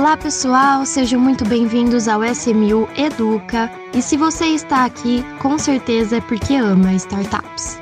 Olá 0.00 0.16
pessoal, 0.16 0.86
sejam 0.86 1.20
muito 1.20 1.46
bem-vindos 1.46 2.08
ao 2.08 2.24
SMU 2.24 2.88
Educa. 2.96 3.70
E 3.92 4.00
se 4.00 4.16
você 4.16 4.46
está 4.46 4.86
aqui, 4.86 5.22
com 5.42 5.58
certeza 5.58 6.16
é 6.16 6.20
porque 6.22 6.54
ama 6.54 6.94
startups. 6.94 7.78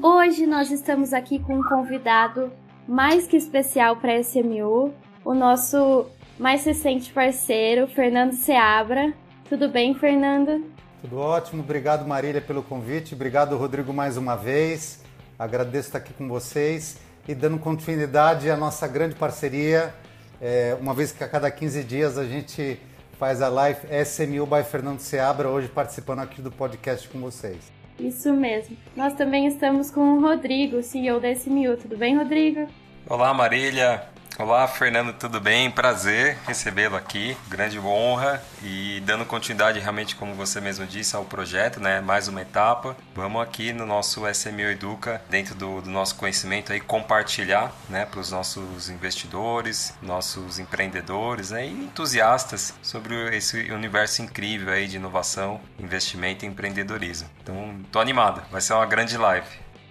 Hoje 0.00 0.46
nós 0.46 0.70
estamos 0.70 1.12
aqui 1.12 1.40
com 1.40 1.58
um 1.58 1.64
convidado 1.64 2.52
mais 2.86 3.26
que 3.26 3.36
especial 3.36 3.96
para 3.96 4.12
a 4.12 4.20
SMU, 4.20 4.94
o 5.24 5.34
nosso 5.34 6.06
mais 6.38 6.64
recente 6.64 7.12
parceiro, 7.12 7.88
Fernando 7.88 8.34
Seabra. 8.34 9.12
Tudo 9.48 9.68
bem, 9.68 9.96
Fernando? 9.96 10.64
Tudo 11.00 11.18
ótimo, 11.18 11.62
obrigado 11.62 12.06
Marília 12.06 12.42
pelo 12.42 12.62
convite, 12.62 13.14
obrigado 13.14 13.56
Rodrigo 13.56 13.90
mais 13.90 14.18
uma 14.18 14.36
vez. 14.36 15.02
Agradeço 15.38 15.88
estar 15.88 15.98
aqui 15.98 16.12
com 16.12 16.28
vocês 16.28 16.98
e 17.26 17.34
dando 17.34 17.58
continuidade 17.58 18.50
à 18.50 18.56
nossa 18.56 18.86
grande 18.86 19.14
parceria, 19.14 19.94
é, 20.42 20.76
uma 20.78 20.92
vez 20.92 21.10
que 21.10 21.24
a 21.24 21.28
cada 21.28 21.50
15 21.50 21.84
dias 21.84 22.18
a 22.18 22.26
gente 22.26 22.78
faz 23.18 23.40
a 23.40 23.48
live 23.48 23.80
SMU 24.04 24.44
by 24.44 24.62
Fernando 24.62 25.00
Seabra, 25.00 25.48
hoje 25.48 25.68
participando 25.68 26.18
aqui 26.18 26.42
do 26.42 26.50
podcast 26.50 27.08
com 27.08 27.18
vocês. 27.18 27.72
Isso 27.98 28.32
mesmo. 28.34 28.76
Nós 28.94 29.14
também 29.14 29.46
estamos 29.46 29.90
com 29.90 30.18
o 30.18 30.20
Rodrigo, 30.20 30.82
CEO 30.82 31.18
da 31.18 31.30
SMU. 31.32 31.76
Tudo 31.78 31.96
bem, 31.96 32.16
Rodrigo? 32.16 32.66
Olá, 33.06 33.32
Marília. 33.32 34.06
Olá, 34.40 34.66
Fernando, 34.66 35.12
tudo 35.12 35.38
bem? 35.38 35.70
Prazer 35.70 36.38
recebê-lo 36.46 36.96
aqui, 36.96 37.36
grande 37.46 37.78
honra 37.78 38.42
e 38.62 38.98
dando 39.04 39.26
continuidade 39.26 39.78
realmente, 39.78 40.16
como 40.16 40.32
você 40.32 40.62
mesmo 40.62 40.86
disse, 40.86 41.14
ao 41.14 41.26
projeto, 41.26 41.78
né? 41.78 42.00
Mais 42.00 42.26
uma 42.26 42.40
etapa. 42.40 42.96
Vamos 43.14 43.42
aqui 43.42 43.70
no 43.74 43.84
nosso 43.84 44.26
SMU 44.26 44.62
Educa, 44.62 45.20
dentro 45.28 45.54
do, 45.54 45.82
do 45.82 45.90
nosso 45.90 46.16
conhecimento 46.16 46.72
aí, 46.72 46.80
compartilhar, 46.80 47.70
né, 47.86 48.06
para 48.06 48.18
os 48.18 48.30
nossos 48.30 48.88
investidores, 48.88 49.94
nossos 50.00 50.58
empreendedores, 50.58 51.50
né, 51.50 51.66
e 51.66 51.72
entusiastas 51.72 52.72
sobre 52.80 53.36
esse 53.36 53.70
universo 53.70 54.22
incrível 54.22 54.72
aí 54.72 54.88
de 54.88 54.96
inovação, 54.96 55.60
investimento 55.78 56.46
e 56.46 56.48
empreendedorismo. 56.48 57.28
Então, 57.42 57.78
tô 57.92 58.00
animado, 58.00 58.42
vai 58.50 58.62
ser 58.62 58.72
uma 58.72 58.86
grande 58.86 59.18
live. 59.18 59.46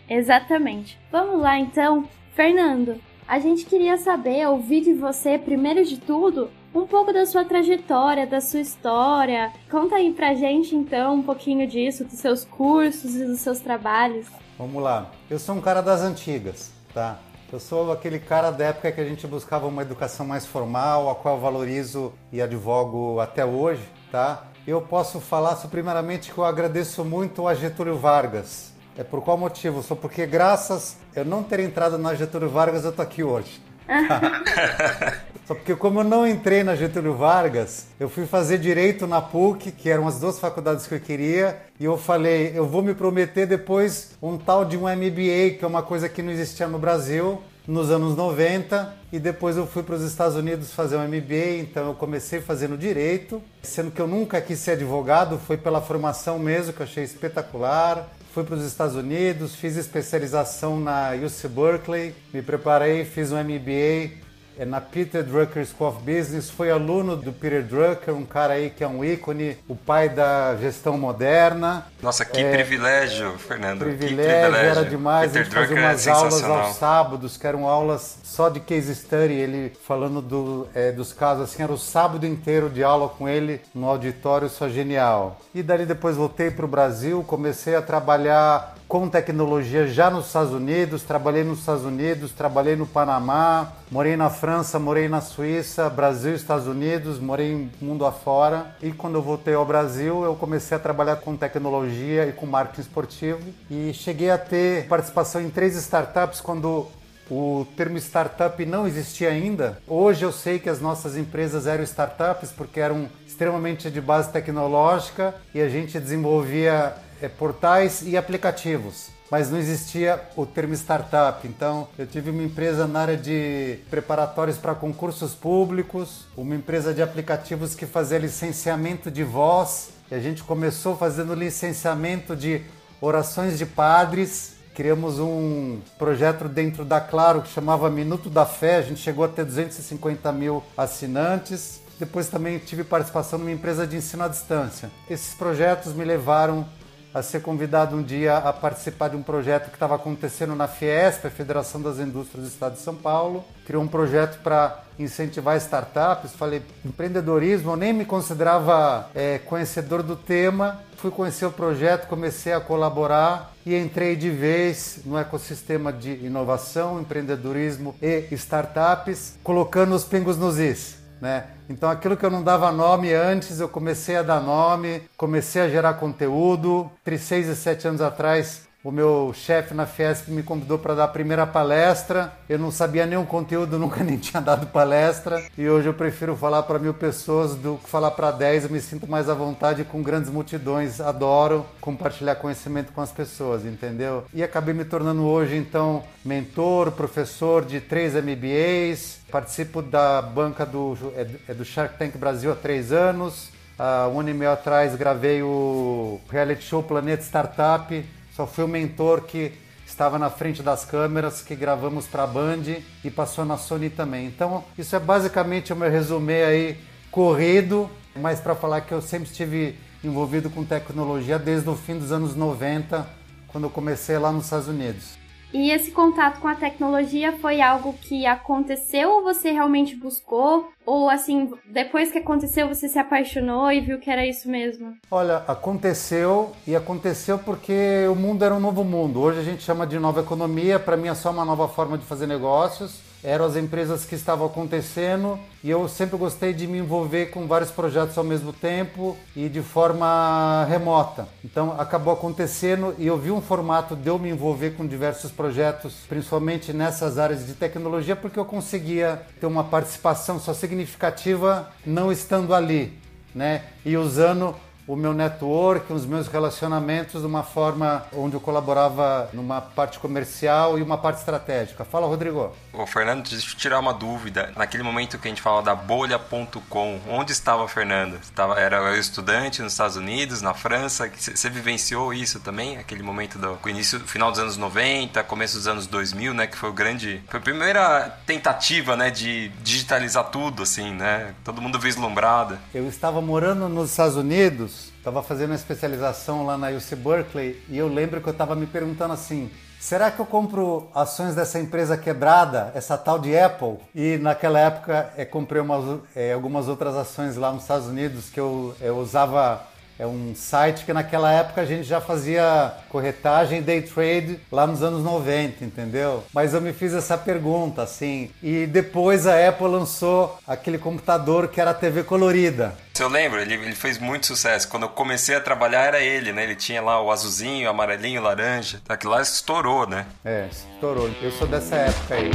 Exatamente. 0.10 0.98
Vamos 1.12 1.40
lá 1.40 1.60
então, 1.60 2.10
Fernando. 2.36 3.00
A 3.30 3.38
gente 3.38 3.64
queria 3.66 3.96
saber, 3.96 4.48
ouvir 4.48 4.82
de 4.82 4.92
você, 4.96 5.38
primeiro 5.38 5.86
de 5.86 5.98
tudo, 5.98 6.50
um 6.74 6.88
pouco 6.88 7.14
da 7.14 7.28
sua 7.28 7.46
trajetória, 7.46 8.26
da 8.26 8.42
sua 8.42 8.60
história. 8.60 9.54
Conta 9.70 9.98
aí 9.98 10.12
pra 10.12 10.34
gente 10.34 10.76
então 10.76 11.14
um 11.14 11.22
pouquinho 11.22 11.68
disso, 11.68 12.04
dos 12.04 12.18
seus 12.18 12.44
cursos 12.44 13.16
e 13.16 13.26
dos 13.26 13.40
seus 13.40 13.60
trabalhos. 13.60 14.26
Vamos 14.58 14.82
lá. 14.82 15.12
Eu 15.30 15.38
sou 15.38 15.54
um 15.54 15.62
cara 15.62 15.80
das 15.80 16.02
antigas, 16.02 16.72
tá? 16.92 17.20
Eu 17.54 17.60
sou 17.60 17.92
aquele 17.92 18.18
cara 18.18 18.50
da 18.50 18.66
época 18.66 18.92
que 18.92 19.00
a 19.00 19.06
gente 19.06 19.28
buscava 19.28 19.68
uma 19.68 19.84
educação 19.84 20.26
mais 20.26 20.48
formal, 20.48 21.08
a 21.08 21.14
qual 21.14 21.36
eu 21.36 21.42
valorizo 21.42 22.12
e 22.32 22.42
advogo 22.42 23.20
até 23.20 23.46
hoje, 23.46 23.84
tá? 24.12 24.48
Eu 24.66 24.82
posso 24.82 25.20
falar, 25.20 25.56
primeiramente, 25.68 26.34
que 26.34 26.38
eu 26.40 26.46
agradeço 26.46 27.06
muito 27.06 27.48
a 27.48 27.54
Getúlio 27.54 27.96
Vargas, 27.96 28.69
é 29.00 29.04
por 29.04 29.22
qual 29.22 29.38
motivo? 29.38 29.82
Só 29.82 29.96
porque 29.96 30.26
graças 30.26 30.98
eu 31.16 31.24
não 31.24 31.42
ter 31.42 31.62
entrado 31.62 31.98
na 31.98 32.14
Getúlio 32.14 32.50
Vargas 32.50 32.84
eu 32.84 32.92
tô 32.92 33.02
aqui 33.02 33.24
hoje. 33.24 33.62
Só 35.48 35.56
porque 35.56 35.74
como 35.74 36.02
eu 36.02 36.04
não 36.04 36.28
entrei 36.28 36.66
na 36.66 36.76
Getúlio 36.76 37.16
Vargas, 37.16 37.88
eu 37.98 38.10
fui 38.10 38.26
fazer 38.26 38.58
direito 38.58 39.08
na 39.08 39.22
PUC, 39.22 39.72
que 39.72 39.90
eram 39.90 40.06
as 40.06 40.20
duas 40.20 40.38
faculdades 40.38 40.86
que 40.86 40.96
eu 40.96 41.00
queria, 41.00 41.58
e 41.80 41.86
eu 41.86 41.98
falei, 41.98 42.52
eu 42.54 42.68
vou 42.68 42.82
me 42.82 42.94
prometer 42.94 43.48
depois 43.48 44.12
um 44.22 44.38
tal 44.38 44.66
de 44.66 44.78
um 44.78 44.82
MBA, 44.82 45.58
que 45.58 45.62
é 45.64 45.68
uma 45.68 45.82
coisa 45.82 46.10
que 46.10 46.22
não 46.22 46.34
existia 46.34 46.68
no 46.68 46.78
Brasil, 46.78 47.42
nos 47.66 47.90
anos 47.90 48.18
90 48.18 48.96
e 49.14 49.20
depois 49.20 49.56
eu 49.56 49.66
fui 49.66 49.82
para 49.82 49.96
os 49.96 50.02
Estados 50.02 50.36
Unidos 50.36 50.74
fazer 50.74 50.98
um 50.98 51.08
MBA, 51.08 51.62
então 51.62 51.88
eu 51.88 51.94
comecei 51.94 52.42
fazendo 52.42 52.78
direito, 52.78 53.42
sendo 53.62 53.92
que 53.92 54.02
eu 54.02 54.08
nunca 54.08 54.42
quis 54.42 54.60
ser 54.60 54.72
advogado, 54.72 55.40
foi 55.40 55.56
pela 55.56 55.80
formação 55.80 56.38
mesmo 56.38 56.74
que 56.74 56.82
eu 56.82 56.86
achei 56.86 57.04
espetacular 57.04 58.10
fui 58.34 58.44
para 58.44 58.56
os 58.56 58.64
Estados 58.64 58.96
Unidos, 58.96 59.56
fiz 59.56 59.76
especialização 59.76 60.80
na 60.80 61.12
UC 61.14 61.48
Berkeley, 61.48 62.16
me 62.34 62.42
preparei, 62.42 63.04
fiz 63.04 63.32
um 63.32 63.38
MBA 63.44 64.29
é 64.60 64.66
na 64.66 64.82
Peter 64.82 65.24
Drucker 65.24 65.66
School 65.66 65.90
of 65.90 66.00
Business, 66.00 66.50
foi 66.50 66.70
aluno 66.70 67.16
do 67.16 67.32
Peter 67.32 67.64
Drucker, 67.64 68.14
um 68.14 68.26
cara 68.26 68.56
aí 68.56 68.70
que 68.70 68.84
é 68.84 68.88
um 68.88 69.06
ícone, 69.06 69.58
o 69.70 69.76
pai 69.76 70.10
da 70.10 70.58
gestão 70.58 70.98
moderna. 70.98 71.86
Nossa, 72.02 72.26
que 72.26 72.42
é, 72.42 72.52
privilégio, 72.52 73.38
Fernando. 73.38 73.80
Privilégio, 73.80 74.18
que 74.18 74.42
privilégio, 74.42 74.70
era 74.70 74.84
demais. 74.84 75.32
Peter 75.32 75.42
a 75.42 75.44
gente 75.46 75.54
fazia 75.54 75.80
é 75.80 75.82
umas 75.82 76.08
é 76.08 76.12
aulas 76.12 76.44
aos 76.44 76.76
sábados, 76.76 77.38
que 77.38 77.48
eram 77.48 77.66
aulas 77.66 78.18
só 78.22 78.50
de 78.50 78.60
case 78.60 78.94
study, 78.94 79.34
ele 79.34 79.72
falando 79.88 80.22
do, 80.22 80.68
é, 80.76 80.92
dos 80.92 81.14
casos, 81.14 81.46
assim, 81.46 81.64
era 81.64 81.72
o 81.72 81.78
sábado 81.78 82.26
inteiro 82.26 82.70
de 82.70 82.84
aula 82.84 83.08
com 83.08 83.30
ele 83.30 83.62
no 83.74 83.88
auditório, 83.88 84.50
só 84.50 84.68
genial. 84.68 85.40
E 85.56 85.64
dali 85.64 85.86
depois 85.86 86.18
voltei 86.18 86.52
para 86.52 86.66
o 86.66 86.68
Brasil, 86.68 87.24
comecei 87.26 87.76
a 87.76 87.82
trabalhar 87.82 88.76
com 88.90 89.08
tecnologia 89.08 89.88
já 89.88 90.10
nos 90.10 90.26
Estados 90.26 90.52
Unidos, 90.52 91.04
trabalhei 91.04 91.44
nos 91.44 91.60
Estados 91.60 91.86
Unidos, 91.86 92.32
trabalhei 92.32 92.76
no 92.76 92.88
Panamá, 92.88 93.72
morei 93.92 94.18
na 94.18 94.32
França, 94.32 94.80
morei 94.80 95.08
na 95.08 95.22
Suíça, 95.22 95.88
Brasil, 95.92 96.34
Estados 96.34 96.66
Unidos, 96.66 97.20
morei 97.20 97.70
mundo 97.80 98.04
afora. 98.04 98.76
E 98.82 98.92
quando 98.92 99.14
eu 99.14 99.22
voltei 99.22 99.54
ao 99.54 99.64
Brasil, 99.64 100.24
eu 100.24 100.36
comecei 100.36 100.76
a 100.76 100.80
trabalhar 100.80 101.18
com 101.18 101.38
tecnologia 101.38 102.26
e 102.26 102.32
com 102.32 102.48
marketing 102.48 102.82
esportivo 102.82 103.42
e 103.70 103.94
cheguei 103.94 104.32
a 104.32 104.40
ter 104.40 104.88
participação 104.88 105.40
em 105.40 105.52
três 105.52 105.76
startups 105.76 106.42
quando 106.42 106.88
o 107.30 107.68
termo 107.78 108.00
startup 108.00 108.66
não 108.66 108.88
existia 108.88 109.30
ainda. 109.30 109.78
Hoje 109.88 110.26
eu 110.26 110.32
sei 110.32 110.58
que 110.58 110.68
as 110.68 110.82
nossas 110.82 111.16
empresas 111.16 111.68
eram 111.68 111.84
startups 111.84 112.52
porque 112.52 112.80
eram 112.80 113.08
extremamente 113.28 113.92
de 113.92 114.02
base 114.02 114.32
tecnológica 114.32 115.36
e 115.54 115.62
a 115.62 115.70
gente 115.70 116.00
desenvolvia 116.00 116.96
portais 117.28 118.02
e 118.04 118.16
aplicativos 118.16 119.10
mas 119.30 119.50
não 119.50 119.60
existia 119.60 120.20
o 120.36 120.46
termo 120.46 120.74
startup. 120.74 121.48
Então, 121.48 121.88
eu 121.98 122.08
tive 122.08 122.32
uma 122.32 122.44
empresa 122.44 122.88
na 122.88 123.02
área 123.02 123.18
de 123.18 123.80
preparatórios 123.90 124.58
para 124.58 124.74
concursos 124.74 125.36
públicos, 125.36 126.26
uma 126.36 126.56
empresa 126.56 126.94
de 126.94 127.02
aplicativos 127.02 127.76
que 127.76 127.86
fazia 127.86 128.18
licenciamento 128.18 129.12
de 129.12 129.24
voz, 129.24 129.92
e 130.10 130.16
a 130.16 130.20
gente 130.20 130.44
começou 130.44 130.98
fazendo 130.98 131.36
licenciamento 131.36 132.36
de 132.36 132.62
orações 133.00 133.58
de 133.58 133.66
padres. 133.66 134.58
Criamos 134.74 135.20
um 135.20 135.82
projeto 135.98 136.48
dentro 136.48 136.84
da 136.84 137.00
Claro 137.00 137.42
que 137.42 137.50
chamava 137.50 137.90
Minuto 137.90 138.30
da 138.30 138.46
Fé, 138.46 138.78
a 138.78 138.82
gente 138.82 139.00
chegou 139.00 139.26
a 139.26 139.28
ter 139.28 139.46
250 139.46 140.32
mil 140.32 140.64
assinantes. 140.76 141.82
Depois 142.00 142.30
também 142.30 142.58
tive 142.60 142.86
participação 142.86 143.38
numa 143.38 143.52
empresa 143.52 143.86
de 143.86 143.98
ensino 143.98 144.24
à 144.24 144.30
distância. 144.30 144.90
Esses 145.10 145.34
projetos 145.34 145.94
me 145.94 146.06
levaram 146.06 146.66
a 147.14 147.22
ser 147.22 147.42
convidado 147.42 147.96
um 147.96 148.04
dia 148.04 148.38
a 148.38 148.54
participar 148.54 149.10
de 149.10 149.16
um 149.16 149.24
projeto 149.24 149.70
que 149.70 149.76
estava 149.76 149.96
acontecendo 149.96 150.56
na 150.56 150.68
Fiesp, 150.68 151.26
a 151.26 151.30
Federação 151.30 151.82
das 151.82 151.98
Indústrias 151.98 152.46
do 152.46 152.52
Estado 152.52 152.74
de 152.74 152.82
São 152.82 152.96
Paulo. 152.96 153.44
Criou 153.66 153.84
um 153.84 153.88
projeto 153.88 154.42
para 154.44 154.84
incentivar 154.98 155.58
startups. 155.58 156.34
Falei, 156.34 156.62
empreendedorismo, 156.86 157.72
eu 157.72 157.76
nem 157.76 157.94
me 157.94 158.06
considerava 158.06 159.10
é, 159.16 159.40
conhecedor 159.40 160.04
do 160.04 160.16
tema. 160.16 160.80
Fui 160.98 161.10
conhecer 161.10 161.46
o 161.46 161.52
projeto, 161.52 162.08
comecei 162.08 162.54
a 162.54 162.60
colaborar 162.60 163.54
e 163.66 163.76
entrei 163.76 164.16
de 164.16 164.30
vez 164.30 165.00
no 165.06 165.18
ecossistema 165.18 165.94
de 165.94 166.12
inovação, 166.26 167.00
empreendedorismo 167.00 167.96
e 168.02 168.28
startups, 168.32 169.38
colocando 169.44 169.96
os 169.96 170.04
pingos 170.04 170.38
nos 170.38 170.60
is. 170.60 170.99
Né? 171.22 171.48
Então 171.70 171.90
aquilo 171.90 172.16
que 172.16 172.26
eu 172.26 172.32
não 172.32 172.44
dava 172.44 172.72
nome 172.72 173.14
antes, 173.14 173.60
eu 173.60 173.68
comecei 173.68 174.16
a 174.16 174.24
dar 174.24 174.40
nome, 174.40 175.04
comecei 175.18 175.62
a 175.62 175.70
gerar 175.70 175.96
conteúdo. 175.96 176.90
Entre 177.02 177.18
seis 177.18 177.48
e 177.48 177.56
sete 177.56 177.88
anos 177.88 178.02
atrás, 178.02 178.69
o 178.90 178.92
meu 178.92 179.32
chefe 179.36 179.76
na 179.76 179.86
Fiesp 179.86 180.30
me 180.30 180.42
convidou 180.42 180.80
para 180.80 180.96
dar 180.96 181.04
a 181.04 181.08
primeira 181.08 181.46
palestra. 181.46 182.34
Eu 182.50 182.58
não 182.58 182.72
sabia 182.72 183.06
nenhum 183.06 183.24
conteúdo, 183.24 183.78
nunca 183.80 184.04
nem 184.04 184.18
tinha 184.18 184.42
dado 184.42 184.66
palestra. 184.66 185.44
E 185.56 185.70
hoje 185.70 185.88
eu 185.88 185.94
prefiro 185.94 186.36
falar 186.36 186.64
para 186.64 186.80
mil 186.80 186.96
pessoas 186.96 187.54
do 187.54 187.80
que 187.84 187.88
falar 187.88 188.10
para 188.10 188.32
dez. 188.32 188.64
Eu 188.64 188.72
me 188.72 188.82
sinto 188.82 189.08
mais 189.08 189.30
à 189.30 189.36
vontade 189.36 189.84
com 189.84 190.02
grandes 190.02 190.32
multidões. 190.32 191.00
Adoro 191.00 191.68
compartilhar 191.80 192.34
conhecimento 192.34 192.92
com 192.92 193.00
as 193.00 193.12
pessoas, 193.12 193.64
entendeu? 193.64 194.26
E 194.34 194.42
acabei 194.42 194.74
me 194.74 194.84
tornando 194.84 195.24
hoje, 195.24 195.56
então, 195.56 196.02
mentor, 196.26 196.92
professor 196.92 197.64
de 197.64 197.80
três 197.80 198.16
MBAs. 198.16 199.20
Participo 199.32 199.84
da 199.84 200.20
banca 200.20 200.66
do, 200.66 200.98
é, 201.16 201.28
é 201.50 201.54
do 201.54 201.64
Shark 201.64 201.96
Tank 202.00 202.18
Brasil 202.18 202.52
há 202.52 202.56
três 202.56 202.92
anos. 202.92 203.50
Há 203.78 204.08
um 204.08 204.20
ano 204.20 204.30
e 204.30 204.34
meio 204.34 204.52
atrás 204.52 204.96
gravei 204.96 205.44
o 205.44 206.20
reality 206.28 206.64
show 206.64 206.82
Planeta 206.82 207.22
Startup 207.22 208.04
só 208.40 208.48
fui 208.48 208.64
o 208.64 208.70
mentor 208.70 209.24
que 209.24 209.52
estava 209.86 210.18
na 210.18 210.30
frente 210.30 210.64
das 210.64 210.86
câmeras, 210.86 211.42
que 211.42 211.54
gravamos 211.58 212.08
para 212.08 212.24
a 212.24 212.28
Band 212.28 212.64
e 213.04 213.12
passou 213.12 213.44
na 213.44 213.58
Sony 213.58 213.90
também. 213.90 214.28
Então, 214.28 214.64
isso 214.78 214.96
é 214.96 215.00
basicamente 215.00 215.74
o 215.74 215.76
meu 215.76 215.92
resumê 215.92 216.44
aí 216.46 216.78
corrido, 217.12 217.90
mas 218.16 218.40
para 218.40 218.56
falar 218.56 218.80
que 218.80 218.94
eu 218.94 219.02
sempre 219.02 219.28
estive 219.28 219.78
envolvido 220.02 220.50
com 220.50 220.64
tecnologia 220.64 221.38
desde 221.38 221.70
o 221.70 221.76
fim 221.76 221.98
dos 221.98 222.14
anos 222.14 222.34
90, 222.34 223.06
quando 223.50 223.66
eu 223.66 223.70
comecei 223.70 224.18
lá 224.18 224.32
nos 224.32 224.46
Estados 224.46 224.70
Unidos. 224.70 225.19
E 225.54 225.72
esse 225.72 225.90
contato 225.92 226.40
com 226.40 226.48
a 226.48 226.54
tecnologia 226.54 227.34
foi 227.34 227.60
algo 227.60 227.94
que 227.94 228.26
aconteceu 228.26 229.10
ou 229.10 229.24
você 229.24 229.52
realmente 229.52 229.96
buscou? 229.96 230.70
Ou 230.86 231.10
assim, 231.10 231.52
depois 231.66 232.12
que 232.12 232.20
aconteceu, 232.20 232.68
você 232.68 232.88
se 232.88 233.00
apaixonou 233.00 233.72
e 233.72 233.82
viu 233.82 234.00
que 234.00 234.12
era 234.12 234.26
isso 234.26 234.48
mesmo? 234.48 234.96
Olha, 235.10 235.38
aconteceu 235.48 236.52
e 236.68 236.76
aconteceu 236.76 237.40
porque 237.40 238.06
o 238.12 238.16
mundo 238.16 238.46
era 238.46 238.54
um 238.54 238.60
novo 238.60 238.84
mundo. 238.84 239.20
Hoje 239.20 239.40
a 239.40 239.44
gente 239.44 239.64
chama 239.64 239.88
de 239.88 239.98
nova 239.98 240.22
economia, 240.22 240.80
para 240.80 240.96
mim 240.96 241.08
é 241.08 241.16
só 241.16 241.32
uma 241.32 241.46
nova 241.46 241.68
forma 241.68 241.98
de 241.98 242.06
fazer 242.06 242.28
negócios 242.28 243.09
eram 243.24 243.46
as 243.46 243.56
empresas 243.56 244.06
que 244.06 244.16
estavam 244.16 244.48
acontecendo 244.48 245.40
e 245.64 245.70
eu 245.70 245.88
sempre 245.88 246.18
gostei 246.18 246.54
de 246.54 246.66
me 246.66 246.78
envolver 246.78 247.28
com 247.28 247.48
vários 247.48 247.70
projetos 247.70 248.18
ao 248.18 248.24
mesmo 248.24 248.54
tempo 248.54 249.18
e 249.36 249.50
de 249.50 249.62
forma 249.62 250.66
remota. 250.70 251.28
Então 251.44 251.76
acabou 251.80 252.14
acontecendo 252.14 252.96
e 252.98 253.08
eu 253.08 253.18
vi 253.18 253.32
um 253.32 253.42
formato 253.42 253.96
de 253.96 254.08
eu 254.08 254.18
me 254.18 254.30
envolver 254.30 254.72
com 254.72 254.88
diversos 254.88 255.32
projetos, 255.32 255.94
principalmente 256.08 256.72
nessas 256.72 257.18
áreas 257.18 257.46
de 257.46 257.54
tecnologia, 257.54 258.16
porque 258.16 258.40
eu 258.40 258.46
conseguia 258.46 259.22
ter 259.40 259.46
uma 259.46 259.64
participação 259.64 260.40
só 260.40 260.54
significativa 260.54 261.70
não 261.86 262.12
estando 262.12 262.54
ali, 262.54 262.98
né? 263.36 263.64
E 263.86 263.98
usando 263.98 264.56
o 264.90 264.96
meu 264.96 265.14
network, 265.14 265.94
os 265.94 266.04
meus 266.04 266.28
relacionamentos 266.28 267.22
de 267.22 267.28
uma 267.28 267.44
forma 267.44 268.06
onde 268.12 268.36
eu 268.36 268.40
colaborava 268.40 269.30
numa 269.34 269.62
parte 269.62 270.00
comercial 270.00 270.80
e 270.80 270.82
uma 270.82 270.98
parte 270.98 271.18
estratégica. 271.18 271.86
Fala, 271.86 272.08
Rodrigo. 272.08 272.52
Ô, 272.72 272.86
Fernando, 272.86 273.28
deixa 273.28 273.52
eu 273.52 273.58
tirar 273.58 273.80
uma 273.80 273.94
dúvida. 273.94 274.52
Naquele 274.56 274.84
momento 274.84 275.18
que 275.18 275.28
a 275.28 275.32
gente 275.32 275.42
fala 275.42 275.62
da 275.62 275.74
bolha.com, 275.74 277.02
onde 277.08 277.32
estava 277.32 277.64
o 277.64 277.68
Fernando? 277.68 278.16
Estava, 278.22 278.60
era 278.60 278.98
estudante 278.98 279.62
nos 279.62 279.74
Estados 279.74 279.96
Unidos, 279.96 280.42
na 280.42 280.54
França? 280.54 281.10
Você 281.18 281.50
vivenciou 281.50 282.14
isso 282.14 282.40
também? 282.40 282.78
Aquele 282.78 283.02
momento 283.02 283.38
do 283.38 283.58
início, 283.68 284.00
final 284.02 284.30
dos 284.32 284.40
anos 284.40 284.58
90, 284.58 285.24
começo 285.24 285.58
dos 285.58 285.68
anos 285.68 285.88
2000, 285.88 286.34
né? 286.34 286.48
Que 286.48 286.58
foi 286.58 286.70
o 286.70 286.74
grande... 286.74 287.22
Foi 287.28 287.40
a 287.40 287.44
primeira 287.44 288.20
tentativa, 288.26 288.96
né? 288.96 289.10
De 289.10 289.50
digitalizar 289.64 290.26
tudo, 290.26 290.64
assim, 290.64 290.94
né? 290.94 291.34
Todo 291.44 291.62
mundo 291.62 291.80
vislumbrado. 291.80 292.58
Eu 292.74 292.88
estava 292.88 293.20
morando 293.22 293.68
nos 293.68 293.92
Estados 293.92 294.16
Unidos 294.16 294.90
estava 295.00 295.24
fazendo 295.24 295.52
uma 295.52 295.56
especialização 295.56 296.46
lá 296.46 296.58
na 296.58 296.70
UC 296.70 296.96
Berkeley 296.96 297.64
e 297.68 297.78
eu 297.78 297.88
lembro 297.88 298.22
que 298.22 298.28
eu 298.28 298.34
estava 298.34 298.56
me 298.56 298.68
perguntando 298.68 299.14
assim: 299.14 299.50
será 299.80 300.12
que 300.12 300.20
eu 300.20 300.26
compro 300.26 300.90
ações 300.94 301.34
dessa 301.34 301.60
empresa 301.60 301.98
quebrada, 301.98 302.72
essa 302.76 302.98
tal 302.98 303.18
de 303.18 303.38
Apple? 303.38 303.78
E 303.96 304.18
naquela 304.18 304.60
época 304.60 305.12
é, 305.16 305.26
comprei 305.26 305.62
umas, 305.62 306.02
é, 306.16 306.34
algumas 306.34 306.68
outras 306.68 306.96
ações 306.96 307.36
lá 307.36 307.52
nos 307.52 307.64
Estados 307.64 307.88
Unidos 307.88 308.30
que 308.30 308.40
eu, 308.40 308.76
eu 308.82 308.98
usava 308.98 309.62
é 310.00 310.08
um 310.08 310.34
site 310.34 310.86
que 310.86 310.94
naquela 310.94 311.30
época 311.30 311.60
a 311.60 311.66
gente 311.66 311.84
já 311.84 312.00
fazia 312.00 312.74
corretagem 312.88 313.62
day 313.62 313.82
trade 313.82 314.40
lá 314.50 314.66
nos 314.66 314.82
anos 314.82 315.04
90, 315.04 315.66
entendeu? 315.66 316.24
Mas 316.34 316.54
eu 316.54 316.62
me 316.62 316.72
fiz 316.72 316.94
essa 316.94 317.18
pergunta 317.18 317.84
assim, 317.84 318.32
e 318.42 318.66
depois 318.66 319.28
a 319.28 319.50
Apple 319.50 319.68
lançou 319.68 320.40
aquele 320.48 320.78
computador 320.78 321.50
que 321.50 321.60
era 321.60 321.72
a 321.72 321.74
TV 321.74 322.04
colorida. 322.04 322.74
Eu 322.98 323.10
lembro, 323.10 323.40
ele, 323.40 323.54
ele 323.54 323.76
fez 323.76 323.98
muito 323.98 324.26
sucesso. 324.26 324.68
Quando 324.68 324.84
eu 324.84 324.90
comecei 324.90 325.36
a 325.36 325.40
trabalhar 325.40 325.86
era 325.86 326.02
ele, 326.02 326.34
né? 326.34 326.44
Ele 326.44 326.56
tinha 326.56 326.82
lá 326.82 327.02
o 327.02 327.12
azulzinho, 327.12 327.68
o 327.68 327.70
amarelinho, 327.70 328.20
o 328.20 328.24
laranja. 328.24 328.82
Aquilo 328.90 329.14
lá 329.14 329.22
estourou, 329.22 329.88
né? 329.88 330.06
É, 330.24 330.48
estourou. 330.52 331.10
Eu 331.22 331.32
sou 331.32 331.48
dessa 331.48 331.76
época 331.76 332.16
aí. 332.16 332.32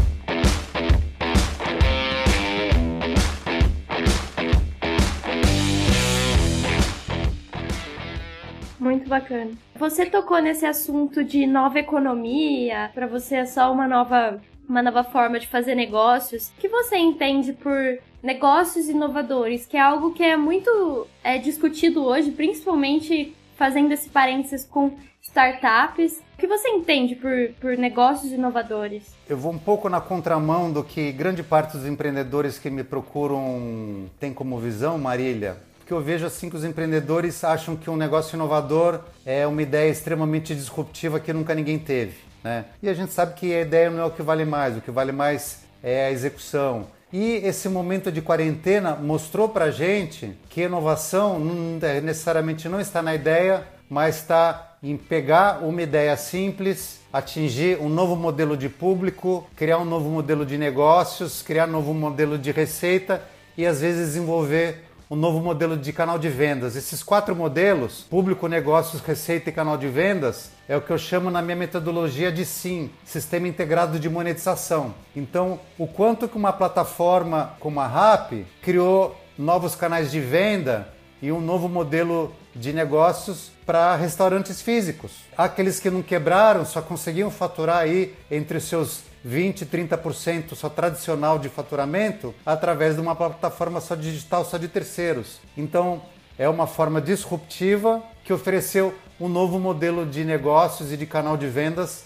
Muito 9.05 9.11
bacana. 9.11 9.51
Você 9.77 10.07
tocou 10.07 10.41
nesse 10.41 10.65
assunto 10.65 11.23
de 11.23 11.47
nova 11.47 11.79
economia, 11.79 12.91
para 12.95 13.07
você 13.07 13.37
é 13.37 13.47
só 13.47 13.71
uma 13.71 13.87
nova 13.87 14.41
uma 14.67 14.83
nova 14.83 15.05
forma 15.05 15.39
de 15.39 15.47
fazer 15.47 15.75
negócios. 15.75 16.49
O 16.49 16.53
que 16.59 16.69
você 16.69 16.97
entende 16.97 17.53
por 17.53 17.99
negócios 18.23 18.89
inovadores, 18.89 19.67
que 19.67 19.77
é 19.77 19.81
algo 19.81 20.15
que 20.15 20.23
é 20.23 20.39
muito 20.39 21.07
é, 21.23 21.37
discutido 21.37 22.03
hoje, 22.03 22.31
principalmente 22.31 23.37
fazendo 23.57 23.93
esse 23.93 24.09
parênteses 24.09 24.65
com 24.65 24.97
startups. 25.21 26.23
O 26.35 26.39
que 26.39 26.47
você 26.47 26.67
entende 26.71 27.15
por, 27.15 27.31
por 27.61 27.77
negócios 27.77 28.33
inovadores? 28.33 29.15
Eu 29.29 29.37
vou 29.37 29.53
um 29.53 29.59
pouco 29.59 29.91
na 29.91 30.01
contramão 30.01 30.73
do 30.73 30.83
que 30.83 31.13
grande 31.13 31.43
parte 31.43 31.77
dos 31.77 31.87
empreendedores 31.87 32.59
que 32.59 32.71
me 32.71 32.83
procuram 32.83 34.07
tem 34.19 34.33
como 34.33 34.59
visão, 34.59 34.97
Marília 34.97 35.59
porque 35.85 35.93
eu 35.93 36.01
vejo 36.01 36.25
assim 36.25 36.49
que 36.49 36.57
os 36.57 36.65
empreendedores 36.65 37.45
acham 37.45 37.77
que 37.77 37.91
um 37.91 37.97
negócio 37.97 38.37
inovador 38.37 39.01
é 39.27 39.47
uma 39.47 39.61
ideia 39.61 39.91
extremamente 39.91 40.55
disruptiva 40.55 41.21
que 41.21 41.31
nunca 41.31 41.55
ninguém 41.55 41.79
teve. 41.79 42.15
Né? 42.43 42.65
E 42.83 42.89
a 42.89 42.95
gente 42.95 43.13
sabe 43.13 43.35
que 43.35 43.55
a 43.55 43.61
ideia 43.61 43.91
não 43.91 44.03
é 44.03 44.07
o 44.07 44.11
que 44.11 44.23
vale 44.23 44.47
mais, 44.47 44.79
o 44.79 44.81
que 44.81 44.91
vale 44.91 45.13
mais 45.13 45.59
é 45.83 46.07
a 46.07 46.11
execução. 46.11 46.87
E 47.13 47.35
esse 47.45 47.69
momento 47.69 48.11
de 48.11 48.23
quarentena 48.23 48.97
mostrou 48.97 49.47
para 49.47 49.71
gente 49.71 50.35
que 50.49 50.63
inovação 50.63 51.39
é, 51.83 52.01
necessariamente 52.01 52.67
não 52.67 52.81
está 52.81 53.03
na 53.03 53.15
ideia, 53.15 53.63
mas 53.87 54.17
está 54.17 54.79
em 54.83 54.97
pegar 54.97 55.63
uma 55.63 55.83
ideia 55.83 56.17
simples, 56.17 57.01
atingir 57.13 57.79
um 57.79 57.91
novo 57.91 58.17
modelo 58.17 58.57
de 58.57 58.71
público, 58.71 59.47
criar 59.55 59.77
um 59.77 59.85
novo 59.85 60.09
modelo 60.09 60.47
de 60.47 60.57
negócios, 60.57 61.43
criar 61.43 61.69
um 61.69 61.73
novo 61.73 61.93
modelo 61.93 62.39
de 62.39 62.51
receita 62.53 63.23
e 63.55 63.67
às 63.67 63.83
vezes 63.83 64.07
desenvolver 64.07 64.94
um 65.11 65.17
novo 65.17 65.41
modelo 65.41 65.77
de 65.77 65.93
canal 65.93 66.19
de 66.19 66.29
vendas. 66.29 66.77
Esses 66.77 67.03
quatro 67.03 67.37
modelos, 67.37 68.07
público, 68.09 68.49
negócios, 68.49 69.03
receita 69.03 69.51
e 69.51 69.53
canal 69.53 69.77
de 69.77 69.89
vendas, 69.89 70.51
é 70.69 70.77
o 70.77 70.81
que 70.81 70.91
eu 70.91 70.99
chamo 70.99 71.31
na 71.31 71.43
minha 71.43 71.57
metodologia 71.57 72.33
de 72.33 72.45
SIM, 72.45 72.91
Sistema 73.05 73.47
Integrado 73.47 73.99
de 73.99 74.09
Monetização. 74.09 74.95
Então, 75.15 75.61
o 75.79 75.87
quanto 75.87 76.29
que 76.29 76.37
uma 76.37 76.53
plataforma 76.53 77.55
como 77.61 77.81
a 77.81 77.87
RAP 77.87 78.45
criou 78.63 79.15
novos 79.39 79.75
canais 79.75 80.11
de 80.11 80.21
venda 80.21 80.89
e 81.21 81.31
um 81.31 81.41
novo 81.41 81.69
modelo 81.69 82.35
de 82.55 82.73
negócios 82.73 83.51
para 83.67 83.97
restaurantes 83.97 84.63
físicos. 84.63 85.13
Aqueles 85.37 85.81
que 85.81 85.91
não 85.91 86.03
quebraram 86.03 86.65
só 86.65 86.81
conseguiam 86.81 87.31
faturar 87.31 87.79
aí 87.79 88.15
entre 88.31 88.59
os 88.59 88.65
seus 88.65 89.03
20, 89.25 89.65
30% 89.65 90.55
só 90.55 90.69
tradicional 90.69 91.39
de 91.39 91.49
faturamento 91.49 92.35
através 92.45 92.95
de 92.95 93.01
uma 93.01 93.17
plataforma 93.17 93.81
só 93.81 93.95
digital, 93.95 94.45
só 94.45 94.59
de 94.59 94.69
terceiros. 94.69 95.41
Então, 95.57 96.03
é 96.39 96.49
uma 96.49 96.67
forma 96.67 97.01
disruptiva 97.01 98.03
que 98.25 98.33
ofereceu 98.33 98.95
um 99.21 99.29
novo 99.29 99.61
modelo 99.61 100.05
de 100.05 100.25
negócios 100.25 100.93
e 100.93 100.97
de 100.97 101.07
canal 101.07 101.37
de 101.37 101.47
vendas 101.47 102.05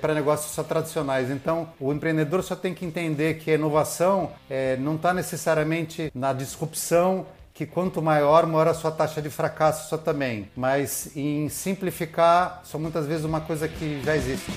para 0.00 0.14
negócios 0.14 0.52
só 0.52 0.62
tradicionais. 0.62 1.30
Então, 1.30 1.68
o 1.78 1.92
empreendedor 1.92 2.42
só 2.42 2.56
tem 2.56 2.74
que 2.74 2.84
entender 2.84 3.38
que 3.38 3.50
a 3.50 3.54
inovação 3.54 4.32
é, 4.48 4.76
não 4.78 4.96
está 4.96 5.12
necessariamente 5.12 6.10
na 6.14 6.32
disrupção 6.32 7.26
que 7.52 7.66
quanto 7.66 8.00
maior, 8.00 8.46
maior 8.46 8.68
a 8.68 8.74
sua 8.74 8.90
taxa 8.90 9.20
de 9.20 9.28
fracasso 9.28 9.88
só 9.90 9.98
também. 9.98 10.48
Mas 10.56 11.14
em 11.16 11.48
simplificar, 11.48 12.62
são 12.64 12.80
muitas 12.80 13.06
vezes 13.06 13.24
uma 13.24 13.40
coisa 13.40 13.68
que 13.68 14.00
já 14.02 14.16
existe. 14.16 14.52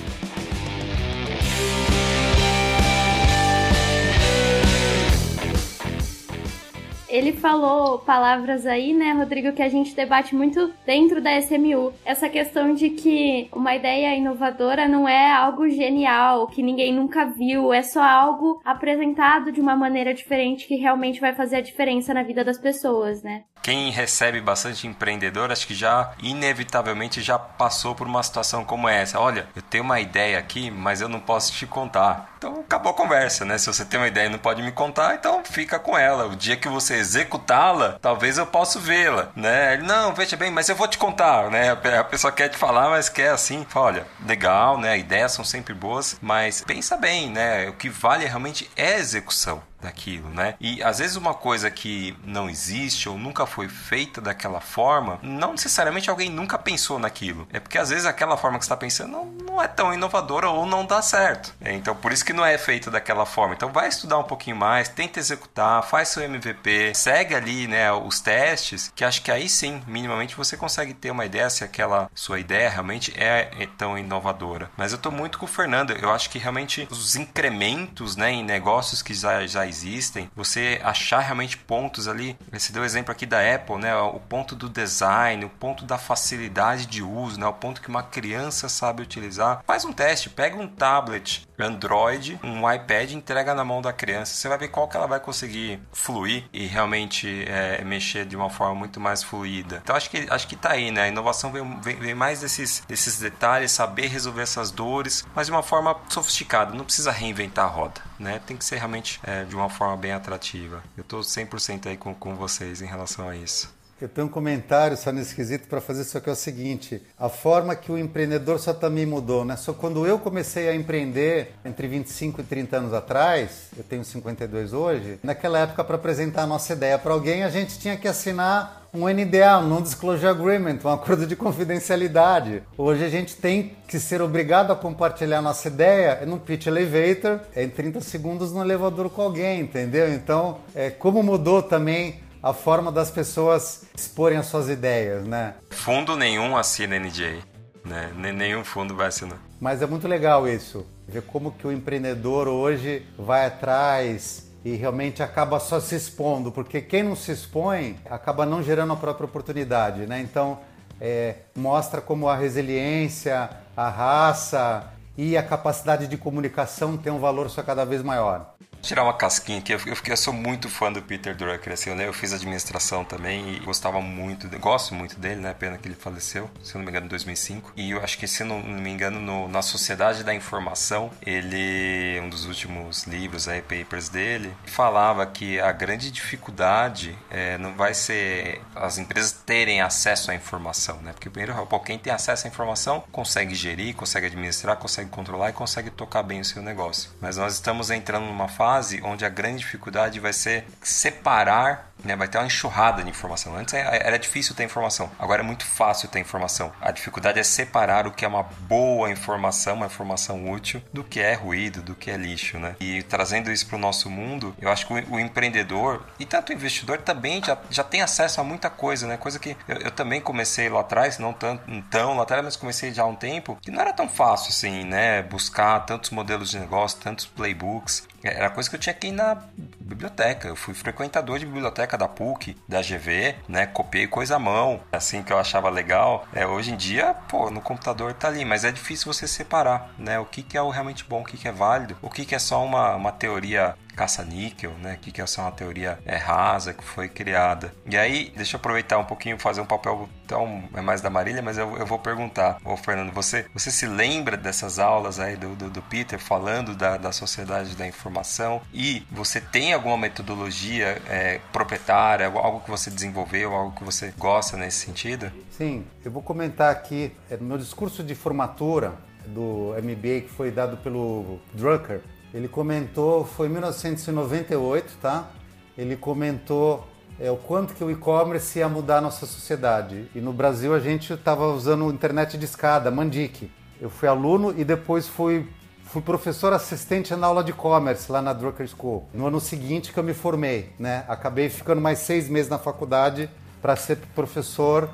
Ele 7.11 7.33
falou 7.33 7.99
palavras 7.99 8.65
aí, 8.65 8.93
né, 8.93 9.11
Rodrigo, 9.11 9.51
que 9.51 9.61
a 9.61 9.67
gente 9.67 9.93
debate 9.93 10.33
muito 10.33 10.73
dentro 10.85 11.21
da 11.21 11.37
SMU. 11.39 11.91
Essa 12.05 12.29
questão 12.29 12.73
de 12.73 12.89
que 12.89 13.49
uma 13.51 13.75
ideia 13.75 14.15
inovadora 14.15 14.87
não 14.87 15.07
é 15.07 15.29
algo 15.29 15.67
genial, 15.67 16.47
que 16.47 16.63
ninguém 16.63 16.93
nunca 16.93 17.25
viu, 17.25 17.73
é 17.73 17.83
só 17.83 18.01
algo 18.01 18.61
apresentado 18.63 19.51
de 19.51 19.59
uma 19.59 19.75
maneira 19.75 20.13
diferente 20.13 20.65
que 20.65 20.75
realmente 20.75 21.19
vai 21.19 21.35
fazer 21.35 21.57
a 21.57 21.61
diferença 21.61 22.13
na 22.13 22.23
vida 22.23 22.45
das 22.45 22.57
pessoas, 22.57 23.21
né? 23.21 23.43
Quem 23.61 23.91
recebe 23.91 24.41
bastante 24.41 24.87
empreendedor, 24.87 25.51
acho 25.51 25.67
que 25.67 25.75
já 25.75 26.11
inevitavelmente 26.21 27.21
já 27.21 27.37
passou 27.37 27.93
por 27.93 28.07
uma 28.07 28.23
situação 28.23 28.65
como 28.65 28.89
essa. 28.89 29.19
Olha, 29.19 29.47
eu 29.55 29.61
tenho 29.61 29.83
uma 29.83 29.99
ideia 29.99 30.39
aqui, 30.39 30.71
mas 30.71 31.01
eu 31.01 31.07
não 31.07 31.19
posso 31.19 31.53
te 31.53 31.67
contar. 31.67 32.31
Então 32.37 32.61
acabou 32.61 32.91
a 32.91 32.95
conversa, 32.95 33.45
né? 33.45 33.57
Se 33.57 33.67
você 33.67 33.85
tem 33.85 33.99
uma 33.99 34.07
ideia 34.07 34.25
e 34.25 34.29
não 34.29 34.39
pode 34.39 34.63
me 34.63 34.71
contar, 34.71 35.13
então 35.13 35.43
fica 35.45 35.77
com 35.77 35.97
ela. 35.97 36.25
O 36.25 36.35
dia 36.35 36.57
que 36.57 36.67
você 36.67 36.95
executá-la, 36.95 37.99
talvez 38.01 38.37
eu 38.37 38.47
possa 38.47 38.79
vê-la, 38.79 39.29
né? 39.35 39.77
Não, 39.77 40.13
veja 40.13 40.35
bem, 40.35 40.49
mas 40.49 40.67
eu 40.67 40.75
vou 40.75 40.87
te 40.87 40.97
contar, 40.97 41.51
né? 41.51 41.71
A 41.71 42.03
pessoa 42.03 42.31
quer 42.31 42.49
te 42.49 42.57
falar, 42.57 42.89
mas 42.89 43.09
quer 43.09 43.29
assim, 43.29 43.65
fala, 43.69 43.85
olha, 43.85 44.07
legal, 44.25 44.77
né? 44.77 44.97
Ideias 44.97 45.33
são 45.33 45.45
sempre 45.45 45.73
boas, 45.73 46.17
mas 46.21 46.61
pensa 46.61 46.97
bem, 46.97 47.29
né? 47.29 47.69
O 47.69 47.73
que 47.73 47.89
vale 47.89 48.25
realmente 48.25 48.69
é 48.75 48.95
a 48.95 48.99
execução 48.99 49.61
daquilo, 49.81 50.29
né? 50.29 50.55
E 50.59 50.81
às 50.83 50.99
vezes 50.99 51.15
uma 51.15 51.33
coisa 51.33 51.69
que 51.69 52.15
não 52.23 52.49
existe 52.49 53.09
ou 53.09 53.17
nunca 53.17 53.45
foi 53.45 53.67
feita 53.67 54.21
daquela 54.21 54.61
forma, 54.61 55.19
não 55.21 55.51
necessariamente 55.51 56.09
alguém 56.09 56.29
nunca 56.29 56.57
pensou 56.57 56.99
naquilo. 56.99 57.47
É 57.51 57.59
porque 57.59 57.77
às 57.77 57.89
vezes 57.89 58.05
aquela 58.05 58.37
forma 58.37 58.57
que 58.57 58.65
está 58.65 58.77
pensando 58.77 59.11
não, 59.11 59.25
não 59.25 59.61
é 59.61 59.67
tão 59.67 59.93
inovadora 59.93 60.49
ou 60.49 60.65
não 60.65 60.85
dá 60.85 61.01
certo. 61.01 61.53
Então, 61.61 61.95
por 61.95 62.11
isso 62.11 62.25
que 62.25 62.33
não 62.33 62.45
é 62.45 62.57
feito 62.57 62.91
daquela 62.91 63.25
forma. 63.25 63.53
Então, 63.53 63.71
vai 63.71 63.87
estudar 63.87 64.17
um 64.17 64.23
pouquinho 64.23 64.55
mais, 64.55 64.87
tenta 64.89 65.19
executar, 65.19 65.83
faz 65.83 66.09
seu 66.09 66.23
MVP, 66.23 66.93
segue 66.95 67.35
ali, 67.35 67.67
né, 67.67 67.91
os 67.91 68.19
testes, 68.19 68.91
que 68.95 69.03
acho 69.03 69.21
que 69.21 69.31
aí 69.31 69.49
sim, 69.49 69.81
minimamente 69.87 70.35
você 70.35 70.55
consegue 70.55 70.93
ter 70.93 71.11
uma 71.11 71.25
ideia 71.25 71.49
se 71.49 71.63
aquela 71.63 72.09
sua 72.13 72.39
ideia 72.39 72.69
realmente 72.69 73.13
é, 73.17 73.51
é 73.59 73.67
tão 73.77 73.97
inovadora. 73.97 74.69
Mas 74.77 74.91
eu 74.91 74.97
tô 74.97 75.11
muito 75.11 75.37
com 75.37 75.45
o 75.45 75.49
Fernando, 75.49 75.91
eu 75.91 76.11
acho 76.11 76.29
que 76.29 76.39
realmente 76.39 76.87
os 76.89 77.15
incrementos, 77.15 78.15
né, 78.15 78.31
em 78.31 78.43
negócios 78.43 79.01
que 79.01 79.13
já, 79.13 79.45
já 79.47 79.65
existem, 79.71 80.29
você 80.35 80.79
achar 80.83 81.19
realmente 81.19 81.57
pontos 81.57 82.07
ali, 82.07 82.37
você 82.51 82.71
deu 82.71 82.83
o 82.83 82.85
exemplo 82.85 83.11
aqui 83.11 83.25
da 83.25 83.39
Apple, 83.55 83.77
né, 83.77 83.95
o 83.95 84.19
ponto 84.19 84.55
do 84.55 84.69
design, 84.69 85.45
o 85.45 85.49
ponto 85.49 85.85
da 85.85 85.97
facilidade 85.97 86.85
de 86.85 87.01
uso, 87.01 87.39
né, 87.39 87.47
o 87.47 87.53
ponto 87.53 87.81
que 87.81 87.87
uma 87.87 88.03
criança 88.03 88.67
sabe 88.67 89.01
utilizar. 89.01 89.63
Faz 89.65 89.85
um 89.85 89.93
teste, 89.93 90.29
pega 90.29 90.57
um 90.57 90.67
tablet 90.67 91.47
Android, 91.61 92.39
um 92.43 92.69
iPad, 92.71 93.11
entrega 93.11 93.53
na 93.53 93.63
mão 93.63 93.81
da 93.81 93.93
criança. 93.93 94.33
Você 94.33 94.47
vai 94.47 94.57
ver 94.57 94.69
qual 94.69 94.87
que 94.87 94.97
ela 94.97 95.07
vai 95.07 95.19
conseguir 95.19 95.79
fluir 95.91 96.43
e 96.51 96.65
realmente 96.65 97.45
é, 97.47 97.83
mexer 97.83 98.25
de 98.25 98.35
uma 98.35 98.49
forma 98.49 98.75
muito 98.75 98.99
mais 98.99 99.23
fluida. 99.23 99.79
Então 99.83 99.95
acho 99.95 100.09
que 100.09 100.27
acho 100.29 100.47
que 100.47 100.55
tá 100.55 100.71
aí, 100.71 100.91
né? 100.91 101.03
A 101.03 101.07
inovação 101.07 101.51
vem, 101.51 101.79
vem, 101.79 101.95
vem, 101.97 102.15
mais 102.15 102.41
desses, 102.41 102.83
desses 102.87 103.19
detalhes, 103.19 103.71
saber 103.71 104.07
resolver 104.07 104.41
essas 104.41 104.71
dores, 104.71 105.25
mas 105.35 105.47
de 105.47 105.51
uma 105.51 105.63
forma 105.63 105.95
sofisticada. 106.09 106.73
Não 106.73 106.85
precisa 106.85 107.11
reinventar 107.11 107.65
a 107.65 107.69
roda, 107.69 108.01
né? 108.21 108.39
Tem 108.45 108.55
que 108.55 108.63
ser 108.63 108.77
realmente 108.77 109.19
é, 109.23 109.43
de 109.43 109.55
uma 109.55 109.69
forma 109.69 109.97
bem 109.97 110.11
atrativa. 110.11 110.83
Eu 110.97 111.03
tô 111.03 111.19
100% 111.19 111.87
aí 111.87 111.97
com, 111.97 112.13
com 112.13 112.35
vocês 112.35 112.81
em 112.81 112.85
relação 112.85 113.27
a 113.27 113.35
isso. 113.35 113.81
Eu 114.01 114.09
tenho 114.09 114.25
um 114.25 114.29
comentário 114.29 114.97
só 114.97 115.11
nesse 115.11 115.59
para 115.59 115.79
fazer, 115.79 116.03
só 116.05 116.19
que 116.19 116.27
é 116.27 116.31
o 116.31 116.35
seguinte: 116.35 117.03
a 117.19 117.29
forma 117.29 117.75
que 117.75 117.91
o 117.91 117.99
empreendedor 117.99 118.59
só 118.59 118.73
também 118.73 119.05
mudou, 119.05 119.45
né? 119.45 119.55
Só 119.55 119.73
quando 119.73 120.07
eu 120.07 120.17
comecei 120.17 120.67
a 120.67 120.75
empreender 120.75 121.53
entre 121.63 121.87
25 121.87 122.41
e 122.41 122.43
30 122.43 122.77
anos 122.77 122.93
atrás, 122.93 123.67
eu 123.77 123.83
tenho 123.83 124.03
52 124.03 124.73
hoje, 124.73 125.19
naquela 125.21 125.59
época 125.59 125.83
para 125.83 125.97
apresentar 125.97 126.43
a 126.43 126.47
nossa 126.47 126.73
ideia 126.73 126.97
para 126.97 127.13
alguém, 127.13 127.43
a 127.43 127.49
gente 127.49 127.77
tinha 127.77 127.95
que 127.95 128.07
assinar 128.07 128.80
um 128.93 129.07
NDA, 129.07 129.59
um 129.59 129.67
Non-Disclosure 129.67 130.27
Agreement, 130.27 130.79
um 130.83 130.89
acordo 130.89 131.25
de 131.25 131.35
confidencialidade. 131.35 132.61
Hoje 132.77 133.05
a 133.05 133.09
gente 133.09 133.35
tem 133.37 133.75
que 133.87 133.97
ser 133.99 134.21
obrigado 134.21 134.71
a 134.71 134.75
compartilhar 134.75 135.41
nossa 135.41 135.67
ideia 135.69 136.25
no 136.25 136.37
pitch 136.37 136.67
elevator, 136.67 137.39
em 137.55 137.69
30 137.69 138.01
segundos 138.01 138.51
no 138.51 138.61
elevador 138.61 139.09
com 139.09 139.21
alguém, 139.21 139.61
entendeu? 139.61 140.13
Então, 140.13 140.59
é, 140.75 140.89
como 140.89 141.23
mudou 141.23 141.63
também 141.63 142.19
a 142.43 142.53
forma 142.53 142.91
das 142.91 143.09
pessoas 143.09 143.83
exporem 143.95 144.37
as 144.37 144.47
suas 144.47 144.67
ideias, 144.67 145.25
né? 145.25 145.53
Fundo 145.69 146.17
nenhum 146.17 146.57
assina 146.57 146.99
NJ, 146.99 147.39
né? 147.85 148.11
Nenhum 148.15 148.63
fundo 148.63 148.95
vai 148.95 149.07
assinar. 149.07 149.39
Mas 149.59 149.81
é 149.81 149.85
muito 149.85 150.07
legal 150.07 150.47
isso, 150.49 150.85
ver 151.07 151.21
como 151.21 151.51
que 151.51 151.65
o 151.65 151.71
empreendedor 151.71 152.47
hoje 152.47 153.05
vai 153.17 153.45
atrás 153.45 154.50
e 154.63 154.75
realmente 154.75 155.23
acaba 155.23 155.59
só 155.59 155.79
se 155.79 155.95
expondo, 155.95 156.51
porque 156.51 156.81
quem 156.81 157.03
não 157.03 157.15
se 157.15 157.31
expõe 157.31 157.97
acaba 158.09 158.45
não 158.45 158.61
gerando 158.61 158.93
a 158.93 158.95
própria 158.95 159.25
oportunidade, 159.25 160.05
né? 160.05 160.19
Então, 160.21 160.59
é, 160.99 161.35
mostra 161.55 161.99
como 161.99 162.29
a 162.29 162.35
resiliência, 162.35 163.49
a 163.75 163.89
raça 163.89 164.91
e 165.17 165.35
a 165.35 165.43
capacidade 165.43 166.07
de 166.07 166.17
comunicação 166.17 166.95
tem 166.95 167.11
um 167.11 167.19
valor 167.19 167.49
só 167.49 167.63
cada 167.63 167.83
vez 167.83 168.03
maior 168.03 168.53
tirar 168.81 169.03
uma 169.03 169.13
casquinha 169.13 169.59
aqui. 169.59 169.73
Eu, 169.73 169.79
eu, 169.85 169.95
eu, 170.05 170.17
sou 170.17 170.33
muito 170.33 170.69
fã 170.69 170.91
do 170.91 171.01
Peter 171.01 171.35
Drucker, 171.35 171.73
assim, 171.73 171.93
né? 171.93 172.07
Eu 172.07 172.13
fiz 172.13 172.33
administração 172.33 173.05
também 173.05 173.55
e 173.55 173.59
gostava 173.59 174.01
muito, 174.01 174.47
gosto 174.59 174.93
muito 174.95 175.19
dele, 175.19 175.41
né? 175.41 175.53
Pena 175.53 175.77
que 175.77 175.87
ele 175.87 175.95
faleceu, 175.95 176.49
se 176.63 176.75
não 176.75 176.83
me 176.83 176.89
engano, 176.89 177.05
em 177.05 177.09
2005. 177.09 177.73
E 177.75 177.91
eu 177.91 178.03
acho 178.03 178.17
que, 178.17 178.27
se 178.27 178.43
não, 178.43 178.61
não 178.61 178.81
me 178.81 178.89
engano, 178.89 179.19
no, 179.19 179.47
na 179.47 179.61
Sociedade 179.61 180.23
da 180.23 180.33
Informação, 180.33 181.11
ele, 181.25 182.19
um 182.21 182.29
dos 182.29 182.45
últimos 182.45 183.03
livros 183.03 183.47
aí, 183.47 183.61
papers 183.61 184.09
dele, 184.09 184.53
falava 184.65 185.25
que 185.25 185.59
a 185.59 185.71
grande 185.71 186.11
dificuldade 186.11 187.17
é, 187.29 187.57
não 187.57 187.73
vai 187.73 187.93
ser 187.93 188.61
as 188.75 188.97
empresas 188.97 189.31
terem 189.31 189.81
acesso 189.81 190.31
à 190.31 190.35
informação, 190.35 190.97
né? 191.01 191.13
Porque 191.13 191.29
primeiro, 191.29 191.65
pô, 191.67 191.79
quem 191.79 191.97
tem 191.97 192.11
acesso 192.11 192.47
à 192.47 192.49
informação 192.49 193.03
consegue 193.11 193.53
gerir, 193.53 193.95
consegue 193.95 194.27
administrar, 194.27 194.75
consegue 194.77 195.09
controlar 195.09 195.49
e 195.49 195.53
consegue 195.53 195.89
tocar 195.89 196.23
bem 196.23 196.41
o 196.41 196.45
seu 196.45 196.61
negócio. 196.61 197.11
Mas 197.21 197.37
nós 197.37 197.53
estamos 197.53 197.89
entrando 197.91 198.25
numa 198.25 198.47
fase 198.47 198.70
fase 198.71 199.01
onde 199.03 199.25
a 199.25 199.29
grande 199.29 199.59
dificuldade 199.59 200.19
vai 200.19 200.31
ser 200.31 200.65
separar 200.81 201.90
né, 202.03 202.15
vai 202.15 202.27
ter 202.27 202.37
uma 202.37 202.47
enxurrada 202.47 203.03
de 203.03 203.09
informação. 203.09 203.55
Antes 203.55 203.73
é, 203.73 204.07
era 204.07 204.17
difícil 204.17 204.55
ter 204.55 204.63
informação, 204.63 205.09
agora 205.19 205.41
é 205.41 205.45
muito 205.45 205.65
fácil 205.65 206.09
ter 206.09 206.19
informação. 206.19 206.71
A 206.81 206.91
dificuldade 206.91 207.39
é 207.39 207.43
separar 207.43 208.07
o 208.07 208.11
que 208.11 208.25
é 208.25 208.27
uma 208.27 208.43
boa 208.43 209.09
informação, 209.09 209.75
uma 209.75 209.85
informação 209.85 210.49
útil, 210.49 210.81
do 210.93 211.03
que 211.03 211.19
é 211.19 211.33
ruído, 211.33 211.81
do 211.81 211.95
que 211.95 212.11
é 212.11 212.17
lixo. 212.17 212.59
Né? 212.59 212.75
E 212.79 213.03
trazendo 213.03 213.51
isso 213.51 213.67
para 213.67 213.75
o 213.75 213.79
nosso 213.79 214.09
mundo, 214.09 214.55
eu 214.59 214.69
acho 214.69 214.87
que 214.87 214.93
o, 214.93 215.19
empreendedor 215.19 216.05
e 216.19 216.25
tanto 216.25 216.49
o 216.49 216.53
investidor 216.53 216.99
também 216.99 217.43
já, 217.43 217.57
já 217.69 217.83
tem 217.83 218.01
acesso 218.01 218.41
a 218.41 218.43
muita 218.43 218.69
coisa, 218.69 219.07
né? 219.07 219.17
coisa 219.17 219.39
que 219.39 219.55
eu, 219.67 219.77
eu 219.77 219.91
também 219.91 220.19
comecei 220.19 220.69
lá 220.69 220.81
atrás, 220.81 221.17
não 221.19 221.33
tanto 221.33 221.63
tão 221.89 222.15
lá 222.15 222.23
atrás, 222.23 222.43
mas 222.43 222.55
comecei 222.55 222.93
já 222.93 223.03
há 223.03 223.05
um 223.05 223.15
tempo, 223.15 223.57
que 223.61 223.71
não 223.71 223.81
era 223.81 223.93
tão 223.93 224.09
fácil 224.09 224.49
assim, 224.49 224.83
né? 224.83 225.21
buscar 225.21 225.79
tantos 225.81 226.09
modelos 226.09 226.51
de 226.51 226.59
negócio, 226.59 226.99
tantos 226.99 227.25
playbooks. 227.25 228.07
Era 228.23 228.49
coisa 228.49 228.69
que 228.69 228.75
eu 228.75 228.79
tinha 228.79 228.93
que 228.93 229.07
ir 229.07 229.11
na 229.11 229.35
biblioteca. 229.79 230.47
Eu 230.47 230.55
fui 230.55 230.73
frequentador 230.73 231.39
de 231.39 231.45
biblioteca 231.45 231.90
da 231.97 232.07
PUC, 232.07 232.57
da 232.67 232.81
GV, 232.81 233.35
né? 233.47 233.65
Copiei 233.65 234.07
coisa 234.07 234.35
à 234.35 234.39
mão, 234.39 234.81
assim 234.91 235.23
que 235.23 235.31
eu 235.31 235.37
achava 235.37 235.69
legal. 235.69 236.27
É, 236.33 236.45
hoje 236.45 236.71
em 236.71 236.77
dia, 236.77 237.13
pô, 237.27 237.49
no 237.49 237.61
computador 237.61 238.13
tá 238.13 238.27
ali, 238.27 238.45
mas 238.45 238.63
é 238.63 238.71
difícil 238.71 239.11
você 239.11 239.27
separar, 239.27 239.93
né? 239.97 240.19
O 240.19 240.25
que, 240.25 240.41
que 240.41 240.57
é 240.57 240.61
o 240.61 240.69
realmente 240.69 241.03
bom, 241.03 241.21
o 241.21 241.25
que, 241.25 241.37
que 241.37 241.47
é 241.47 241.51
válido, 241.51 241.97
o 242.01 242.09
que, 242.09 242.25
que 242.25 242.35
é 242.35 242.39
só 242.39 242.63
uma, 242.63 242.95
uma 242.95 243.11
teoria 243.11 243.75
caça-níquel, 243.95 244.71
né? 244.81 244.97
Que, 245.01 245.11
que 245.11 245.21
é 245.21 245.25
só 245.25 245.41
uma 245.43 245.51
teoria 245.51 245.99
é, 246.05 246.15
rasa 246.15 246.73
que 246.73 246.83
foi 246.83 247.09
criada. 247.09 247.73
E 247.85 247.97
aí, 247.97 248.31
deixa 248.35 248.55
eu 248.55 248.59
aproveitar 248.59 248.97
um 248.97 249.05
pouquinho, 249.05 249.37
fazer 249.39 249.61
um 249.61 249.65
papel 249.65 250.09
tão 250.27 250.63
é 250.73 250.81
mais 250.81 251.01
da 251.01 251.09
Marília, 251.09 251.41
mas 251.41 251.57
eu, 251.57 251.77
eu 251.77 251.85
vou 251.85 251.99
perguntar, 251.99 252.57
ô 252.63 252.77
Fernando, 252.77 253.11
você, 253.11 253.45
você 253.53 253.69
se 253.69 253.85
lembra 253.85 254.37
dessas 254.37 254.79
aulas 254.79 255.19
aí 255.19 255.35
do, 255.35 255.55
do, 255.55 255.69
do 255.69 255.81
Peter 255.81 256.17
falando 256.17 256.75
da, 256.75 256.97
da 256.97 257.11
sociedade 257.11 257.75
da 257.75 257.85
informação 257.85 258.61
e 258.73 259.05
você 259.11 259.41
tem 259.41 259.73
alguma 259.73 259.97
metodologia 259.97 261.01
é, 261.07 261.39
proprietária, 261.51 262.27
algo 262.27 262.61
que 262.61 262.69
você 262.69 262.89
desenvolveu, 262.89 263.53
algo 263.53 263.75
que 263.75 263.83
você 263.83 264.13
gosta 264.17 264.55
nesse 264.55 264.85
sentido? 264.85 265.31
Sim, 265.49 265.85
eu 266.03 266.11
vou 266.11 266.21
comentar 266.21 266.71
aqui 266.71 267.11
é, 267.29 267.37
no 267.37 267.43
meu 267.43 267.57
discurso 267.57 268.03
de 268.03 268.15
formatura 268.15 268.93
do 269.27 269.75
MBA 269.81 270.21
que 270.21 270.29
foi 270.29 270.51
dado 270.51 270.77
pelo 270.77 271.39
Drucker, 271.53 272.01
ele 272.33 272.47
comentou, 272.47 273.25
foi 273.25 273.47
em 273.47 273.49
1998, 273.51 274.93
tá? 275.01 275.29
Ele 275.77 275.95
comentou 275.95 276.87
é, 277.19 277.29
o 277.29 277.35
quanto 277.35 277.73
que 277.73 277.83
o 277.83 277.91
e-commerce 277.91 278.59
ia 278.59 278.69
mudar 278.69 278.97
a 278.97 279.01
nossa 279.01 279.25
sociedade. 279.25 280.09
E 280.15 280.21
no 280.21 280.31
Brasil 280.31 280.73
a 280.73 280.79
gente 280.79 281.13
estava 281.13 281.47
usando 281.47 281.91
internet 281.91 282.37
de 282.37 282.45
escada, 282.45 282.89
Mandic. 282.89 283.51
Eu 283.79 283.89
fui 283.89 284.07
aluno 284.07 284.53
e 284.57 284.63
depois 284.63 285.07
fui, 285.07 285.47
fui 285.83 286.01
professor 286.01 286.53
assistente 286.53 287.15
na 287.15 287.27
aula 287.27 287.43
de 287.43 287.51
e-commerce 287.51 288.11
lá 288.11 288.21
na 288.21 288.31
Drucker 288.31 288.67
School. 288.67 289.09
No 289.13 289.27
ano 289.27 289.39
seguinte 289.39 289.91
que 289.91 289.99
eu 289.99 290.03
me 290.03 290.13
formei, 290.13 290.71
né? 290.79 291.03
Acabei 291.07 291.49
ficando 291.49 291.81
mais 291.81 291.99
seis 291.99 292.29
meses 292.29 292.49
na 292.49 292.57
faculdade 292.57 293.29
para 293.61 293.75
ser 293.75 293.97
professor 294.15 294.89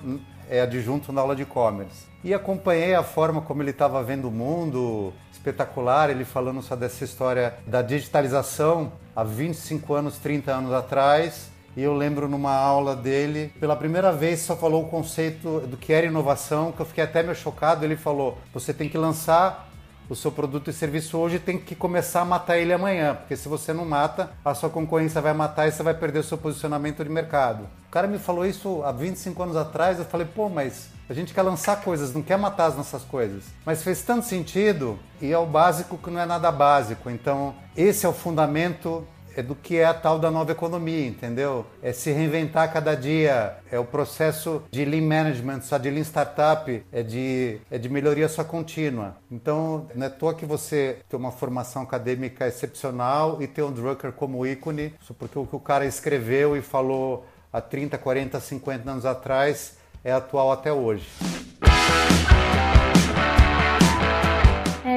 é, 0.49 0.61
adjunto 0.61 1.11
na 1.11 1.21
aula 1.21 1.35
de 1.35 1.43
e-commerce. 1.43 2.05
E 2.23 2.33
acompanhei 2.33 2.95
a 2.95 3.03
forma 3.03 3.41
como 3.41 3.61
ele 3.61 3.71
estava 3.71 4.03
vendo 4.03 4.27
o 4.27 4.31
mundo, 4.31 5.13
espetacular, 5.31 6.09
ele 6.09 6.25
falando 6.25 6.61
só 6.61 6.75
dessa 6.75 7.03
história 7.03 7.55
da 7.65 7.81
digitalização 7.81 8.91
há 9.15 9.23
25 9.23 9.93
anos, 9.93 10.17
30 10.17 10.51
anos 10.51 10.73
atrás. 10.73 11.49
E 11.75 11.83
eu 11.83 11.93
lembro 11.93 12.27
numa 12.27 12.55
aula 12.55 12.95
dele, 12.95 13.53
pela 13.59 13.75
primeira 13.75 14.11
vez 14.11 14.39
só 14.39 14.55
falou 14.55 14.83
o 14.83 14.87
conceito 14.87 15.59
do 15.61 15.77
que 15.77 15.93
era 15.93 16.07
inovação, 16.07 16.71
que 16.71 16.79
eu 16.81 16.85
fiquei 16.87 17.03
até 17.03 17.21
meio 17.21 17.35
chocado. 17.35 17.85
Ele 17.85 17.95
falou: 17.95 18.37
você 18.51 18.73
tem 18.73 18.89
que 18.89 18.97
lançar 18.97 19.66
o 20.09 20.15
seu 20.15 20.31
produto 20.31 20.69
e 20.69 20.73
serviço 20.73 21.17
hoje 21.17 21.39
tem 21.39 21.57
que 21.57 21.75
começar 21.75 22.21
a 22.21 22.25
matar 22.25 22.57
ele 22.57 22.71
amanhã, 22.71 23.15
porque 23.15 23.35
se 23.35 23.49
você 23.49 23.73
não 23.73 23.85
mata, 23.85 24.31
a 24.43 24.53
sua 24.53 24.69
concorrência 24.69 25.21
vai 25.21 25.33
matar 25.33 25.67
e 25.67 25.71
você 25.71 25.83
vai 25.83 25.93
perder 25.93 26.19
o 26.19 26.23
seu 26.23 26.37
posicionamento 26.37 27.03
de 27.03 27.09
mercado. 27.09 27.67
O 27.87 27.91
cara 27.91 28.07
me 28.07 28.17
falou 28.17 28.45
isso 28.45 28.83
há 28.83 28.91
25 28.91 29.43
anos 29.43 29.55
atrás, 29.55 29.99
eu 29.99 30.05
falei, 30.05 30.25
pô, 30.25 30.49
mas 30.49 30.89
a 31.09 31.13
gente 31.13 31.33
quer 31.33 31.41
lançar 31.41 31.81
coisas, 31.81 32.13
não 32.13 32.21
quer 32.21 32.37
matar 32.37 32.65
as 32.67 32.75
nossas 32.75 33.03
coisas. 33.03 33.45
Mas 33.65 33.83
fez 33.83 34.01
tanto 34.01 34.25
sentido 34.25 34.99
e 35.21 35.31
é 35.31 35.37
o 35.37 35.45
básico 35.45 35.97
que 35.97 36.09
não 36.09 36.19
é 36.19 36.25
nada 36.25 36.51
básico. 36.51 37.09
Então, 37.09 37.55
esse 37.75 38.05
é 38.05 38.09
o 38.09 38.13
fundamento 38.13 39.07
é 39.37 39.43
do 39.43 39.53
que 39.53 39.77
é 39.77 39.85
a 39.85 39.93
tal 39.93 40.17
da 40.17 40.31
nova 40.31 40.51
economia, 40.51 41.05
entendeu? 41.05 41.63
É 41.81 41.93
se 41.93 42.11
reinventar 42.11 42.73
cada 42.73 42.95
dia, 42.95 43.55
é 43.71 43.77
o 43.77 43.85
processo 43.85 44.63
de 44.71 44.83
lean 44.83 45.03
management, 45.03 45.61
só 45.61 45.77
de 45.77 45.91
lean 45.91 46.03
startup, 46.03 46.83
é 46.91 47.03
de, 47.03 47.59
é 47.69 47.77
de 47.77 47.87
melhoria 47.87 48.27
só 48.27 48.43
contínua. 48.43 49.15
Então, 49.31 49.85
não 49.93 50.05
é 50.05 50.07
à 50.07 50.09
toa 50.09 50.33
que 50.33 50.43
você 50.43 50.97
tem 51.07 51.19
uma 51.19 51.31
formação 51.31 51.83
acadêmica 51.83 52.47
excepcional 52.47 53.39
e 53.39 53.45
tem 53.45 53.63
o 53.63 53.69
Drucker 53.69 54.11
como 54.11 54.45
ícone, 54.45 54.95
só 55.01 55.13
porque 55.13 55.37
o 55.37 55.45
que 55.45 55.55
o 55.55 55.59
cara 55.59 55.85
escreveu 55.85 56.57
e 56.57 56.61
falou 56.63 57.23
há 57.53 57.61
30, 57.61 57.95
40, 57.95 58.39
50 58.39 58.89
anos 58.89 59.05
atrás 59.05 59.77
é 60.03 60.11
atual 60.11 60.51
até 60.51 60.73
hoje. 60.73 61.07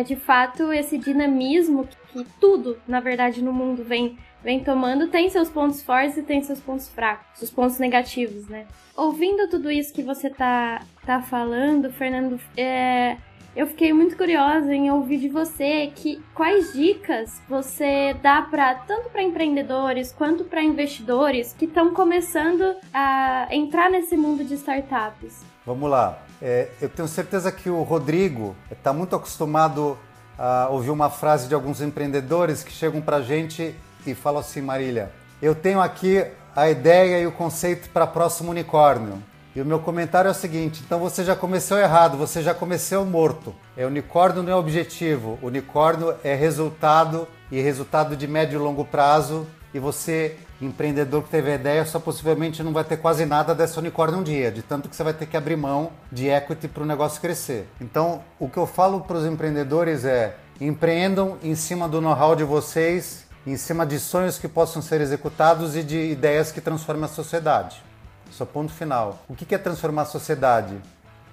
de 0.03 0.17
fato 0.17 0.73
esse 0.73 0.97
dinamismo 0.99 1.87
que, 2.13 2.25
tudo, 2.41 2.79
na 2.87 3.01
verdade, 3.01 3.43
no 3.43 3.53
mundo 3.53 3.85
vem 3.85 4.19
vem 4.43 4.65
tomando 4.65 5.09
tem 5.09 5.29
seus 5.29 5.51
pontos 5.51 5.83
fortes 5.83 6.17
e 6.17 6.23
tem 6.23 6.43
seus 6.43 6.61
pontos 6.61 6.89
fracos, 6.89 7.43
os 7.43 7.51
pontos 7.51 7.79
negativos, 7.79 8.49
né? 8.49 8.67
Ouvindo 8.97 9.49
tudo 9.49 9.71
isso 9.71 9.93
que 9.93 10.03
você 10.03 10.31
tá, 10.31 10.83
tá 11.05 11.21
falando, 11.21 11.91
Fernando, 11.93 12.41
é, 12.57 13.19
eu 13.55 13.67
fiquei 13.67 13.93
muito 13.93 14.17
curiosa 14.17 14.73
em 14.73 14.91
ouvir 14.91 15.19
de 15.19 15.29
você 15.29 15.93
que 15.95 16.23
quais 16.35 16.73
dicas 16.73 17.41
você 17.49 18.15
dá 18.23 18.43
para 18.43 18.75
tanto 18.75 19.11
para 19.11 19.23
empreendedores 19.23 20.13
quanto 20.13 20.45
para 20.45 20.63
investidores 20.63 21.53
que 21.59 21.65
estão 21.65 21.93
começando 21.93 22.77
a 22.95 23.49
entrar 23.51 23.91
nesse 23.91 24.17
mundo 24.17 24.45
de 24.45 24.55
startups. 24.55 25.45
Vamos 25.67 25.91
lá. 25.91 26.23
É, 26.41 26.69
eu 26.81 26.89
tenho 26.89 27.09
certeza 27.09 27.51
que 27.53 27.69
o 27.69 27.83
Rodrigo 27.83 28.57
está 28.71 28.93
muito 28.93 29.15
acostumado 29.15 29.99
a 30.41 30.69
ouvir 30.71 30.91
uma 30.91 31.11
frase 31.11 31.47
de 31.47 31.55
alguns 31.55 31.83
empreendedores 31.83 32.65
que 32.65 32.73
chegam 32.73 33.03
para 33.03 33.19
a 33.19 33.23
gente 33.23 33.75
e 34.07 34.15
falam 34.15 34.41
assim, 34.41 34.63
Marília, 34.63 35.13
eu 35.43 35.55
tenho 35.55 35.83
aqui 35.83 36.25
a 36.57 36.71
ideia 36.71 37.21
e 37.21 37.27
o 37.27 37.33
conceito 37.33 37.91
para 37.91 38.07
próximo 38.07 38.51
unicórnio. 38.51 39.23
E 39.55 39.61
o 39.61 39.67
meu 39.67 39.81
comentário 39.81 40.29
é 40.29 40.31
o 40.31 40.35
seguinte: 40.35 40.83
então 40.83 40.99
você 40.99 41.23
já 41.25 41.37
começou 41.37 41.79
errado, 41.79 42.17
você 42.17 42.43
já 42.43 42.55
começou 42.55 43.05
morto. 43.05 43.55
É 43.77 43.85
unicórnio 43.85 44.43
não 44.43 44.51
é 44.51 44.57
objetivo, 44.57 45.39
unicórnio 45.43 46.15
é 46.25 46.35
resultado 46.35 47.29
e 47.53 47.61
resultado 47.61 48.17
de 48.17 48.27
médio 48.27 48.59
e 48.59 48.63
longo 48.63 48.85
prazo. 48.85 49.47
E 49.73 49.79
você, 49.79 50.37
empreendedor 50.61 51.23
que 51.23 51.31
teve 51.31 51.53
a 51.53 51.55
ideia, 51.55 51.85
só 51.85 52.01
possivelmente 52.01 52.63
não 52.63 52.73
vai 52.73 52.83
ter 52.83 52.97
quase 52.97 53.25
nada 53.25 53.55
dessa 53.55 53.79
unicórnio 53.79 54.19
um 54.19 54.23
dia, 54.23 54.51
de 54.51 54.63
tanto 54.63 54.89
que 54.89 54.97
você 54.97 55.05
vai 55.05 55.15
ter 55.15 55.27
que 55.27 55.37
abrir 55.37 55.57
mão 55.57 55.93
de 56.11 56.29
equity 56.29 56.67
para 56.67 56.83
o 56.83 56.87
negócio 56.87 57.21
crescer. 57.21 57.69
Então, 57.81 58.23
o 58.39 58.49
que 58.49 58.57
eu 58.57 58.67
falo 58.67 59.01
para 59.01 59.17
os 59.17 59.25
empreendedores 59.25 60.05
é: 60.05 60.37
empreendam 60.61 61.39
em 61.43 61.55
cima 61.55 61.89
do 61.89 62.01
know-how 62.01 62.35
de 62.35 62.43
vocês, 62.43 63.25
em 63.47 63.57
cima 63.57 63.87
de 63.87 63.99
sonhos 63.99 64.39
que 64.39 64.49
possam 64.49 64.83
ser 64.83 65.01
executados 65.01 65.77
e 65.77 65.83
de 65.83 66.11
ideias 66.11 66.51
que 66.51 66.61
transformem 66.61 67.05
a 67.05 67.09
sociedade. 67.09 67.83
Só 68.31 68.45
ponto 68.45 68.73
final. 68.73 69.25
O 69.29 69.35
que 69.35 69.55
é 69.55 69.59
transformar 69.59 70.03
a 70.03 70.07
sociedade? 70.07 70.77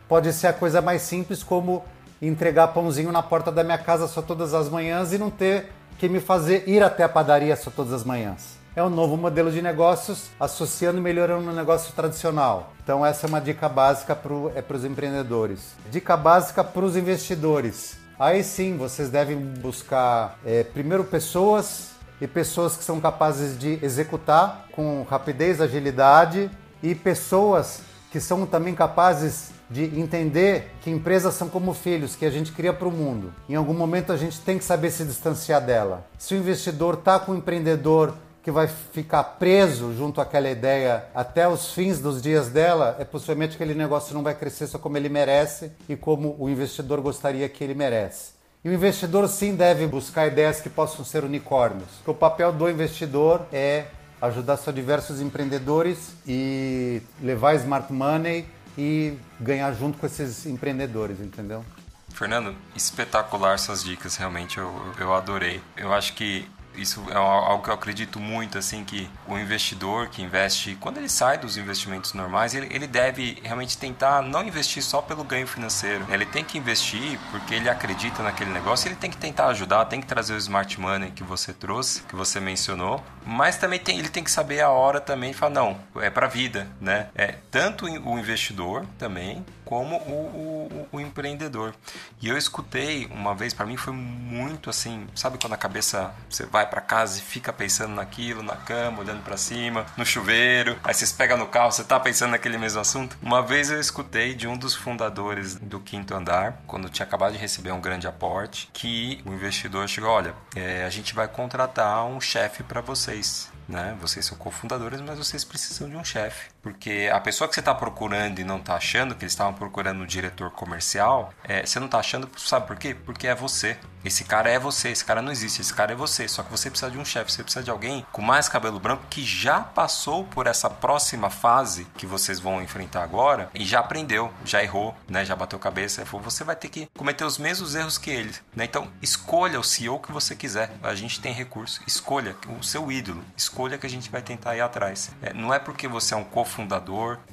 Pode 0.08 0.32
ser 0.32 0.48
a 0.48 0.54
coisa 0.54 0.82
mais 0.82 1.02
simples 1.02 1.44
como 1.44 1.84
entregar 2.22 2.70
pãozinho 2.70 3.12
na 3.12 3.22
porta 3.22 3.52
da 3.52 3.64
minha 3.64 3.78
casa 3.78 4.08
só 4.08 4.22
todas 4.22 4.54
as 4.54 4.70
manhãs 4.70 5.14
e 5.14 5.18
não 5.18 5.30
ter 5.30 5.72
que 5.98 6.08
me 6.08 6.20
fazer 6.20 6.68
ir 6.68 6.84
até 6.84 7.04
a 7.04 7.10
padaria 7.10 7.56
só 7.56 7.72
todas 7.72 7.94
as 7.94 8.04
manhãs. 8.04 8.58
É 8.76 8.84
um 8.84 8.90
novo 8.90 9.18
modelo 9.18 9.52
de 9.52 9.60
negócios, 9.60 10.30
associando 10.40 11.00
e 11.00 11.02
melhorando 11.02 11.50
o 11.50 11.54
negócio 11.54 11.92
tradicional. 11.94 12.74
Então 12.84 13.04
essa 13.04 13.26
é 13.26 13.28
uma 13.28 13.42
dica 13.42 13.68
básica 13.68 14.16
para 14.16 14.34
é 14.56 14.64
os 14.76 14.86
empreendedores. 14.86 15.76
Dica 15.90 16.16
básica 16.16 16.64
para 16.64 16.86
os 16.86 16.96
investidores. 16.96 17.98
Aí 18.20 18.44
sim, 18.44 18.78
vocês 18.78 19.10
devem 19.10 19.38
buscar 19.38 20.38
é, 20.46 20.64
primeiro 20.64 21.04
pessoas 21.04 21.92
e 22.22 22.28
pessoas 22.28 22.78
que 22.78 22.84
são 22.84 23.02
capazes 23.02 23.58
de 23.58 23.80
executar 23.84 24.68
com 24.72 25.04
rapidez, 25.10 25.60
agilidade 25.60 26.50
e 26.82 26.94
pessoas 26.94 27.82
que 28.12 28.20
são 28.20 28.46
também 28.46 28.74
capazes 28.74 29.57
de 29.70 29.84
entender 30.00 30.72
que 30.82 30.90
empresas 30.90 31.34
são 31.34 31.50
como 31.50 31.74
filhos 31.74 32.16
que 32.16 32.26
a 32.26 32.30
gente 32.30 32.52
cria 32.52 32.74
para 32.74 32.88
o 32.88 32.92
mundo. 32.92 33.34
Em 33.50 33.56
algum 33.56 33.74
momento 33.74 34.12
a 34.12 34.18
gente 34.18 34.40
tem 34.42 34.58
que 34.58 34.64
saber 34.64 34.92
se 34.92 35.04
distanciar 35.04 35.62
dela. 35.62 36.06
Se 36.18 36.34
o 36.34 36.38
investidor 36.38 36.96
está 36.96 37.20
com 37.20 37.34
o 37.34 37.36
empreendedor 37.36 38.14
que 38.42 38.52
vai 38.52 38.68
ficar 38.68 39.24
preso 39.24 39.94
junto 39.94 40.22
àquela 40.22 40.50
ideia 40.50 41.04
até 41.14 41.46
os 41.50 41.74
fins 41.74 42.00
dos 42.00 42.22
dias 42.22 42.48
dela, 42.48 42.96
é 42.98 43.04
possivelmente 43.04 43.56
aquele 43.56 43.74
negócio 43.74 44.14
não 44.14 44.24
vai 44.24 44.34
crescer 44.34 44.68
só 44.68 44.80
como 44.80 44.96
ele 44.96 45.10
merece 45.10 45.72
e 45.90 45.98
como 45.98 46.34
o 46.40 46.50
investidor 46.50 47.02
gostaria 47.02 47.50
que 47.50 47.62
ele 47.62 47.74
merece. 47.74 48.38
E 48.64 48.70
o 48.70 48.74
investidor 48.74 49.28
sim 49.28 49.54
deve 49.54 49.86
buscar 49.86 50.28
ideias 50.28 50.62
que 50.62 50.70
possam 50.70 51.04
ser 51.04 51.26
unicórnios. 51.26 51.90
o 52.06 52.14
papel 52.14 52.54
do 52.54 52.70
investidor 52.70 53.46
é 53.52 53.86
ajudar 54.22 54.58
só 54.58 54.72
diversos 54.72 55.22
empreendedores 55.22 56.14
e 56.26 57.02
levar 57.22 57.56
smart 57.56 57.92
money 57.92 58.46
e 58.78 59.18
ganhar 59.40 59.74
junto 59.74 59.98
com 59.98 60.06
esses 60.06 60.46
empreendedores, 60.46 61.20
entendeu? 61.20 61.66
Fernando, 62.10 62.56
espetacular 62.76 63.60
suas 63.60 63.84
dicas, 63.84 64.16
realmente 64.16 64.58
eu, 64.58 64.74
eu 65.00 65.14
adorei. 65.14 65.62
Eu 65.76 65.94
acho 65.94 66.14
que 66.14 66.48
isso 66.78 67.04
é 67.10 67.16
algo 67.16 67.64
que 67.64 67.70
eu 67.70 67.74
acredito 67.74 68.20
muito, 68.20 68.58
assim, 68.58 68.84
que 68.84 69.10
o 69.28 69.38
investidor 69.38 70.08
que 70.08 70.22
investe, 70.22 70.76
quando 70.80 70.98
ele 70.98 71.10
sai 71.10 71.38
dos 71.38 71.58
investimentos 71.58 72.14
normais, 72.14 72.54
ele, 72.54 72.68
ele 72.72 72.88
deve 72.88 73.40
realmente 73.44 73.78
tentar 73.78 74.22
não 74.22 74.44
investir 74.44 74.84
só 74.84 75.02
pelo 75.02 75.24
ganho 75.24 75.48
financeiro. 75.48 76.06
Ele 76.10 76.26
tem 76.26 76.44
que 76.44 76.58
investir 76.58 77.20
porque 77.32 77.56
ele 77.56 77.70
acredita 77.70 78.24
naquele 78.24 78.52
negócio, 78.52 78.88
ele 78.88 78.96
tem 78.96 79.10
que 79.10 79.18
tentar 79.18 79.48
ajudar, 79.48 79.86
tem 79.86 80.00
que 80.00 80.08
trazer 80.08 80.34
o 80.34 80.38
smart 80.38 80.80
money 80.80 81.12
que 81.12 81.24
você 81.24 81.54
trouxe, 81.54 82.04
que 82.04 82.16
você 82.16 82.40
mencionou, 82.40 83.04
mas 83.26 83.58
também 83.58 83.80
tem, 83.80 83.98
ele 84.00 84.10
tem 84.10 84.24
que 84.24 84.32
saber 84.32 84.62
a 84.62 84.70
hora 84.70 85.02
também 85.02 85.32
e 85.32 85.34
falar, 85.34 85.54
não, 85.54 85.78
é 85.96 86.10
para 86.10 86.28
vida, 86.28 86.68
né? 86.80 87.10
É 87.16 87.36
tanto 87.52 87.86
o 87.86 88.20
investidor 88.20 88.86
também, 88.98 89.46
como 89.68 89.98
o, 89.98 90.68
o, 90.72 90.88
o 90.94 91.00
empreendedor. 91.00 91.76
E 92.22 92.30
eu 92.30 92.38
escutei 92.38 93.06
uma 93.08 93.36
vez, 93.36 93.54
para 93.54 93.66
mim 93.66 93.76
foi 93.76 93.94
muito 93.94 94.70
assim, 94.70 95.06
sabe 95.14 95.38
quando 95.38 95.54
a 95.54 95.58
cabeça 95.58 96.14
você 96.30 96.46
vai 96.46 96.67
para 96.68 96.82
casa 96.82 97.20
e 97.20 97.22
fica 97.22 97.52
pensando 97.52 97.94
naquilo, 97.96 98.44
na 98.44 98.56
cama, 98.56 99.00
olhando 99.00 99.24
para 99.24 99.38
cima, 99.38 99.86
no 99.96 100.06
chuveiro, 100.06 100.78
aí 100.84 100.94
você 100.94 101.06
pega 101.16 101.36
no 101.36 101.48
carro, 101.48 101.72
você 101.72 101.84
tá 101.84 102.00
pensando 102.00 102.32
naquele 102.32 102.58
mesmo 102.58 102.80
assunto? 102.80 103.18
Uma 103.22 103.42
vez 103.42 103.70
eu 103.70 103.80
escutei 103.80 104.34
de 104.34 104.48
um 104.48 104.58
dos 104.58 104.76
fundadores 104.76 105.56
do 105.56 105.80
Quinto 105.80 106.14
Andar, 106.14 106.62
quando 106.68 106.90
tinha 106.90 107.06
acabado 107.06 107.34
de 107.34 107.38
receber 107.38 107.72
um 107.72 107.82
grande 107.82 108.08
aporte, 108.08 108.70
que 108.74 109.22
o 109.26 109.34
investidor 109.34 109.88
chegou, 109.88 110.10
olha, 110.10 110.34
é, 110.56 110.86
a 110.86 110.90
gente 110.90 111.14
vai 111.14 111.28
contratar 111.28 112.06
um 112.06 112.20
chefe 112.20 112.64
para 112.64 112.82
vocês 112.82 113.50
né? 113.68 113.98
Vocês 114.00 114.26
são 114.26 114.38
cofundadores, 114.38 115.02
mas 115.02 115.18
vocês 115.18 115.44
precisam 115.44 115.90
de 115.90 115.96
um 115.96 116.04
chefe. 116.04 116.50
Porque 116.68 117.10
a 117.14 117.20
pessoa 117.22 117.48
que 117.48 117.54
você 117.54 117.62
está 117.62 117.74
procurando 117.74 118.40
e 118.40 118.44
não 118.44 118.58
está 118.58 118.76
achando, 118.76 119.16
que 119.16 119.24
eles 119.24 119.32
estavam 119.32 119.54
procurando 119.54 120.04
um 120.04 120.06
diretor 120.06 120.52
comercial, 120.52 121.34
é, 121.42 121.66
você 121.66 121.80
não 121.80 121.86
está 121.86 122.00
achando, 122.00 122.30
sabe 122.38 122.68
por 122.68 122.76
quê? 122.76 122.94
Porque 122.94 123.26
é 123.26 123.34
você. 123.34 123.78
Esse 124.04 124.24
cara 124.24 124.50
é 124.50 124.60
você, 124.60 124.90
esse 124.90 125.04
cara 125.04 125.22
não 125.22 125.32
existe, 125.32 125.62
esse 125.62 125.74
cara 125.74 125.92
é 125.92 125.96
você. 125.96 126.28
Só 126.28 126.44
que 126.44 126.52
você 126.52 126.70
precisa 126.70 126.92
de 126.92 126.98
um 126.98 127.06
chefe, 127.06 127.32
você 127.32 127.44
precisa 127.44 127.64
de 127.64 127.72
alguém 127.72 128.06
com 128.12 128.22
mais 128.22 128.48
cabelo 128.48 128.80
branco 128.80 129.04
que 129.10 129.24
já 129.24 129.60
passou 129.60 130.24
por 130.24 130.48
essa 130.48 130.70
próxima 130.70 131.30
fase 131.30 131.86
que 131.98 132.06
vocês 132.06 132.40
vão 132.40 132.62
enfrentar 132.62 133.04
agora 133.04 133.50
e 133.54 133.66
já 133.66 133.80
aprendeu, 133.80 134.32
já 134.46 134.64
errou, 134.64 134.96
né? 135.10 135.26
Já 135.26 135.36
bateu 135.36 135.60
cabeça. 135.60 136.06
Você 136.06 136.44
vai 136.44 136.56
ter 136.56 136.70
que 136.70 136.88
cometer 136.98 137.26
os 137.26 137.38
mesmos 137.38 137.76
erros 137.76 137.98
que 137.98 138.10
ele. 138.10 138.34
Né? 138.56 138.66
Então, 138.66 138.88
escolha 139.02 139.60
o 139.60 139.64
CEO 139.64 140.00
que 140.00 140.12
você 140.12 140.36
quiser. 140.36 140.72
A 140.84 140.96
gente 140.96 141.20
tem 141.20 141.34
recurso. 141.34 141.82
Escolha 141.88 142.36
o 142.60 142.64
seu 142.64 142.92
ídolo. 142.92 143.24
Escolha 143.36 143.78
que 143.78 143.86
a 143.88 143.90
gente 143.90 144.10
vai 144.10 144.22
tentar 144.22 144.56
ir 144.56 144.62
atrás. 144.62 145.12
É, 145.22 145.34
não 145.34 145.54
é 145.54 145.60
porque 145.60 145.88
você 145.88 146.14
é 146.14 146.18
um 146.18 146.24
cofundador, 146.24 146.57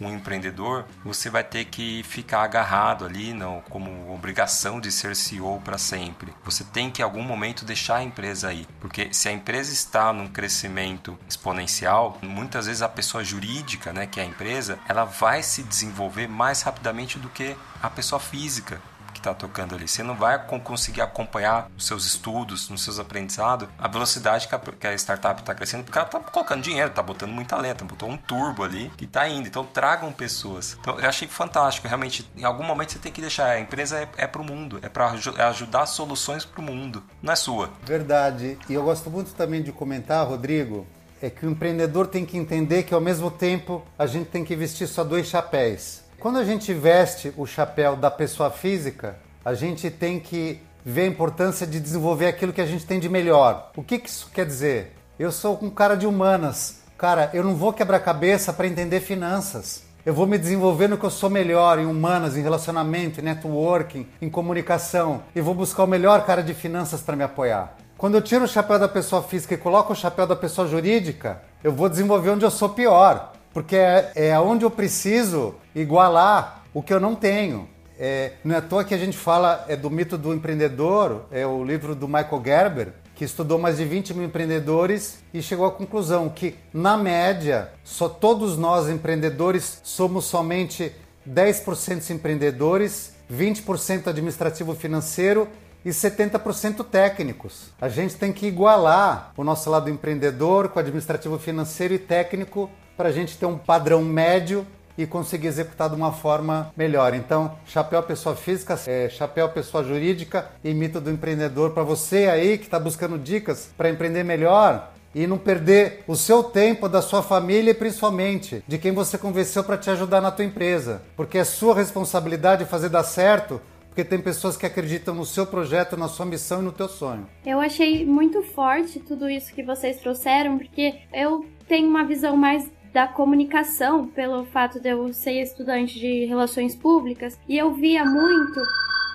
um 0.01 0.11
empreendedor, 0.11 0.85
você 1.05 1.31
vai 1.31 1.45
ter 1.45 1.65
que 1.67 2.03
ficar 2.03 2.43
agarrado 2.43 3.05
ali, 3.05 3.33
não, 3.33 3.63
como 3.71 4.13
obrigação 4.13 4.81
de 4.81 4.91
ser 4.91 5.15
CEO 5.15 5.61
para 5.65 5.79
sempre. 5.79 6.35
Você 6.45 6.65
tem 6.65 6.91
que 6.91 7.03
em 7.03 7.05
algum 7.05 7.23
momento 7.23 7.65
deixar 7.65 7.97
a 7.97 8.03
empresa 8.03 8.49
aí, 8.49 8.67
porque 8.81 9.13
se 9.13 9.29
a 9.29 9.33
empresa 9.33 9.73
está 9.73 10.13
num 10.13 10.29
crescimento 10.29 11.19
exponencial, 11.29 12.19
muitas 12.23 12.67
vezes 12.67 12.83
a 12.83 12.89
pessoa 12.89 13.25
jurídica, 13.25 13.93
né, 13.93 14.07
que 14.07 14.21
é 14.21 14.23
a 14.23 14.27
empresa, 14.27 14.79
ela 14.89 15.05
vai 15.05 15.43
se 15.43 15.63
desenvolver 15.63 16.29
mais 16.29 16.63
rapidamente 16.63 17.19
do 17.19 17.29
que 17.29 17.57
a 17.83 17.91
pessoa 17.91 18.21
física 18.21 18.81
está 19.25 19.35
tocando 19.35 19.75
ali. 19.75 19.89
Você 19.89 20.03
não 20.03 20.15
vai 20.15 20.39
conseguir 20.63 21.01
acompanhar 21.01 21.71
os 21.77 21.87
seus 21.87 22.05
estudos, 22.07 22.69
nos 22.69 22.83
seus 22.83 22.99
aprendizados, 22.99 23.69
a 23.79 23.89
velocidade 23.89 24.49
que 24.49 24.87
a, 24.87 24.95
startup 24.95 25.41
está 25.41 25.55
crescendo, 25.55 25.85
porque 25.85 25.99
ela 25.99 26.07
está 26.07 26.21
colocando 26.21 26.63
dinheiro, 26.63 26.91
está 26.91 27.03
botando 27.03 27.31
muita 27.31 27.57
lenta, 27.57 27.85
botou 27.85 28.09
um 28.09 28.17
turbo 28.17 28.63
ali 28.63 28.91
que 28.97 29.05
está 29.05 29.29
indo. 29.29 29.49
Então 29.49 29.65
tragam 29.65 30.13
pessoas. 30.13 30.77
Então 30.81 30.99
eu 30.99 31.09
achei 31.09 31.27
fantástico. 31.27 31.89
Realmente, 31.89 32.29
em 32.37 32.45
algum 32.45 32.65
momento 32.65 32.93
você 32.93 32.99
tem 32.99 33.13
que 33.13 33.21
deixar. 33.21 33.51
A 33.51 33.61
empresa 33.61 33.99
é, 33.99 34.09
é 34.17 34.27
para 34.27 34.41
o 34.41 34.45
mundo, 34.45 34.79
é 34.83 34.89
para 34.89 35.13
é 35.37 35.43
ajudar 35.45 35.87
soluções 35.87 36.45
para 36.45 36.61
o 36.61 36.65
mundo, 36.65 37.03
não 37.23 37.33
é 37.33 37.37
sua. 37.37 37.71
Verdade. 37.85 38.59
E 38.69 38.75
eu 38.75 38.83
gosto 38.83 39.11
muito 39.11 39.33
também 39.35 39.63
de 39.63 39.73
comentar, 39.73 40.27
Rodrigo, 40.27 40.87
é 41.21 41.31
que 41.31 41.47
o 41.47 41.51
empreendedor 41.51 42.07
tem 42.07 42.25
que 42.25 42.37
entender 42.37 42.83
que 42.83 42.93
ao 42.93 43.01
mesmo 43.01 43.31
tempo 43.31 43.83
a 43.99 44.07
gente 44.07 44.27
tem 44.27 44.45
que 44.45 44.55
vestir 44.55 44.87
só 44.87 45.03
dois 45.03 45.27
chapéus. 45.27 46.04
Quando 46.25 46.39
a 46.39 46.45
gente 46.45 46.73
veste 46.73 47.35
o 47.37 47.45
chapéu 47.45 47.97
da 47.97 48.11
pessoa 48.11 48.51
física, 48.51 49.15
a 49.45 49.53
gente 49.53 49.91
tem 49.91 50.19
que 50.19 50.59
ver 50.83 51.03
a 51.03 51.07
importância 51.07 51.67
de 51.67 51.79
desenvolver 51.79 52.27
aquilo 52.29 52.51
que 52.51 52.63
a 52.63 52.67
gente 52.67 52.87
tem 52.87 52.99
de 52.99 53.11
melhor. 53.11 53.71
O 53.77 53.83
que, 53.83 53.99
que 53.99 54.09
isso 54.09 54.31
quer 54.33 54.47
dizer? 54.47 54.97
Eu 55.19 55.31
sou 55.31 55.59
um 55.61 55.69
cara 55.69 55.95
de 55.95 56.07
humanas. 56.07 56.81
Cara, 56.97 57.29
eu 57.35 57.45
não 57.45 57.55
vou 57.55 57.75
quebrar 57.75 58.01
cabeça 58.01 58.55
para 58.55 58.67
entender 58.67 59.01
finanças. 59.01 59.85
Eu 60.03 60.15
vou 60.15 60.27
me 60.27 60.39
desenvolver 60.39 60.89
no 60.89 60.97
que 60.97 61.05
eu 61.05 61.11
sou 61.11 61.29
melhor 61.29 61.79
em 61.79 61.85
humanas, 61.85 62.39
em 62.39 62.43
relacionamento, 62.43 63.21
em 63.21 63.25
networking, 63.25 64.07
em 64.23 64.31
comunicação. 64.31 65.25
E 65.37 65.43
vou 65.43 65.55
buscar 65.55 65.85
o 65.85 65.87
melhor 65.87 66.25
cara 66.25 66.43
de 66.43 66.55
finanças 66.55 67.03
para 67.03 67.17
me 67.17 67.25
apoiar. 67.25 67.77
Quando 67.99 68.15
eu 68.15 68.23
tiro 68.23 68.45
o 68.45 68.49
chapéu 68.49 68.79
da 68.79 68.89
pessoa 68.89 69.23
física 69.23 69.53
e 69.53 69.59
coloco 69.59 69.93
o 69.93 69.97
chapéu 69.97 70.27
da 70.27 70.35
pessoa 70.35 70.67
jurídica, 70.67 71.43
eu 71.63 71.71
vou 71.71 71.87
desenvolver 71.87 72.31
onde 72.31 72.47
eu 72.47 72.51
sou 72.51 72.71
pior. 72.71 73.35
Porque 73.55 73.77
é, 73.77 74.11
é 74.17 74.41
onde 74.41 74.65
eu 74.65 74.71
preciso 74.71 75.55
igualar 75.75 76.65
o 76.75 76.83
que 76.83 76.93
eu 76.93 76.99
não 76.99 77.15
tenho. 77.15 77.69
É, 77.97 78.33
não 78.45 78.57
é 78.57 78.59
à 78.59 78.61
toa 78.61 78.85
que 78.85 78.93
a 78.93 78.99
gente 78.99 79.17
fala 79.17 79.65
é, 79.69 79.77
do 79.77 79.89
mito 79.89 80.19
do 80.19 80.35
empreendedor, 80.35 81.27
é 81.31 81.47
o 81.47 81.65
livro 81.65 81.95
do 81.95 82.09
Michael 82.09 82.43
Gerber, 82.45 82.89
que 83.15 83.25
estudou 83.25 83.57
mais 83.57 83.77
de 83.77 83.85
20 83.85 84.13
mil 84.13 84.25
empreendedores 84.25 85.23
e 85.33 85.41
chegou 85.41 85.65
à 85.65 85.71
conclusão 85.71 86.29
que, 86.29 86.57
na 86.73 86.97
média, 86.97 87.71
só 87.85 88.09
todos 88.09 88.59
nós 88.59 88.89
empreendedores 88.89 89.81
somos 89.85 90.25
somente 90.25 90.91
10% 91.29 92.11
empreendedores, 92.11 93.15
20% 93.33 94.09
administrativo 94.09 94.75
financeiro 94.75 95.49
e 95.85 95.91
70% 95.91 96.85
técnicos. 96.85 97.71
A 97.81 97.89
gente 97.89 98.17
tem 98.17 98.33
que 98.33 98.47
igualar 98.47 99.33
o 99.37 99.45
nosso 99.45 99.71
lado 99.71 99.89
empreendedor 99.89 100.71
com 100.71 100.81
administrativo 100.81 101.39
financeiro 101.39 101.95
e 101.95 101.99
técnico 101.99 102.69
para 102.97 103.09
a 103.09 103.13
gente 103.13 103.37
ter 103.37 103.47
um 103.47 103.59
padrão 103.59 104.03
médio 104.03 104.67
e 104.97 105.07
conseguir 105.07 105.49
executar 105.49 105.89
de 105.89 105.97
uma 105.97 106.13
forma 106.13 106.73
melhor. 106.77 107.15
Então, 107.15 107.57
chapéu 107.67 108.03
pessoa 108.03 108.37
física, 108.37 108.79
é, 108.87 109.09
chapéu 109.09 109.49
pessoa 109.49 109.83
jurídica 109.83 110.51
e 110.63 110.73
mito 110.73 111.01
do 111.01 111.11
empreendedor 111.11 111.73
para 111.73 111.83
você 111.83 112.27
aí 112.27 112.59
que 112.59 112.65
está 112.65 112.79
buscando 112.79 113.19
dicas 113.19 113.71
para 113.77 113.91
empreender 113.91 114.23
melhor 114.23 114.93
e 115.15 115.27
não 115.27 115.39
perder 115.39 116.03
o 116.09 116.17
seu 116.17 116.43
tempo, 116.43 116.89
da 116.89 117.01
sua 117.01 117.23
família 117.23 117.71
e 117.71 117.75
principalmente 117.75 118.65
de 118.67 118.79
quem 118.79 118.93
você 118.93 119.17
convenceu 119.17 119.63
para 119.63 119.79
te 119.79 119.89
ajudar 119.91 120.21
na 120.21 120.33
tua 120.33 120.45
empresa, 120.45 121.03
porque 121.17 121.39
é 121.39 121.45
sua 121.45 121.75
responsabilidade 121.75 122.65
fazer 122.65 122.89
dar 122.89 123.05
certo. 123.05 123.61
Porque 123.89 124.03
tem 124.03 124.19
pessoas 124.19 124.57
que 124.57 124.67
acreditam 124.67 125.15
no 125.15 125.25
seu 125.25 125.47
projeto, 125.47 125.97
na 125.97 126.09
sua 126.09 126.27
missão 126.27 126.61
e 126.61 126.65
no 126.65 126.73
teu 126.73 126.89
sonho. 126.89 127.29
Eu 127.47 127.61
achei 127.61 128.05
muito 128.05 128.43
forte 128.43 128.99
tudo 128.99 129.31
isso 129.31 129.55
que 129.55 129.63
vocês 129.63 130.01
trouxeram, 130.01 130.59
porque 130.59 131.03
eu 131.13 131.47
tenho 131.69 131.89
uma 131.89 132.05
visão 132.05 132.37
mais 132.37 132.69
da 132.95 133.09
comunicação, 133.09 134.07
pelo 134.07 134.45
fato 134.45 134.79
de 134.79 134.89
eu 134.89 135.13
ser 135.13 135.43
estudante 135.43 135.99
de 135.99 136.27
relações 136.27 136.77
públicas, 136.77 137.37
e 137.49 137.59
eu 137.59 137.75
via 137.75 138.05
muito 138.05 138.63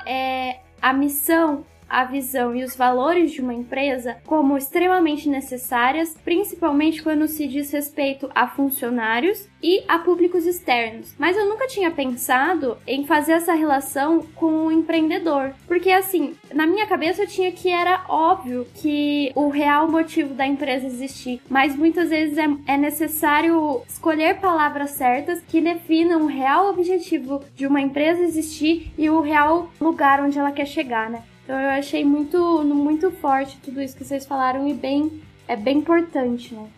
é, 0.06 0.60
a 0.82 0.92
missão 0.92 1.63
a 1.89 2.06
visão 2.06 2.56
e 2.56 2.63
os 2.63 2.75
valores 2.75 3.32
de 3.32 3.41
uma 3.41 3.54
empresa 3.54 4.17
como 4.25 4.58
extremamente 4.58 5.28
necessárias, 5.28 6.15
principalmente 6.23 7.02
quando 7.02 7.28
se 7.28 7.47
diz 7.47 7.71
respeito 7.71 8.30
a 8.34 8.47
funcionários 8.47 9.47
e 9.62 9.84
a 9.88 9.99
públicos 9.99 10.45
externos. 10.45 11.13
Mas 11.17 11.36
eu 11.36 11.47
nunca 11.47 11.67
tinha 11.67 11.91
pensado 11.91 12.78
em 12.88 13.06
fazer 13.06 13.34
essa 13.34 13.54
relação 13.54 14.21
com 14.36 14.67
o 14.67 14.71
empreendedor, 14.71 15.54
porque 15.67 15.91
assim, 15.91 16.36
na 16.54 16.65
minha 16.65 16.88
cabeça 16.88 17.23
eu 17.23 17.28
tinha 17.28 17.52
que 17.52 17.69
era 17.69 18.06
óbvio 18.08 18.65
que 18.75 19.32
o 19.36 19.49
real 19.49 19.89
motivo 19.89 20.34
da 20.34 20.45
empresa 20.45 20.86
existir, 20.86 21.41
mas 21.49 21.75
muitas 21.75 22.10
vezes 22.10 22.38
é, 22.38 22.47
é 22.67 22.78
necessário 22.78 23.82
escolher 23.88 24.39
palavras 24.39 24.91
certas 24.91 25.41
que 25.47 25.62
definam 25.62 26.23
o 26.23 26.28
real 26.28 26.69
objetivo 26.69 27.43
de 27.56 27.67
uma 27.67 27.82
empresa 27.82 28.21
existir 28.21 28.91
e 28.97 29.10
o 29.10 29.21
real 29.21 29.69
lugar 29.80 30.21
onde 30.21 30.38
ela 30.38 30.52
quer 30.52 30.65
chegar, 30.65 31.10
né? 31.10 31.23
Então 31.50 31.60
eu 31.60 31.70
achei 31.72 32.06
muito, 32.06 32.64
muito 32.64 33.10
forte 33.10 33.58
tudo 33.58 33.82
isso 33.82 33.98
que 33.98 34.06
vocês 34.06 34.24
falaram 34.24 34.68
e 34.68 34.74
bem 34.76 35.24
é 35.48 35.56
bem 35.56 35.80
importante, 35.80 36.54
né? 36.54 36.70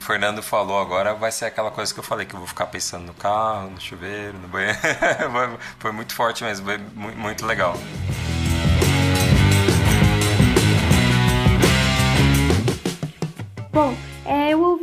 O 0.00 0.04
Fernando 0.04 0.42
falou 0.42 0.80
agora, 0.80 1.14
vai 1.14 1.30
ser 1.30 1.44
aquela 1.44 1.70
coisa 1.70 1.94
que 1.94 2.00
eu 2.00 2.02
falei, 2.02 2.26
que 2.26 2.34
eu 2.34 2.40
vou 2.40 2.48
ficar 2.48 2.66
pensando 2.66 3.06
no 3.06 3.14
carro, 3.14 3.70
no 3.70 3.80
chuveiro, 3.80 4.36
no 4.36 4.48
banheiro. 4.48 4.76
foi 5.78 5.92
muito 5.92 6.12
forte 6.12 6.42
mesmo, 6.42 6.66
foi 6.66 6.76
muito 6.76 7.46
legal. 7.46 7.74
Bom, 13.72 13.94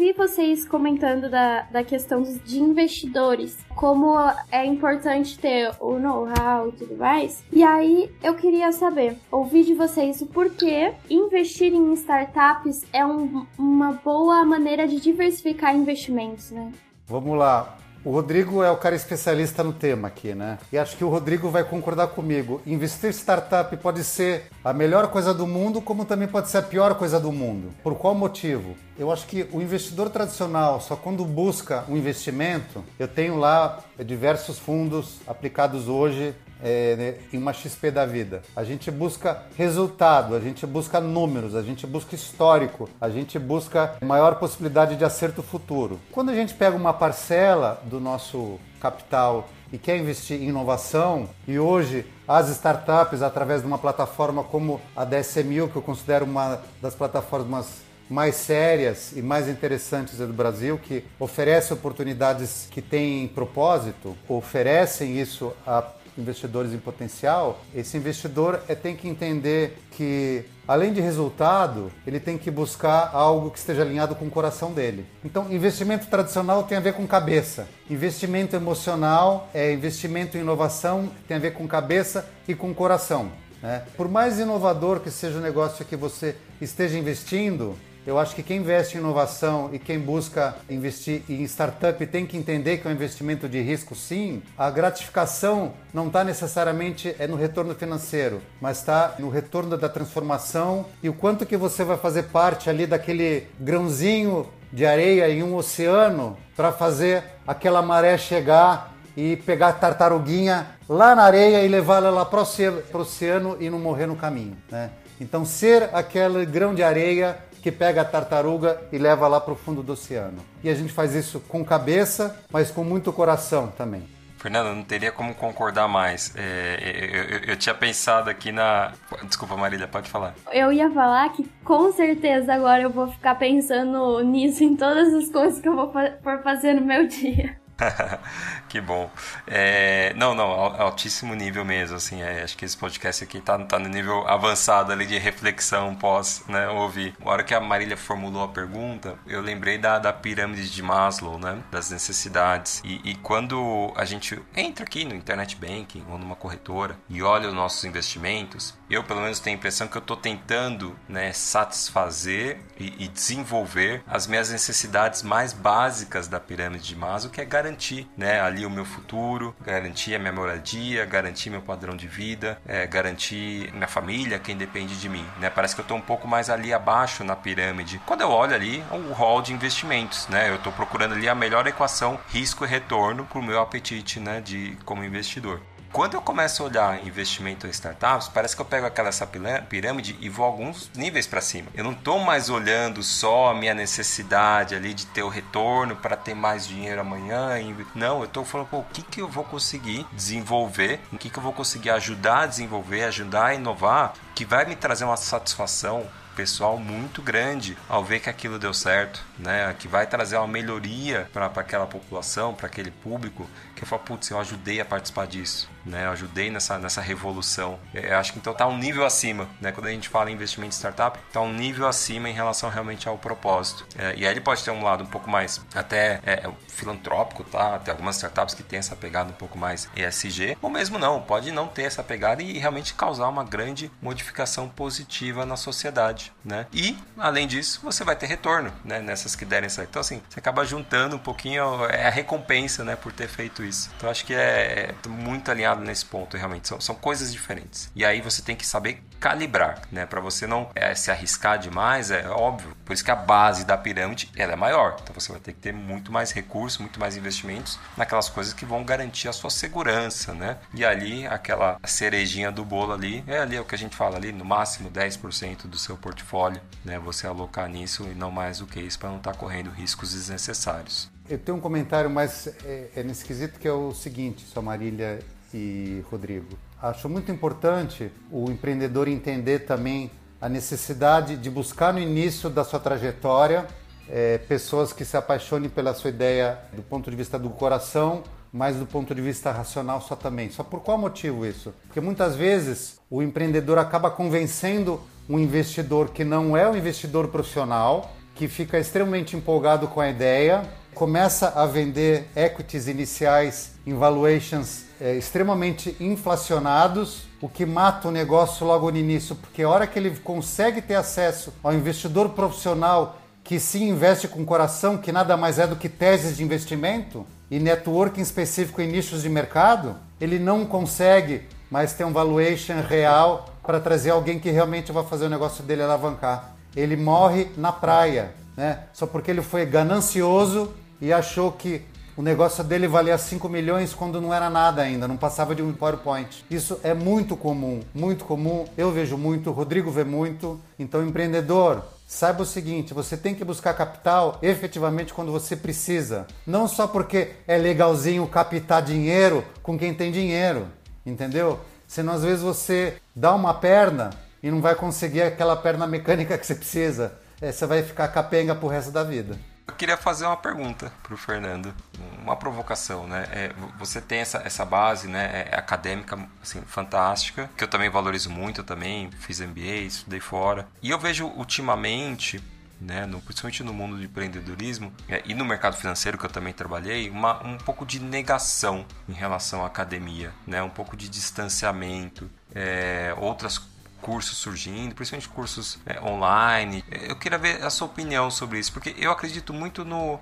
ouvi 0.04 0.12
vocês 0.12 0.66
comentando 0.66 1.30
da, 1.30 1.62
da 1.62 1.82
questão 1.82 2.24
de 2.24 2.60
investidores, 2.60 3.58
como 3.74 4.18
é 4.52 4.66
importante 4.66 5.40
ter 5.40 5.72
o 5.80 5.98
know-how 5.98 6.68
e 6.68 6.72
tudo 6.74 6.98
mais. 6.98 7.42
E 7.54 7.64
aí 7.64 8.12
eu 8.22 8.36
queria 8.36 8.74
saber, 8.74 9.18
ouvir 9.32 9.64
de 9.64 9.74
vocês 9.74 10.22
o 10.22 10.26
porquê 10.26 10.94
investir 11.10 11.74
em 11.74 11.94
startups 11.94 12.84
é 12.92 13.06
um, 13.06 13.46
uma 13.58 13.94
boa 13.94 14.44
maneira 14.44 14.86
de 14.86 15.00
diversificar 15.00 15.74
investimentos, 15.74 16.52
né? 16.52 16.74
Vamos 17.08 17.38
lá. 17.38 17.78
O 18.06 18.12
Rodrigo 18.12 18.62
é 18.62 18.70
o 18.70 18.76
cara 18.76 18.96
especialista 18.96 19.64
no 19.64 19.72
tema 19.72 20.10
aqui, 20.10 20.36
né? 20.36 20.58
E 20.74 20.78
acho 20.78 20.98
que 20.98 21.06
o 21.06 21.10
Rodrigo 21.10 21.50
vai 21.50 21.64
concordar 21.64 22.08
comigo. 22.08 22.62
Investir 22.66 23.12
startup 23.12 23.76
pode 23.78 24.04
ser 24.04 24.50
a 24.62 24.74
melhor 24.74 25.08
coisa 25.08 25.34
do 25.34 25.48
mundo, 25.48 25.82
como 25.82 26.04
também 26.04 26.28
pode 26.28 26.50
ser 26.50 26.58
a 26.58 26.62
pior 26.62 26.96
coisa 26.96 27.18
do 27.18 27.32
mundo. 27.32 27.70
Por 27.82 27.96
qual 27.96 28.14
motivo? 28.14 28.76
Eu 29.00 29.10
acho 29.10 29.26
que 29.26 29.48
o 29.54 29.62
investidor 29.62 30.10
tradicional, 30.10 30.82
só 30.82 30.98
quando 30.98 31.24
busca 31.24 31.86
um 31.88 31.96
investimento, 31.96 32.84
eu 33.00 33.08
tenho 33.08 33.38
lá 33.38 33.80
diversos 34.06 34.60
fundos 34.60 35.20
aplicados 35.26 35.88
hoje 35.88 36.36
é, 36.64 36.96
né, 36.96 37.16
em 37.34 37.38
uma 37.38 37.52
XP 37.52 37.92
da 37.92 38.06
vida. 38.06 38.42
A 38.56 38.64
gente 38.64 38.90
busca 38.90 39.44
resultado, 39.58 40.34
a 40.34 40.40
gente 40.40 40.66
busca 40.66 41.02
números, 41.02 41.56
a 41.56 41.62
gente 41.62 41.86
busca 41.86 42.16
histórico, 42.16 42.90
a 43.00 43.10
gente 43.10 43.38
busca 43.38 43.98
maior 44.02 44.36
possibilidade 44.36 44.96
de 44.96 45.04
acerto 45.04 45.44
futuro. 45.44 46.00
Quando 46.12 46.30
a 46.30 46.36
gente 46.36 46.54
pega 46.54 46.76
uma 46.76 46.94
parcela 46.94 47.82
do 47.84 48.00
nosso 48.00 48.58
capital 48.80 49.50
e 49.72 49.78
quer 49.78 49.98
investir 49.98 50.42
em 50.42 50.50
inovação, 50.50 51.28
e 51.48 51.60
hoje 51.60 52.06
as 52.28 52.50
startups, 52.50 53.22
através 53.22 53.62
de 53.62 53.68
uma 53.68 53.78
plataforma 53.78 54.44
como 54.44 54.80
a 54.96 55.04
DSMU, 55.04 55.68
que 55.68 55.76
eu 55.76 55.82
considero 55.82 56.26
uma 56.26 56.62
das 56.82 56.96
plataformas 56.96 57.82
mais 58.10 58.36
sérias 58.36 59.12
e 59.16 59.22
mais 59.22 59.48
interessantes 59.48 60.18
do 60.20 60.28
Brasil, 60.28 60.78
que 60.78 61.04
oferece 61.20 61.74
oportunidades 61.74 62.68
que 62.70 62.82
têm 62.82 63.28
propósito, 63.28 64.16
oferecem 64.28 65.20
isso 65.20 65.54
a 65.66 65.84
investidores 66.18 66.74
em 66.74 66.78
potencial, 66.78 67.62
esse 67.74 67.98
investidor 67.98 68.62
é, 68.68 68.76
tem 68.76 68.96
que 68.96 69.08
entender 69.08 69.78
que, 69.92 70.46
além 70.68 70.94
de 70.94 71.02
resultado, 71.02 71.92
ele 72.06 72.20
tem 72.20 72.38
que 72.38 72.52
buscar 72.52 73.12
algo 73.14 73.50
que 73.50 73.58
esteja 73.58 73.82
alinhado 73.82 74.16
com 74.16 74.26
o 74.26 74.30
coração 74.30 74.72
dele. 74.72 75.06
Então, 75.24 75.52
investimento 75.52 76.08
tradicional 76.08 76.64
tem 76.64 76.78
a 76.78 76.82
ver 76.82 76.94
com 76.94 77.08
cabeça. 77.08 77.68
Investimento 77.90 78.56
emocional 78.56 79.50
é 79.54 79.74
investimento 79.74 80.38
em 80.38 80.42
inovação, 80.42 81.10
tem 81.28 81.38
a 81.38 81.40
ver 81.40 81.54
com 81.54 81.68
cabeça 81.68 82.28
e 82.48 82.56
com 82.56 82.74
coração. 82.74 83.32
Né? 83.62 83.84
Por 83.96 84.10
mais 84.10 84.40
inovador 84.40 85.00
que 85.00 85.10
seja 85.10 85.38
o 85.38 85.42
negócio 85.42 85.86
que 85.86 85.96
você 85.96 86.36
esteja 86.62 86.98
investindo, 86.98 87.76
eu 88.06 88.20
acho 88.20 88.36
que 88.36 88.44
quem 88.44 88.58
investe 88.58 88.98
em 88.98 89.00
inovação 89.00 89.70
e 89.72 89.80
quem 89.80 89.98
busca 89.98 90.56
investir 90.70 91.24
em 91.30 91.44
startup 91.44 92.06
tem 92.06 92.26
que 92.26 92.36
entender 92.38 92.78
que 92.78 92.88
é 92.88 92.92
um 92.92 92.94
investimento 92.94 93.48
de 93.48 93.62
risco, 93.62 93.96
sim. 93.96 94.44
A 94.58 94.70
gratificação 94.70 95.74
não 95.94 96.08
está 96.08 96.24
necessariamente 96.24 97.16
é 97.18 97.28
no 97.28 97.36
retorno 97.36 97.74
financeiro, 97.76 98.42
mas 98.60 98.80
está 98.80 99.16
no 99.20 99.30
retorno 99.30 99.78
da 99.78 99.88
transformação 99.88 100.86
e 101.02 101.08
o 101.08 101.14
quanto 101.14 101.46
que 101.46 101.56
você 101.56 101.84
vai 101.84 101.98
fazer 101.98 102.24
parte 102.24 102.70
ali 102.70 102.86
daquele 102.86 103.48
grãozinho 103.60 104.48
de 104.72 104.86
areia 104.86 105.30
em 105.30 105.44
um 105.44 105.56
oceano 105.56 106.38
para 106.56 106.72
fazer 106.72 107.24
aquela 107.48 107.82
maré 107.82 108.18
chegar 108.18 108.94
e 109.16 109.38
pegar 109.38 109.70
a 109.70 109.74
tartaruguinha 109.74 110.68
lá 110.90 111.16
na 111.16 111.24
areia 111.24 111.64
e 111.64 111.68
levá-la 111.68 112.10
lá 112.10 112.26
para 112.26 112.40
o 112.40 113.00
oceano 113.00 113.58
e 113.60 113.70
não 113.70 113.80
morrer 113.80 114.08
no 114.08 114.16
caminho, 114.16 114.58
né? 114.70 114.90
Então, 115.22 115.46
ser 115.46 115.90
aquele 115.94 116.46
grão 116.46 116.74
de 116.74 116.84
areia 116.84 117.38
que 117.64 117.72
pega 117.72 118.02
a 118.02 118.06
tartaruga 118.06 118.82
e 118.92 118.98
leva 118.98 119.26
lá 119.26 119.40
para 119.40 119.54
o 119.54 119.56
fundo 119.56 119.82
do 119.82 119.94
oceano. 119.94 120.40
E 120.62 120.70
a 120.70 120.76
gente 120.76 120.92
faz 120.92 121.16
isso 121.16 121.40
com 121.40 121.64
cabeça, 121.64 122.38
mas 122.52 122.70
com 122.70 122.84
muito 122.84 123.14
coração 123.14 123.68
também. 123.68 124.04
Fernando, 124.38 124.76
não 124.76 124.84
teria 124.84 125.10
como 125.10 125.34
concordar 125.34 125.88
mais. 125.88 126.36
É, 126.36 126.78
eu, 127.14 127.24
eu, 127.24 127.40
eu, 127.52 127.56
tinha 127.56 127.74
pensado 127.74 128.30
aqui 128.30 128.52
na. 128.52 128.92
Desculpa, 129.24 129.56
Marília, 129.56 129.88
pode 129.88 130.10
falar. 130.10 130.36
Eu 130.52 130.74
ia 130.74 130.92
falar 130.92 131.30
que 131.30 131.50
com 131.64 131.94
certeza 131.94 132.54
agora 132.54 132.82
eu 132.82 132.90
vou 132.90 133.08
ficar 133.08 133.36
pensando 133.36 134.22
nisso 134.22 134.62
em 134.66 134.76
todas 134.76 135.14
as 135.14 135.30
coisas 135.30 135.62
que 135.62 135.70
eu 135.70 135.74
vou 135.74 135.90
for 135.90 136.44
fazer 136.44 136.74
no 136.74 136.82
meu 136.82 137.08
dia. 137.08 137.58
que 138.70 138.80
bom. 138.80 139.10
É, 139.48 140.14
não, 140.16 140.34
não, 140.36 140.46
altíssimo 140.46 141.34
nível 141.36 141.66
mesmo, 141.66 141.98
assim, 141.98 142.22
é, 142.22 142.44
acho 142.44 142.58
que 142.58 142.66
esse 142.66 142.78
podcast 142.78 143.24
aqui 143.24 143.42
tá, 143.42 143.58
tá 143.60 143.80
no 143.80 143.90
nível 143.90 144.28
avançado 144.28 144.92
ali 144.92 145.06
de 145.06 145.18
reflexão 145.18 145.96
pós, 145.96 146.44
né, 146.48 146.68
ouvir. 146.70 147.16
A 147.24 147.30
hora 147.30 147.44
que 147.44 147.54
a 147.54 147.60
Marília 147.60 147.98
formulou 147.98 148.44
a 148.44 148.48
pergunta, 148.48 149.16
eu 149.28 149.42
lembrei 149.42 149.78
da, 149.78 150.00
da 150.00 150.14
pirâmide 150.14 150.70
de 150.70 150.84
Maslow, 150.84 151.40
né, 151.40 151.60
das 151.72 151.90
necessidades. 151.90 152.82
E, 152.84 153.02
e 153.04 153.16
quando 153.16 153.92
a 153.96 154.06
gente 154.06 154.42
entra 154.56 154.86
aqui 154.86 155.06
no 155.06 155.16
internet 155.16 155.56
banking 155.56 156.04
ou 156.10 156.18
numa 156.18 156.36
corretora 156.36 156.98
e 157.10 157.22
olha 157.22 157.50
os 157.50 157.56
nossos 157.56 157.84
investimentos, 157.84 158.78
eu 158.94 159.04
pelo 159.04 159.22
menos 159.22 159.40
tenho 159.40 159.56
a 159.56 159.60
impressão 159.60 159.88
que 159.88 159.98
eu 159.98 160.02
estou 160.02 160.18
tentando, 160.18 160.96
né, 161.08 161.32
satisfazer 161.34 162.60
e, 162.80 163.06
e 163.06 163.08
desenvolver 163.08 164.04
as 164.08 164.28
minhas 164.28 164.50
necessidades 164.50 165.24
mais 165.24 165.54
básicas 165.54 166.28
da 166.28 166.40
pirâmide 166.40 166.84
de 166.84 166.96
Maslow, 166.96 167.32
que 167.32 167.42
é 167.42 167.46
garantir, 167.46 168.08
né, 168.18 168.42
ali 168.42 168.66
o 168.66 168.70
meu 168.70 168.86
futuro, 168.86 169.56
garantir 169.62 170.16
a 170.16 170.20
minha 170.20 170.34
moradia, 170.34 171.06
garantir 171.06 171.50
meu 171.50 171.62
padrão 171.62 171.96
de 171.96 172.08
vida, 172.08 172.60
é, 172.66 172.86
garantir 172.86 173.72
minha 173.74 173.88
família, 173.88 174.40
quem 174.40 174.56
depende 174.56 175.00
de 175.00 175.10
mim, 175.10 175.26
né? 175.40 175.50
Parece 175.50 175.76
que 175.76 175.82
eu 175.82 175.84
estou 175.84 175.98
um 175.98 176.02
pouco 176.02 176.28
mais 176.28 176.50
ali 176.50 176.74
abaixo 176.74 177.24
na 177.24 177.36
pirâmide. 177.36 178.02
Quando 178.06 178.22
eu 178.22 178.30
olho 178.30 178.54
ali 178.54 178.84
o 178.92 179.14
hall 179.14 179.42
de 179.42 179.54
investimentos, 179.54 180.28
né? 180.28 180.50
Eu 180.50 180.56
estou 180.56 180.72
procurando 180.72 181.14
ali 181.14 181.28
a 181.28 181.36
melhor 181.36 181.66
equação 181.68 182.20
risco 182.30 182.66
e 182.66 182.68
retorno 182.68 183.26
para 183.26 183.40
o 183.40 183.44
meu 183.44 183.60
apetite, 183.60 184.20
né, 184.20 184.42
de 184.42 184.78
como 184.86 185.04
investidor. 185.04 185.62
Quando 185.94 186.16
eu 186.16 186.22
começo 186.22 186.64
a 186.64 186.66
olhar 186.66 187.06
investimento 187.06 187.68
em 187.68 187.70
startups, 187.70 188.28
parece 188.28 188.56
que 188.56 188.62
eu 188.64 188.66
pego 188.66 188.88
aquela 188.88 189.10
essa 189.10 189.28
pirâmide 189.70 190.18
e 190.20 190.28
vou 190.28 190.44
alguns 190.44 190.90
níveis 190.96 191.28
para 191.28 191.40
cima. 191.40 191.70
Eu 191.76 191.84
não 191.84 191.92
estou 191.92 192.18
mais 192.18 192.50
olhando 192.50 193.04
só 193.04 193.52
a 193.52 193.54
minha 193.54 193.76
necessidade 193.76 194.74
ali 194.74 194.92
de 194.92 195.06
ter 195.06 195.22
o 195.22 195.30
retorno 195.30 195.96
para 195.96 196.18
ter 196.18 196.34
mais 196.34 196.68
dinheiro 196.68 197.00
amanhã. 197.00 197.52
Não, 197.94 198.20
eu 198.20 198.26
estou 198.26 198.44
falando, 198.44 198.70
pô, 198.70 198.78
o 198.80 198.86
que, 198.92 199.04
que 199.04 199.22
eu 199.22 199.30
vou 199.30 199.44
conseguir 199.44 200.04
desenvolver, 200.12 201.00
o 201.12 201.18
que, 201.18 201.30
que 201.30 201.38
eu 201.38 201.44
vou 201.44 201.54
conseguir 201.54 201.92
ajudar 201.92 202.42
a 202.42 202.48
desenvolver, 202.48 203.04
ajudar 203.04 203.46
a 203.46 203.54
inovar, 203.54 204.14
que 204.34 204.46
vai 204.46 204.66
me 204.66 204.76
trazer 204.76 205.06
uma 205.06 205.16
satisfação 205.16 206.08
pessoal 206.36 206.78
muito 206.78 207.22
grande 207.22 207.78
ao 207.88 208.04
ver 208.04 208.20
que 208.20 208.30
aquilo 208.30 208.60
deu 208.60 208.74
certo, 208.74 209.24
né? 209.38 209.74
Que 209.78 209.88
vai 209.88 210.06
trazer 210.06 210.38
uma 210.38 210.48
melhoria 210.48 211.30
para 211.32 211.46
aquela 211.46 211.86
população, 211.86 212.54
para 212.54 212.68
aquele 212.68 212.92
público, 212.92 213.48
que 213.86 213.94
eu 213.94 214.00
falo, 214.00 214.04
putz, 214.04 214.30
eu 214.30 214.40
ajudei 214.40 214.80
a 214.80 214.86
participar 214.86 215.28
disso 215.28 215.70
né? 215.86 216.06
Eu 216.06 216.12
ajudei 216.12 216.50
nessa, 216.50 216.78
nessa 216.78 217.02
revolução. 217.02 217.80
Eu 217.94 218.18
acho 218.18 218.34
que 218.34 218.40
então 218.40 218.54
está 218.54 218.68
um 218.68 218.78
nível 218.78 219.06
acima, 219.06 219.48
né? 219.60 219.72
Quando 219.72 219.88
a 219.88 219.92
gente 219.92 220.10
fala 220.10 220.30
em 220.30 220.34
investimento 220.34 220.74
em 220.74 220.78
startup, 220.78 221.20
está 221.28 221.42
um 221.42 221.54
nível 221.54 221.88
acima 221.88 222.30
em 222.30 222.34
relação 222.34 222.70
realmente 222.70 223.08
ao 223.08 223.18
propósito. 223.18 223.86
É, 223.98 224.16
e 224.16 224.26
aí 224.26 224.34
ele 224.34 224.42
pode 224.42 224.64
ter 224.64 224.72
um 224.72 224.84
lado 224.84 225.04
um 225.04 225.08
pouco 225.08 225.30
mais 225.30 225.62
até 225.74 226.20
é, 226.26 226.34
é 226.34 226.52
filantrópico, 226.68 227.44
tá? 227.44 227.80
Tem 227.80 227.92
algumas 227.92 228.16
startups 228.16 228.56
que 228.56 228.64
têm 228.64 228.80
essa 228.80 228.96
pegada 228.96 229.30
um 229.30 229.36
pouco 229.36 229.58
mais 229.58 229.90
ESG, 229.96 230.58
ou 230.62 230.70
mesmo 230.70 230.98
não, 230.98 231.22
pode 231.22 231.52
não 231.52 231.68
ter 231.68 231.84
essa 231.84 232.04
pegada 232.04 232.42
e 232.42 232.58
realmente 232.58 232.94
causar 232.94 233.28
uma 233.28 233.44
grande 233.44 233.92
modificação 234.02 234.68
positiva 234.70 235.46
na 235.46 235.58
sociedade, 235.58 236.32
né? 236.44 236.68
E, 236.74 236.98
além 237.18 237.48
disso, 237.48 237.80
você 237.84 238.04
vai 238.04 238.16
ter 238.16 238.28
retorno, 238.28 238.72
né? 238.84 239.00
Nessas 239.00 239.36
que 239.36 239.46
derem 239.46 239.70
certo. 239.70 239.90
Então, 239.90 240.00
assim, 240.00 240.22
você 240.30 240.40
acaba 240.40 240.66
juntando 240.66 241.16
um 241.16 241.20
pouquinho, 241.20 241.86
é 241.86 242.08
a 242.08 242.10
recompensa, 242.10 242.84
né? 242.84 242.96
Por 242.96 243.12
ter 243.12 243.28
feito 243.28 243.64
isso. 243.64 243.73
Então, 243.98 244.10
acho 244.10 244.26
que 244.26 244.34
é, 244.34 244.94
é 245.06 245.08
muito 245.08 245.50
alinhado 245.50 245.82
nesse 245.82 246.06
ponto, 246.06 246.38
realmente. 246.38 246.68
São, 246.68 246.80
são 246.80 246.96
coisas 246.96 247.32
diferentes. 247.32 247.92
E 247.96 248.06
aí 248.06 248.22
você 248.22 248.42
tem 248.42 248.56
que 248.56 248.66
saber 248.66 249.04
calibrar, 249.20 249.82
né? 249.90 250.06
Para 250.06 250.20
você 250.20 250.46
não 250.46 250.70
é, 250.76 250.94
se 250.94 251.10
arriscar 251.10 251.58
demais, 251.58 252.12
é 252.12 252.28
óbvio. 252.28 252.76
Por 252.84 252.92
isso 252.92 253.06
que 253.06 253.12
a 253.12 253.16
base 253.16 253.66
da 253.66 253.78
pirâmide 253.78 254.30
ela 254.36 254.52
é 254.52 254.56
maior. 254.56 254.98
Então 255.02 255.14
você 255.14 255.32
vai 255.32 255.40
ter 255.40 255.54
que 255.54 255.60
ter 255.60 255.72
muito 255.72 256.12
mais 256.12 256.32
recursos, 256.32 256.78
muito 256.80 257.00
mais 257.00 257.16
investimentos 257.16 257.80
naquelas 257.96 258.28
coisas 258.28 258.54
que 258.54 258.66
vão 258.66 258.84
garantir 258.84 259.30
a 259.30 259.34
sua 259.34 259.50
segurança, 259.50 260.34
né? 260.34 260.58
E 260.74 260.84
ali, 260.84 261.26
aquela 261.26 261.80
cerejinha 261.86 262.52
do 262.52 262.66
bolo 262.66 262.92
ali, 262.92 263.24
é 263.26 263.40
ali 263.40 263.58
o 263.58 263.64
que 263.64 263.76
a 263.76 263.78
gente 263.78 263.96
fala 263.96 264.18
ali, 264.18 264.34
no 264.34 264.44
máximo 264.44 264.92
10% 264.92 265.68
do 265.68 265.78
seu 265.78 265.96
portfólio, 265.96 266.62
né? 266.84 267.00
Você 267.00 267.26
alocar 267.26 267.70
nisso 267.70 268.04
e 268.04 268.14
não 268.14 268.30
mais 268.30 268.60
do 268.60 268.68
que 268.68 268.82
isso 268.82 269.00
para 269.00 269.10
não 269.10 269.18
estar 269.18 269.32
tá 269.32 269.38
correndo 269.38 269.70
riscos 269.70 270.12
desnecessários. 270.12 271.13
Eu 271.30 271.38
tenho 271.38 271.58
um 271.58 271.62
comentário, 271.62 272.10
mas 272.10 272.48
é, 272.66 272.90
é 272.98 273.04
nesse 273.04 273.24
quesito 273.24 273.58
que 273.58 273.68
é 273.68 273.72
o 273.72 273.94
seguinte, 273.94 274.44
sua 274.46 274.62
Marília 274.62 275.20
e 275.54 276.04
Rodrigo. 276.12 276.58
Acho 276.82 277.08
muito 277.08 277.32
importante 277.32 278.12
o 278.30 278.52
empreendedor 278.52 279.08
entender 279.08 279.60
também 279.60 280.12
a 280.42 280.50
necessidade 280.50 281.38
de 281.38 281.50
buscar 281.50 281.94
no 281.94 282.00
início 282.00 282.50
da 282.50 282.66
sua 282.66 282.80
trajetória 282.80 283.66
é, 284.10 284.38
pessoas 284.38 284.92
que 284.92 285.06
se 285.06 285.16
apaixonem 285.16 285.70
pela 285.70 285.94
sua 285.94 286.10
ideia 286.10 286.60
do 286.74 286.82
ponto 286.82 287.10
de 287.10 287.16
vista 287.16 287.40
do 287.40 287.50
coração, 287.50 288.24
mas 288.52 288.76
do 288.76 288.86
ponto 288.86 289.16
de 289.16 289.22
vista 289.22 289.50
racional 289.50 290.02
só 290.02 290.18
também. 290.18 290.52
Só 290.52 290.62
por 290.62 290.82
qual 290.82 290.98
motivo 290.98 291.46
isso? 291.46 291.74
Porque 291.88 292.02
muitas 292.02 292.36
vezes 292.36 293.00
o 293.10 293.24
empreendedor 293.24 293.78
acaba 293.78 294.12
convencendo 294.12 295.00
um 295.30 295.40
investidor 295.40 296.10
que 296.10 296.26
não 296.26 296.58
é 296.58 296.70
um 296.70 296.76
investidor 296.76 297.30
profissional, 297.30 298.14
que 298.36 298.50
fica 298.50 298.78
extremamente 298.78 299.38
empolgado 299.38 299.88
com 299.88 300.02
a 300.02 300.10
ideia, 300.10 300.70
começa 300.94 301.50
a 301.50 301.66
vender 301.66 302.30
equities 302.36 302.88
iniciais 302.88 303.72
em 303.86 303.94
valuations 303.94 304.84
é, 305.02 305.16
extremamente 305.16 305.96
inflacionados, 306.00 307.24
o 307.42 307.50
que 307.50 307.66
mata 307.66 308.08
o 308.08 308.12
negócio 308.12 308.66
logo 308.66 308.90
no 308.90 308.98
início, 308.98 309.36
porque 309.36 309.64
a 309.64 309.70
hora 309.70 309.86
que 309.86 310.00
ele 310.00 310.12
consegue 310.12 310.82
ter 310.82 310.96
acesso 310.96 311.54
ao 311.62 311.74
investidor 311.74 312.30
profissional 312.30 313.18
que 313.44 313.60
se 313.60 313.84
investe 313.84 314.28
com 314.28 314.46
coração, 314.46 314.98
que 314.98 315.12
nada 315.12 315.36
mais 315.36 315.60
é 315.60 315.68
do 315.68 315.76
que 315.76 315.90
teses 315.90 316.38
de 316.38 316.44
investimento 316.44 317.26
e 317.52 317.60
networking 317.60 318.22
específico 318.22 318.82
em 318.82 318.88
nichos 318.88 319.22
de 319.22 319.30
mercado, 319.30 319.98
ele 320.22 320.40
não 320.40 320.66
consegue 320.66 321.42
mais 321.70 321.94
ter 321.94 322.06
um 322.06 322.14
valuation 322.14 322.82
real 322.88 323.50
para 323.62 323.80
trazer 323.80 324.12
alguém 324.12 324.40
que 324.40 324.50
realmente 324.50 324.92
vai 324.92 325.04
fazer 325.04 325.26
o 325.26 325.30
negócio 325.30 325.64
dele 325.64 325.82
alavancar. 325.82 326.54
Ele 326.76 326.96
morre 326.96 327.50
na 327.58 327.72
praia, 327.72 328.34
né? 328.56 328.84
Só 328.94 329.06
porque 329.06 329.30
ele 329.30 329.42
foi 329.42 329.66
ganancioso 329.66 330.74
e 331.04 331.12
achou 331.12 331.52
que 331.52 331.82
o 332.16 332.22
negócio 332.22 332.64
dele 332.64 332.88
valia 332.88 333.18
5 333.18 333.50
milhões 333.50 333.94
quando 333.94 334.22
não 334.22 334.34
era 334.34 334.50
nada 334.50 334.82
ainda, 334.82 335.06
não 335.06 335.18
passava 335.18 335.54
de 335.54 335.62
um 335.62 335.74
PowerPoint. 335.74 336.46
Isso 336.50 336.80
é 336.82 336.94
muito 336.94 337.36
comum, 337.36 337.82
muito 337.94 338.24
comum. 338.24 338.64
Eu 338.78 338.90
vejo 338.90 339.18
muito, 339.18 339.52
Rodrigo 339.52 339.92
vê 339.92 340.06
muito. 340.06 340.58
Então, 340.80 341.06
empreendedor, 341.06 341.84
saiba 342.08 342.44
o 342.44 342.46
seguinte: 342.46 342.94
você 342.94 343.18
tem 343.18 343.36
que 343.36 343.44
buscar 343.44 343.74
capital 343.74 344.40
efetivamente 344.42 345.14
quando 345.14 345.30
você 345.30 345.58
precisa. 345.58 346.26
Não 346.48 346.70
só 346.70 346.88
porque 346.88 347.32
é 347.46 347.58
legalzinho 347.58 348.26
captar 348.28 348.82
dinheiro 348.82 349.44
com 349.62 349.78
quem 349.78 349.94
tem 349.94 350.10
dinheiro, 350.10 350.68
entendeu? 351.06 351.60
Senão, 351.86 352.14
às 352.14 352.24
vezes, 352.24 352.42
você 352.42 352.96
dá 353.14 353.36
uma 353.36 353.54
perna 353.54 354.12
e 354.42 354.50
não 354.50 354.62
vai 354.62 354.74
conseguir 354.74 355.24
aquela 355.24 355.58
perna 355.58 355.86
mecânica 355.86 356.38
que 356.38 356.46
você 356.46 356.56
precisa. 356.56 357.12
É, 357.42 357.52
você 357.52 357.66
vai 357.66 357.84
ficar 357.84 358.08
capenga 358.08 358.56
pro 358.56 358.70
resto 358.70 358.90
da 358.90 359.04
vida. 359.04 359.38
Eu 359.66 359.74
queria 359.76 359.96
fazer 359.96 360.26
uma 360.26 360.36
pergunta 360.36 360.92
para 361.02 361.14
o 361.14 361.18
Fernando, 361.18 361.74
uma 362.22 362.36
provocação, 362.36 363.08
né? 363.08 363.26
É, 363.32 363.54
você 363.78 364.02
tem 364.02 364.20
essa, 364.20 364.40
essa 364.40 364.66
base, 364.66 365.08
né, 365.08 365.48
é, 365.50 365.56
acadêmica, 365.58 366.20
assim, 366.42 366.62
fantástica, 366.64 367.50
que 367.58 367.64
eu 367.64 367.68
também 367.68 367.90
valorizo 367.90 368.30
muito, 368.30 368.62
eu 368.62 368.66
também 368.66 369.10
fiz 369.20 369.40
MBA, 369.40 369.86
estudei 369.86 370.20
fora. 370.20 370.68
E 370.82 370.90
eu 370.90 371.00
vejo 371.00 371.28
ultimamente, 371.28 372.44
né, 372.80 373.06
no, 373.06 373.22
principalmente 373.22 373.64
no 373.64 373.74
mundo 373.74 373.96
do 373.96 374.04
empreendedorismo 374.04 374.94
é, 375.08 375.22
e 375.26 375.34
no 375.34 375.46
mercado 375.46 375.78
financeiro 375.78 376.18
que 376.18 376.26
eu 376.26 376.30
também 376.30 376.52
trabalhei, 376.52 377.10
uma, 377.10 377.42
um 377.46 377.58
pouco 377.58 377.86
de 377.86 378.02
negação 378.02 378.86
em 379.08 379.14
relação 379.14 379.64
à 379.64 379.68
academia, 379.68 380.34
né, 380.46 380.62
um 380.62 380.70
pouco 380.70 380.98
de 380.98 381.08
distanciamento, 381.08 382.30
é, 382.54 383.16
outras 383.18 383.58
cursos 384.04 384.38
surgindo, 384.38 384.94
principalmente 384.94 385.30
cursos 385.30 385.80
é, 385.86 386.00
online. 386.02 386.84
Eu 386.92 387.16
queria 387.16 387.38
ver 387.38 387.64
a 387.64 387.70
sua 387.70 387.88
opinião 387.88 388.30
sobre 388.30 388.60
isso, 388.60 388.72
porque 388.72 388.94
eu 388.98 389.12
acredito 389.12 389.54
muito 389.54 389.86
no, 389.86 390.20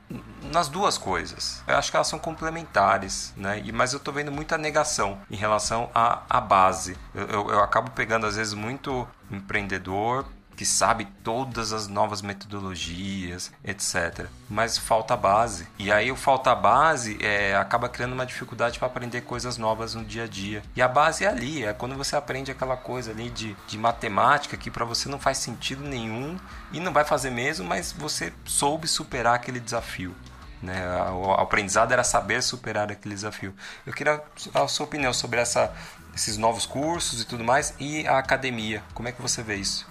nas 0.52 0.70
duas 0.70 0.98
coisas. 0.98 1.64
Eu 1.68 1.78
acho 1.78 1.90
que 1.90 1.98
elas 1.98 2.08
são 2.08 2.20
complementares, 2.20 3.34
né? 3.36 3.62
E, 3.66 3.72
mas 3.72 3.92
eu 3.92 3.98
estou 3.98 4.14
vendo 4.14 4.32
muita 4.32 4.58
negação 4.58 5.20
em 5.30 5.36
relação 5.36 5.90
à, 5.94 6.22
à 6.30 6.40
base. 6.40 6.96
Eu, 7.14 7.28
eu, 7.28 7.50
eu 7.50 7.60
acabo 7.60 7.90
pegando, 7.92 8.28
às 8.28 8.36
vezes, 8.36 8.54
muito 8.54 9.08
empreendedor 9.32 10.26
que 10.56 10.66
sabe 10.66 11.06
todas 11.24 11.74
as 11.74 11.88
novas 11.88 12.22
metodologias, 12.22 13.52
etc. 13.64 14.28
Mas 14.50 14.78
falta 14.78 15.16
base. 15.16 15.68
E 15.80 15.92
aí 15.92 16.12
o 16.12 16.16
falta 16.16 16.54
base 16.54 17.18
é, 17.22 17.56
acaba 17.56 17.90
criando 17.90 18.14
uma 18.14 18.26
dificuldade 18.26 18.78
para 18.78 18.88
aprender 18.88 19.22
coisas 19.22 19.58
novas 19.58 19.96
no 19.96 20.04
dia 20.04 20.24
a 20.24 20.28
dia. 20.28 20.62
E 20.76 20.82
a 20.82 20.88
base 20.88 21.26
é 21.26 21.28
ali, 21.28 21.64
é 21.64 21.74
quando 21.74 21.96
você 21.96 22.16
aprende 22.16 22.52
aquela 22.52 22.78
coisa 22.78 23.12
ali 23.12 23.30
de, 23.30 23.56
de 23.68 23.78
matemática 23.78 24.58
que 24.58 24.70
para 24.70 24.86
você 24.86 25.10
não 25.10 25.20
faz 25.20 25.38
sentido 25.38 25.84
nenhum 25.84 26.38
e 26.72 26.80
não 26.80 26.94
vai 26.94 27.04
fazer 27.04 27.32
mesmo, 27.32 27.68
mas 27.68 27.92
você 27.92 28.32
soube 28.46 28.88
superar 28.88 29.36
aquele 29.36 29.60
desafio. 29.60 30.16
Né? 30.62 30.80
O 31.12 31.32
aprendizado 31.32 31.92
era 31.92 32.04
saber 32.04 32.44
superar 32.44 32.92
aquele 32.92 33.16
desafio. 33.16 33.54
Eu 33.86 33.94
queria 33.94 34.22
a 34.54 34.68
sua 34.68 34.86
opinião 34.86 35.12
sobre 35.12 35.40
essa, 35.40 35.74
esses 36.14 36.38
novos 36.38 36.66
cursos 36.66 37.22
e 37.22 37.26
tudo 37.26 37.44
mais 37.44 37.74
e 37.80 38.08
a 38.08 38.18
academia. 38.18 38.84
Como 38.94 39.08
é 39.08 39.12
que 39.12 39.22
você 39.22 39.42
vê 39.42 39.56
isso? 39.56 39.90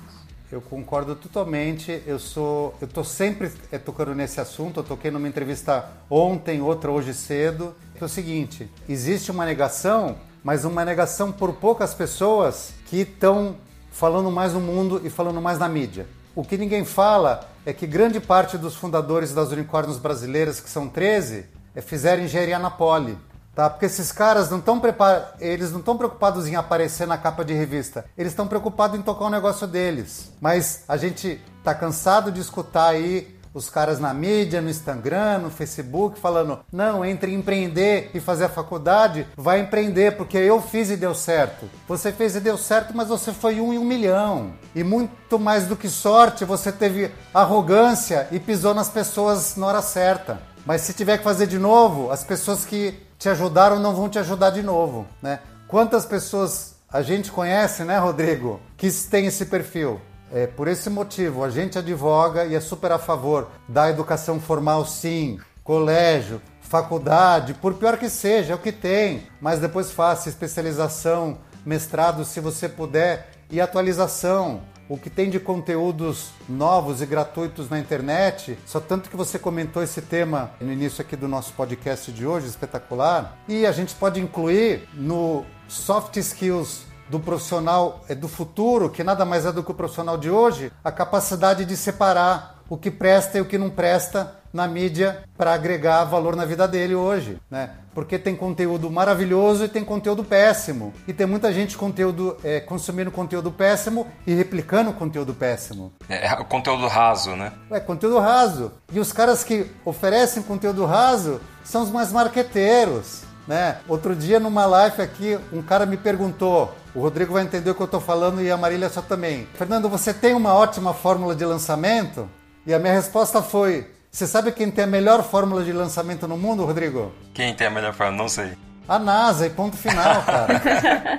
Eu 0.51 0.61
concordo 0.61 1.15
totalmente. 1.15 2.03
Eu 2.05 2.19
sou, 2.19 2.75
eu 2.81 2.89
tô 2.89 3.05
sempre 3.05 3.53
é, 3.71 3.79
tocando 3.79 4.15
nesse 4.15 4.41
assunto. 4.41 4.81
Eu 4.81 4.85
toquei 4.85 5.11
numa 5.11 5.29
entrevista 5.29 5.89
ontem, 6.11 6.61
outra 6.61 6.91
hoje 6.91 7.15
cedo. 7.15 7.75
É 8.01 8.05
o 8.05 8.09
seguinte: 8.09 8.69
existe 8.89 9.31
uma 9.31 9.45
negação, 9.45 10.17
mas 10.43 10.65
uma 10.65 10.85
negação 10.85 11.31
por 11.31 11.55
poucas 11.55 11.95
pessoas 11.95 12.73
que 12.87 13.03
estão 13.03 13.57
falando 13.93 14.31
mais 14.31 14.53
no 14.53 14.61
mundo 14.61 15.01
e 15.05 15.11
falando 15.11 15.41
mais 15.41 15.59
na 15.59 15.69
mídia. 15.69 16.07
O 16.35 16.43
que 16.43 16.59
ninguém 16.59 16.85
fala 16.85 17.49
é 17.65 17.73
que 17.73 17.87
grande 17.87 18.19
parte 18.19 18.59
dos 18.59 18.75
fundadores 18.75 19.33
das 19.33 19.53
unicórnios 19.53 19.99
brasileiras, 19.99 20.59
que 20.59 20.71
são 20.71 20.89
13, 20.89 21.45
é, 21.77 21.81
fizeram 21.81 22.25
engenharia 22.25 22.59
na 22.59 22.71
Poli. 22.71 23.17
Tá? 23.55 23.69
Porque 23.69 23.87
esses 23.87 24.13
caras 24.13 24.51
não 24.51 24.59
estão 24.59 24.79
prepar... 24.79 25.35
eles 25.41 25.73
não 25.73 25.81
estão 25.81 25.97
preocupados 25.97 26.47
em 26.47 26.57
aparecer 26.57 27.07
na 27.07 27.19
capa 27.19 27.45
de 27.45 27.53
revista. 27.53 28.05
Eles 28.17 28.33
estão 28.33 28.47
preocupados 28.47 28.99
em 28.99 29.03
tocar 29.03 29.27
o 29.27 29.31
negócio 29.31 29.67
deles. 29.67 30.33
Mas 30.41 30.85
a 30.89 30.97
gente 30.97 31.41
tá 31.63 31.75
cansado 31.75 32.31
de 32.31 32.41
escutar 32.41 32.89
aí 32.89 33.41
os 33.53 33.69
caras 33.69 33.99
na 33.99 34.15
mídia, 34.15 34.61
no 34.61 34.71
Instagram, 34.71 35.39
no 35.39 35.51
Facebook, 35.51 36.19
falando: 36.19 36.61
não, 36.73 37.05
entre 37.05 37.35
empreender 37.35 38.11
e 38.15 38.21
fazer 38.21 38.45
a 38.45 38.49
faculdade, 38.49 39.27
vai 39.37 39.61
empreender, 39.61 40.17
porque 40.17 40.39
eu 40.39 40.61
fiz 40.61 40.91
e 40.91 40.97
deu 40.97 41.15
certo. 41.15 41.69
Você 41.89 42.13
fez 42.13 42.37
e 42.37 42.41
deu 42.41 42.57
certo, 42.57 42.97
mas 42.97 43.09
você 43.09 43.33
foi 43.33 43.61
um 43.61 43.73
em 43.73 43.79
um 43.79 43.85
milhão. 43.85 44.53
E 44.75 44.85
muito 44.85 45.39
mais 45.39 45.67
do 45.67 45.77
que 45.77 45.89
sorte, 45.89 46.45
você 46.45 46.71
teve 46.71 47.11
arrogância 47.35 48.29
e 48.31 48.39
pisou 48.39 48.75
nas 48.75 48.89
pessoas 48.89 49.57
na 49.57 49.67
hora 49.67 49.83
certa. 49.83 50.41
Mas 50.65 50.83
se 50.83 50.93
tiver 50.93 51.19
que 51.19 51.25
fazer 51.25 51.47
de 51.47 51.59
novo, 51.59 52.11
as 52.11 52.23
pessoas 52.25 52.65
que 52.65 52.95
te 53.19 53.29
ajudaram 53.29 53.79
não 53.79 53.95
vão 53.95 54.09
te 54.09 54.19
ajudar 54.19 54.51
de 54.51 54.63
novo, 54.63 55.07
né? 55.23 55.41
Quantas 55.69 56.05
pessoas 56.05 56.75
a 56.91 57.03
gente 57.03 57.31
conhece, 57.31 57.85
né, 57.85 57.99
Rodrigo, 57.99 58.61
que 58.77 58.91
tem 58.91 59.27
esse 59.27 59.47
perfil? 59.47 60.01
É, 60.33 60.47
por 60.47 60.69
esse 60.69 60.89
motivo, 60.89 61.45
a 61.45 61.51
gente 61.51 61.79
advoga 61.79 62.45
e 62.45 62.55
é 62.55 62.61
super 62.61 62.93
a 62.93 62.99
favor 62.99 63.49
da 63.69 63.91
educação 63.91 64.41
formal, 64.41 64.85
sim, 64.87 65.39
colégio, 65.65 66.41
faculdade, 66.61 67.55
por 67.55 67.75
pior 67.75 67.97
que 67.99 68.09
seja, 68.09 68.53
é 68.53 68.57
o 68.57 68.59
que 68.59 68.71
tem, 68.71 69.27
mas 69.41 69.59
depois 69.59 69.91
faça 69.91 70.29
especialização, 70.29 71.39
mestrado, 71.67 72.25
se 72.25 72.41
você 72.41 72.69
puder, 72.69 73.29
e 73.51 73.61
atualização. 73.61 74.61
O 74.91 74.99
que 74.99 75.09
tem 75.09 75.31
de 75.31 75.39
conteúdos 75.39 76.31
novos 76.49 77.01
e 77.01 77.07
gratuitos 77.07 77.71
na 77.71 77.79
internet, 77.79 78.59
só 78.67 78.81
tanto 78.81 79.09
que 79.09 79.17
você 79.17 79.39
comentou 79.39 79.85
esse 79.85 80.03
tema 80.03 80.51
no 80.61 80.73
início 80.73 81.01
aqui 81.01 81.15
do 81.15 81.29
nosso 81.29 81.53
podcast 81.53 82.11
de 82.11 82.27
hoje, 82.27 82.49
espetacular, 82.49 83.39
e 83.47 83.65
a 83.65 83.71
gente 83.71 83.95
pode 83.95 84.19
incluir 84.19 84.89
no 84.93 85.47
soft 85.69 86.17
skills 86.17 86.87
do 87.09 87.21
profissional 87.21 88.05
é 88.09 88.17
do 88.17 88.27
futuro, 88.27 88.91
que 88.91 89.05
nada 89.05 89.25
mais 89.25 89.47
é 89.47 89.53
do 89.53 89.63
que 89.63 89.71
o 89.71 89.75
profissional 89.75 90.19
de 90.19 90.29
hoje, 90.29 90.73
a 90.83 90.91
capacidade 90.91 91.65
de 91.65 91.77
separar 91.77 92.61
o 92.69 92.77
que 92.77 92.91
presta 92.91 93.39
e 93.39 93.41
o 93.41 93.45
que 93.45 93.59
não 93.59 93.71
presta 93.71 94.40
na 94.53 94.67
mídia 94.67 95.25
para 95.37 95.53
agregar 95.53 96.05
valor 96.05 96.37
na 96.37 96.45
vida 96.45 96.67
dele 96.67 96.95
hoje, 96.95 97.39
né? 97.51 97.71
Porque 97.95 98.19
tem 98.19 98.37
conteúdo 98.37 98.91
maravilhoso 98.91 99.65
e 99.65 99.69
tem 99.69 99.85
conteúdo 99.85 100.23
péssimo. 100.23 100.93
E 101.09 101.13
tem 101.13 101.27
muita 101.27 101.53
gente 101.53 101.77
conteúdo, 101.77 102.37
é, 102.45 102.61
consumindo 102.61 103.11
conteúdo 103.11 103.51
péssimo 103.51 104.07
e 104.27 104.33
replicando 104.33 104.93
conteúdo 104.93 105.35
péssimo. 105.35 105.93
É, 106.09 106.29
é 106.29 106.35
o 106.35 106.45
conteúdo 106.45 106.87
raso, 106.87 107.35
né? 107.35 107.53
É, 107.71 107.81
conteúdo 107.81 108.19
raso. 108.19 108.73
E 108.93 109.01
os 109.01 109.13
caras 109.13 109.43
que 109.43 109.67
oferecem 109.85 110.43
conteúdo 110.43 110.85
raso 110.87 111.41
são 111.65 111.83
os 111.83 111.91
mais 111.91 112.13
marqueteiros. 112.13 113.23
Né? 113.47 113.79
Outro 113.89 114.15
dia 114.15 114.39
numa 114.39 114.65
live 114.67 115.03
aqui, 115.03 115.37
um 115.53 115.61
cara 115.61 115.85
me 115.85 115.97
perguntou, 115.97 116.73
o 116.95 117.01
Rodrigo 117.01 117.33
vai 117.33 117.43
entender 117.43 117.71
o 117.71 117.75
que 117.75 117.81
eu 117.81 117.87
estou 117.87 118.01
falando 118.01 118.41
e 118.41 118.51
a 118.51 118.57
Marília 118.57 118.89
só 118.89 119.03
também. 119.03 119.49
Fernando, 119.55 119.89
você 119.89 120.15
tem 120.15 120.35
uma 120.35 120.55
ótima 120.55 120.95
fórmula 120.95 121.35
de 121.35 121.45
lançamento? 121.45 122.29
E 122.67 122.75
a 122.75 122.79
minha 122.79 122.93
resposta 122.93 123.43
foi: 123.43 123.91
Você 124.11 124.27
sabe 124.27 124.51
quem 124.51 124.71
tem 124.71 124.85
a 124.85 124.89
melhor 124.89 125.23
fórmula 125.23 125.63
de 125.63 125.73
lançamento 125.73 126.27
no 126.27 126.37
mundo, 126.37 126.65
Rodrigo? 126.65 127.13
Quem 127.33 127.55
tem 127.55 127.69
a 127.69 127.71
melhor 127.71 127.95
fórmula? 127.95 128.23
Não 128.23 128.29
sei. 128.29 128.53
A 128.89 128.99
NASA, 128.99 129.47
e 129.47 129.51
ponto 129.51 129.77
final, 129.77 130.23
cara. 130.25 130.61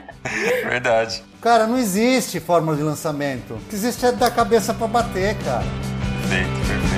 Verdade. 0.69 1.23
Cara, 1.41 1.65
não 1.65 1.77
existe 1.77 2.41
fórmula 2.41 2.75
de 2.75 2.84
lançamento. 2.84 3.54
O 3.54 3.60
que 3.69 3.75
existe 3.75 4.06
é 4.06 4.12
dar 4.12 4.30
cabeça 4.32 4.73
para 4.73 4.88
bater, 4.88 5.38
cara. 5.38 5.63
Perfeito, 6.21 6.49
perfeito. 6.67 6.90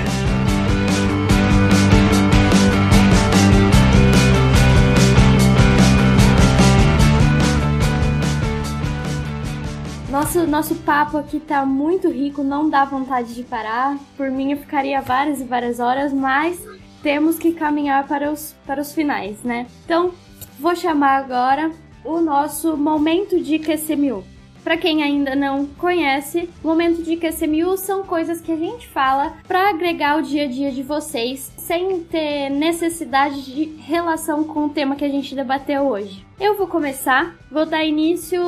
Nosso, 10.23 10.47
nosso 10.47 10.75
papo 10.75 11.17
aqui 11.17 11.37
tá 11.37 11.65
muito 11.65 12.09
rico, 12.09 12.45
não 12.45 12.69
dá 12.69 12.85
vontade 12.85 13.35
de 13.35 13.43
parar. 13.43 13.97
Por 14.15 14.31
mim, 14.31 14.53
eu 14.53 14.57
ficaria 14.57 15.01
várias 15.01 15.41
e 15.41 15.43
várias 15.43 15.81
horas, 15.81 16.13
mas 16.13 16.65
temos 17.01 17.37
que 17.37 17.51
caminhar 17.51 18.07
para 18.07 18.31
os, 18.31 18.55
para 18.65 18.81
os 18.81 18.93
finais, 18.93 19.43
né? 19.43 19.67
Então, 19.83 20.13
vou 20.57 20.73
chamar 20.77 21.17
agora 21.17 21.73
o 22.05 22.21
nosso 22.21 22.77
momento 22.77 23.37
de 23.37 23.59
QCMU. 23.59 24.23
Para 24.63 24.77
quem 24.77 25.03
ainda 25.03 25.35
não 25.35 25.65
conhece, 25.65 26.49
momento 26.63 27.03
de 27.03 27.17
QCMU 27.17 27.75
são 27.77 28.03
coisas 28.03 28.39
que 28.39 28.51
a 28.51 28.55
gente 28.55 28.87
fala 28.87 29.33
para 29.45 29.69
agregar 29.69 30.17
o 30.17 30.21
dia 30.21 30.45
a 30.45 30.47
dia 30.47 30.71
de 30.71 30.81
vocês, 30.81 31.51
sem 31.57 31.99
ter 32.05 32.49
necessidade 32.49 33.43
de 33.43 33.65
relação 33.81 34.45
com 34.45 34.65
o 34.65 34.69
tema 34.69 34.95
que 34.95 35.03
a 35.03 35.09
gente 35.09 35.35
debateu 35.35 35.83
hoje. 35.83 36.25
Eu 36.39 36.57
vou 36.57 36.67
começar, 36.67 37.35
vou 37.51 37.65
dar 37.65 37.83
início 37.83 38.41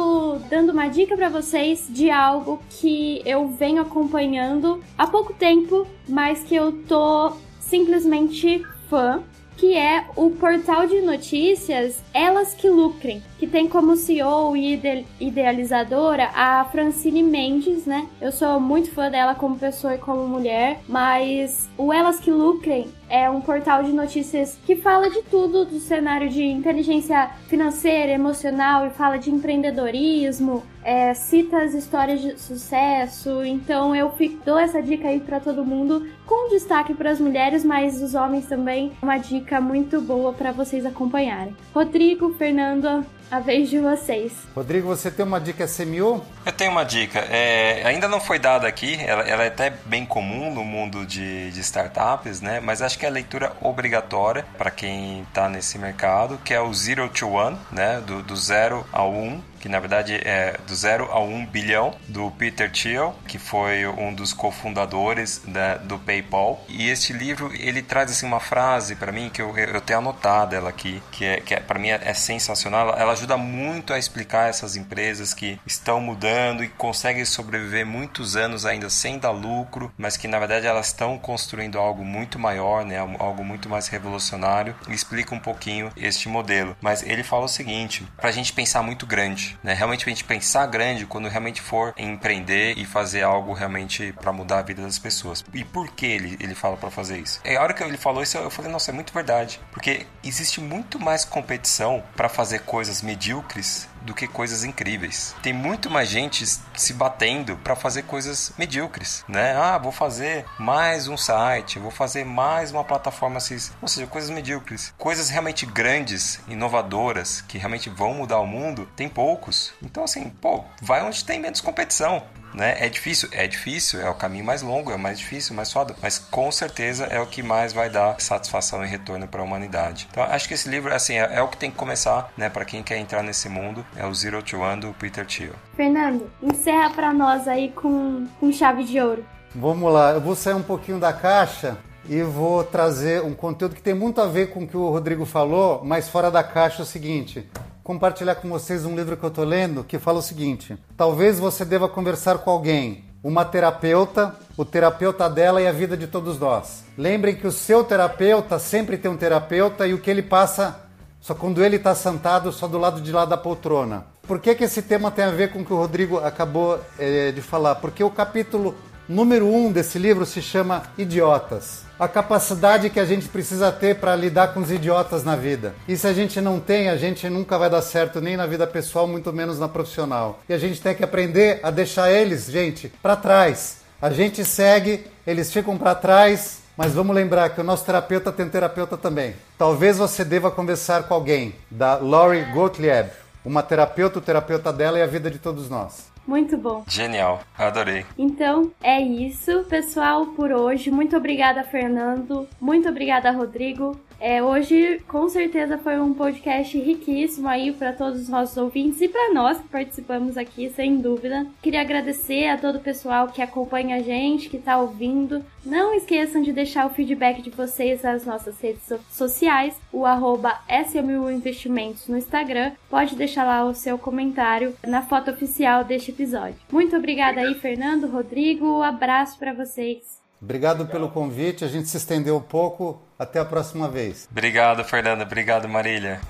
dando 0.49 0.71
uma 0.71 0.87
dica 0.87 1.17
para 1.17 1.27
vocês 1.27 1.85
de 1.89 2.09
algo 2.09 2.61
que 2.69 3.21
eu 3.25 3.49
venho 3.49 3.81
acompanhando 3.81 4.81
há 4.97 5.05
pouco 5.05 5.33
tempo, 5.33 5.85
mas 6.07 6.43
que 6.43 6.55
eu 6.55 6.71
tô 6.83 7.33
simplesmente 7.59 8.65
fã 8.89 9.21
que 9.57 9.75
é 9.77 10.05
o 10.15 10.31
portal 10.31 10.87
de 10.87 11.01
notícias 11.01 12.03
Elas 12.13 12.53
que 12.53 12.69
Lucrem, 12.69 13.23
que 13.37 13.47
tem 13.47 13.67
como 13.67 13.95
CEO 13.95 14.55
e 14.55 14.79
idealizadora 15.19 16.29
a 16.33 16.65
Francine 16.65 17.23
Mendes, 17.23 17.85
né? 17.85 18.07
Eu 18.19 18.31
sou 18.31 18.59
muito 18.59 18.91
fã 18.91 19.09
dela 19.09 19.35
como 19.35 19.57
pessoa 19.57 19.95
e 19.95 19.99
como 19.99 20.27
mulher, 20.27 20.81
mas 20.87 21.69
o 21.77 21.91
Elas 21.91 22.19
que 22.19 22.31
Lucrem 22.31 22.87
é 23.09 23.29
um 23.29 23.41
portal 23.41 23.83
de 23.83 23.91
notícias 23.91 24.57
que 24.65 24.75
fala 24.75 25.09
de 25.09 25.21
tudo 25.23 25.65
do 25.65 25.79
cenário 25.79 26.29
de 26.29 26.43
inteligência 26.43 27.29
financeira, 27.47 28.11
emocional 28.11 28.87
e 28.87 28.89
fala 28.89 29.17
de 29.17 29.31
empreendedorismo, 29.31 30.63
é, 30.83 31.13
cita 31.13 31.57
as 31.57 31.73
histórias 31.73 32.21
de 32.21 32.39
sucesso. 32.39 33.43
Então 33.43 33.95
eu 33.95 34.11
fico, 34.11 34.43
dou 34.45 34.57
essa 34.57 34.81
dica 34.81 35.07
aí 35.07 35.19
para 35.19 35.39
todo 35.39 35.65
mundo, 35.65 36.07
com 36.25 36.49
destaque 36.49 36.93
para 36.93 37.11
as 37.11 37.19
mulheres, 37.19 37.63
mas 37.63 38.01
os 38.01 38.15
homens 38.15 38.45
também. 38.47 38.91
Uma 39.01 39.17
dica 39.17 39.59
muito 39.61 40.01
boa 40.01 40.33
para 40.33 40.51
vocês 40.51 40.85
acompanharem. 40.85 41.55
Rodrigo, 41.73 42.33
Fernando, 42.33 43.05
a 43.29 43.39
vez 43.39 43.69
de 43.69 43.79
vocês. 43.79 44.31
Rodrigo, 44.55 44.87
você 44.87 45.09
tem 45.09 45.25
uma 45.25 45.39
dica 45.39 45.65
SMU? 45.65 46.23
Eu 46.45 46.51
tenho 46.51 46.71
uma 46.71 46.83
dica. 46.83 47.19
É, 47.19 47.83
ainda 47.85 48.07
não 48.07 48.19
foi 48.19 48.39
dada 48.39 48.67
aqui, 48.67 48.95
ela, 49.01 49.23
ela, 49.23 49.43
é 49.43 49.47
até 49.47 49.71
bem 49.85 50.05
comum 50.05 50.53
no 50.53 50.63
mundo 50.63 51.05
de, 51.05 51.51
de 51.51 51.59
startups, 51.61 52.41
né? 52.41 52.59
Mas 52.59 52.81
acho 52.81 52.97
que 52.97 53.05
é 53.05 53.09
a 53.09 53.11
leitura 53.11 53.53
obrigatória 53.61 54.45
para 54.57 54.71
quem 54.71 55.21
está 55.21 55.49
nesse 55.49 55.77
mercado, 55.77 56.39
que 56.43 56.53
é 56.53 56.61
o 56.61 56.73
Zero 56.73 57.09
to 57.09 57.29
One, 57.29 57.57
né? 57.71 58.01
Do, 58.05 58.21
do 58.21 58.35
zero 58.35 58.85
ao 58.91 59.11
um 59.11 59.41
que 59.65 59.69
na 59.69 59.79
verdade 59.79 60.21
é 60.23 60.59
do 60.67 60.75
zero 60.75 61.09
a 61.11 61.19
um 61.19 61.43
bilhão, 61.43 61.95
do 62.07 62.29
Peter 62.29 62.71
Thiel, 62.71 63.15
que 63.27 63.39
foi 63.39 63.87
um 63.87 64.13
dos 64.13 64.31
cofundadores 64.31 65.41
da, 65.47 65.77
do 65.77 65.97
PayPal. 65.97 66.63
E 66.69 66.87
este 66.87 67.11
livro 67.11 67.51
ele 67.51 67.81
traz 67.81 68.11
assim, 68.11 68.27
uma 68.27 68.39
frase 68.39 68.95
para 68.95 69.11
mim 69.11 69.27
que 69.27 69.41
eu, 69.41 69.57
eu 69.57 69.81
tenho 69.81 69.97
anotado 69.97 70.53
ela 70.53 70.69
aqui, 70.69 71.01
que 71.11 71.25
é, 71.25 71.41
que 71.41 71.55
é, 71.55 71.59
para 71.59 71.79
mim 71.79 71.89
é, 71.89 71.99
é 72.03 72.13
sensacional. 72.13 72.93
Ela 72.95 73.13
ajuda 73.13 73.37
muito 73.37 73.91
a 73.91 73.97
explicar 73.97 74.49
essas 74.49 74.75
empresas 74.75 75.33
que 75.33 75.59
estão 75.65 75.99
mudando 75.99 76.63
e 76.63 76.69
conseguem 76.69 77.25
sobreviver 77.25 77.87
muitos 77.87 78.35
anos 78.35 78.67
ainda 78.67 78.87
sem 78.87 79.17
dar 79.17 79.31
lucro, 79.31 79.91
mas 79.97 80.15
que 80.15 80.27
na 80.27 80.37
verdade 80.37 80.67
elas 80.67 80.87
estão 80.87 81.17
construindo 81.17 81.79
algo 81.79 82.05
muito 82.05 82.37
maior, 82.37 82.85
né? 82.85 82.99
algo 82.99 83.43
muito 83.43 83.67
mais 83.67 83.87
revolucionário. 83.87 84.75
Explica 84.87 85.33
um 85.33 85.39
pouquinho 85.39 85.91
este 85.97 86.29
modelo. 86.29 86.77
Mas 86.79 87.01
ele 87.01 87.23
fala 87.23 87.45
o 87.45 87.49
seguinte: 87.49 88.07
para 88.15 88.29
a 88.29 88.31
gente 88.31 88.53
pensar 88.53 88.83
muito 88.83 89.07
grande 89.07 89.54
né? 89.63 89.73
Realmente 89.73 90.05
a 90.05 90.09
gente 90.09 90.23
pensar 90.23 90.65
grande 90.67 91.05
quando 91.05 91.27
realmente 91.27 91.61
for 91.61 91.93
empreender 91.97 92.77
e 92.77 92.85
fazer 92.85 93.23
algo 93.23 93.53
realmente 93.53 94.13
para 94.13 94.31
mudar 94.31 94.59
a 94.59 94.61
vida 94.61 94.81
das 94.81 94.99
pessoas. 94.99 95.43
E 95.53 95.63
por 95.63 95.91
que 95.91 96.05
ele, 96.05 96.37
ele 96.39 96.55
fala 96.55 96.77
para 96.77 96.89
fazer 96.91 97.17
isso? 97.17 97.39
É 97.43 97.57
a 97.57 97.61
hora 97.61 97.73
que 97.73 97.83
ele 97.83 97.97
falou 97.97 98.23
isso, 98.23 98.37
eu 98.37 98.49
falei, 98.49 98.71
nossa, 98.71 98.91
é 98.91 98.93
muito 98.93 99.13
verdade. 99.13 99.59
Porque 99.71 100.05
existe 100.23 100.61
muito 100.61 100.99
mais 100.99 101.25
competição 101.25 102.03
para 102.15 102.29
fazer 102.29 102.59
coisas 102.59 103.01
medíocres 103.01 103.87
do 104.05 104.13
que 104.13 104.27
coisas 104.27 104.63
incríveis. 104.63 105.35
Tem 105.41 105.53
muito 105.53 105.89
mais 105.89 106.09
gente 106.09 106.45
se 106.45 106.93
batendo 106.93 107.57
para 107.57 107.75
fazer 107.75 108.03
coisas 108.03 108.53
medíocres, 108.57 109.25
né? 109.27 109.55
Ah, 109.55 109.77
vou 109.77 109.91
fazer 109.91 110.45
mais 110.59 111.07
um 111.07 111.17
site, 111.17 111.79
vou 111.79 111.91
fazer 111.91 112.23
mais 112.23 112.71
uma 112.71 112.83
plataforma 112.83 113.37
assim, 113.37 113.57
ou 113.81 113.87
seja, 113.87 114.07
coisas 114.07 114.29
medíocres. 114.29 114.93
Coisas 114.97 115.29
realmente 115.29 115.65
grandes, 115.65 116.39
inovadoras, 116.47 117.41
que 117.41 117.57
realmente 117.57 117.89
vão 117.89 118.13
mudar 118.13 118.39
o 118.39 118.47
mundo, 118.47 118.87
tem 118.95 119.09
poucos. 119.09 119.73
Então 119.81 120.03
assim, 120.03 120.29
pô, 120.29 120.63
vai 120.81 121.03
onde 121.03 121.25
tem 121.25 121.39
menos 121.39 121.61
competição 121.61 122.23
né? 122.55 122.75
É 122.79 122.89
difícil, 122.89 123.29
é 123.31 123.45
difícil, 123.45 124.01
é 124.01 124.09
o 124.09 124.15
caminho 124.15 124.45
mais 124.45 124.61
longo, 124.61 124.91
é 124.91 124.95
o 124.95 124.99
mais 124.99 125.19
difícil, 125.19 125.55
mais 125.55 125.71
foda, 125.71 125.95
mas 126.01 126.17
com 126.17 126.51
certeza 126.51 127.05
é 127.05 127.19
o 127.19 127.27
que 127.27 127.43
mais 127.43 127.73
vai 127.73 127.89
dar 127.89 128.19
satisfação 128.19 128.83
e 128.83 128.87
retorno 128.87 129.27
para 129.27 129.41
a 129.41 129.43
humanidade. 129.43 130.07
Então, 130.09 130.23
acho 130.23 130.47
que 130.47 130.53
esse 130.53 130.69
livro, 130.69 130.93
assim, 130.93 131.15
é, 131.15 131.35
é 131.35 131.41
o 131.41 131.47
que 131.47 131.57
tem 131.57 131.69
que 131.69 131.77
começar, 131.77 132.31
né, 132.37 132.49
para 132.49 132.65
quem 132.65 132.81
quer 132.81 132.97
entrar 132.97 133.21
nesse 133.21 133.49
mundo, 133.49 133.85
é 133.95 134.05
o 134.05 134.13
Zero 134.13 134.41
to 134.41 134.59
One 134.59 134.81
do 134.81 134.93
Peter 134.93 135.25
Thiel. 135.25 135.53
Fernando, 135.75 136.31
encerra 136.41 136.89
para 136.89 137.13
nós 137.13 137.47
aí 137.47 137.71
com, 137.71 138.25
com 138.39 138.51
chave 138.51 138.83
de 138.83 138.99
ouro. 138.99 139.25
Vamos 139.53 139.91
lá, 139.91 140.11
eu 140.11 140.21
vou 140.21 140.35
sair 140.35 140.53
um 140.53 140.63
pouquinho 140.63 140.99
da 140.99 141.13
caixa 141.13 141.77
e 142.07 142.21
vou 142.21 142.63
trazer 142.63 143.21
um 143.23 143.33
conteúdo 143.33 143.75
que 143.75 143.81
tem 143.81 143.93
muito 143.93 144.21
a 144.21 144.27
ver 144.27 144.51
com 144.51 144.63
o 144.63 144.67
que 144.67 144.77
o 144.77 144.89
Rodrigo 144.89 145.25
falou, 145.25 145.81
mas 145.83 146.09
fora 146.09 146.29
da 146.29 146.43
caixa 146.43 146.81
é 146.81 146.83
o 146.83 146.85
seguinte 146.85 147.49
compartilhar 147.85 148.33
com 148.33 148.49
vocês 148.49 148.83
um 148.83 148.95
livro 148.95 149.15
que 149.15 149.23
eu 149.23 149.29
estou 149.29 149.45
lendo 149.45 149.83
que 149.83 149.99
fala 149.99 150.17
o 150.17 150.23
seguinte: 150.23 150.75
talvez 150.97 151.39
você 151.39 151.63
deva 151.63 151.87
conversar 151.87 152.39
com 152.39 152.49
alguém, 152.49 153.05
uma 153.23 153.45
terapeuta, 153.45 154.35
o 154.57 154.65
terapeuta 154.65 155.29
dela 155.29 155.61
e 155.61 155.67
a 155.67 155.71
vida 155.71 155.95
de 155.95 156.07
todos 156.07 156.39
nós. 156.39 156.83
Lembrem 156.97 157.35
que 157.35 157.45
o 157.45 157.51
seu 157.51 157.83
terapeuta 157.83 158.57
sempre 158.57 158.97
tem 158.97 159.09
um 159.09 159.15
terapeuta 159.15 159.87
e 159.87 159.93
o 159.93 159.99
que 159.99 160.09
ele 160.09 160.23
passa 160.23 160.81
só 161.21 161.35
quando 161.35 161.63
ele 161.63 161.75
está 161.75 161.93
sentado 161.93 162.51
só 162.51 162.67
do 162.67 162.79
lado 162.79 162.99
de 162.99 163.11
lá 163.11 163.23
da 163.23 163.37
poltrona. 163.37 164.07
Por 164.23 164.39
que, 164.39 164.55
que 164.55 164.63
esse 164.63 164.81
tema 164.81 165.11
tem 165.11 165.23
a 165.23 165.31
ver 165.31 165.51
com 165.51 165.61
o 165.61 165.65
que 165.65 165.73
o 165.73 165.77
Rodrigo 165.77 166.17
acabou 166.17 166.79
é, 166.97 167.31
de 167.31 167.41
falar? 167.41 167.75
Porque 167.75 168.03
o 168.03 168.09
capítulo 168.09 168.73
número 169.07 169.45
um 169.45 169.71
desse 169.71 169.99
livro 169.99 170.25
se 170.25 170.41
chama 170.41 170.83
Idiotas. 170.97 171.84
A 171.99 172.07
capacidade 172.07 172.89
que 172.89 172.99
a 172.99 173.05
gente 173.05 173.27
precisa 173.27 173.71
ter 173.71 173.95
para 173.95 174.15
lidar 174.15 174.53
com 174.53 174.59
os 174.59 174.71
idiotas 174.71 175.23
na 175.23 175.35
vida. 175.35 175.73
E 175.87 175.95
se 175.95 176.07
a 176.07 176.13
gente 176.13 176.41
não 176.41 176.59
tem, 176.59 176.89
a 176.89 176.97
gente 176.97 177.29
nunca 177.29 177.57
vai 177.57 177.69
dar 177.69 177.81
certo 177.81 178.19
nem 178.19 178.35
na 178.35 178.45
vida 178.45 178.67
pessoal, 178.67 179.07
muito 179.07 179.31
menos 179.31 179.59
na 179.59 179.67
profissional. 179.67 180.39
E 180.47 180.53
a 180.53 180.57
gente 180.57 180.81
tem 180.81 180.93
que 180.93 181.03
aprender 181.03 181.59
a 181.63 181.71
deixar 181.71 182.11
eles, 182.11 182.45
gente, 182.45 182.89
para 183.01 183.15
trás. 183.15 183.77
A 184.01 184.09
gente 184.09 184.43
segue, 184.43 185.05
eles 185.25 185.51
ficam 185.51 185.77
para 185.77 185.95
trás, 185.95 186.59
mas 186.77 186.93
vamos 186.93 187.15
lembrar 187.15 187.49
que 187.49 187.61
o 187.61 187.63
nosso 187.63 187.85
terapeuta 187.85 188.31
tem 188.31 188.47
terapeuta 188.49 188.97
também. 188.97 189.33
Talvez 189.57 189.97
você 189.97 190.25
deva 190.25 190.51
conversar 190.51 191.03
com 191.03 191.13
alguém, 191.13 191.55
da 191.71 191.95
Laurie 191.95 192.43
Gottlieb, 192.51 193.09
uma 193.43 193.63
terapeuta, 193.63 194.19
o 194.19 194.21
terapeuta 194.21 194.73
dela 194.73 194.99
e 194.99 195.01
a 195.01 195.07
vida 195.07 195.31
de 195.31 195.39
todos 195.39 195.69
nós. 195.69 196.14
Muito 196.27 196.57
bom. 196.57 196.83
Genial, 196.87 197.41
adorei. 197.57 198.05
Então 198.17 198.71
é 198.81 198.99
isso, 198.99 199.63
pessoal, 199.69 200.27
por 200.27 200.51
hoje. 200.51 200.89
Muito 200.89 201.15
obrigada, 201.15 201.63
Fernando. 201.63 202.47
Muito 202.59 202.89
obrigada, 202.89 203.31
Rodrigo. 203.31 203.99
É, 204.27 204.41
hoje, 204.41 205.03
com 205.07 205.29
certeza, 205.29 205.77
foi 205.77 205.99
um 205.99 206.11
podcast 206.11 206.75
riquíssimo 206.79 207.47
aí 207.47 207.71
para 207.71 207.93
todos 207.93 208.23
os 208.23 208.27
nossos 208.27 208.57
ouvintes 208.57 208.99
e 208.99 209.07
para 209.07 209.31
nós 209.31 209.59
que 209.59 209.67
participamos 209.67 210.35
aqui, 210.35 210.67
sem 210.71 210.97
dúvida. 210.97 211.45
Queria 211.61 211.81
agradecer 211.81 212.47
a 212.47 212.57
todo 212.57 212.77
o 212.77 212.81
pessoal 212.81 213.27
que 213.27 213.39
acompanha 213.39 213.97
a 213.97 213.99
gente, 213.99 214.49
que 214.49 214.57
está 214.57 214.79
ouvindo. 214.79 215.45
Não 215.63 215.93
esqueçam 215.93 216.41
de 216.41 216.51
deixar 216.51 216.87
o 216.87 216.89
feedback 216.89 217.39
de 217.39 217.51
vocês 217.51 218.01
nas 218.01 218.25
nossas 218.25 218.59
redes 218.59 218.91
sociais, 219.11 219.79
o 219.93 220.07
arroba 220.07 220.59
SMU 220.87 221.29
Investimentos 221.29 222.07
no 222.07 222.17
Instagram. 222.17 222.71
Pode 222.89 223.15
deixar 223.15 223.43
lá 223.43 223.63
o 223.63 223.75
seu 223.75 223.95
comentário 223.95 224.73
na 224.87 225.03
foto 225.03 225.29
oficial 225.29 225.83
deste 225.83 226.09
episódio. 226.09 226.55
Muito 226.71 226.95
obrigada 226.95 227.41
aí, 227.41 227.53
Fernando, 227.53 228.07
Rodrigo. 228.07 228.79
Um 228.79 228.81
abraço 228.81 229.37
para 229.37 229.53
vocês. 229.53 230.24
Obrigado 230.45 230.85
pelo 230.85 231.09
convite. 231.09 231.65
A 231.65 231.67
gente 231.67 231.89
se 231.89 231.97
estendeu 231.97 232.37
um 232.37 232.41
pouco. 232.41 233.01
Até 233.17 233.39
a 233.39 233.45
próxima 233.45 233.87
vez. 233.87 234.27
Obrigado, 234.29 234.83
Fernanda. 234.83 235.23
Obrigado, 235.23 235.67
Marília. 235.67 236.21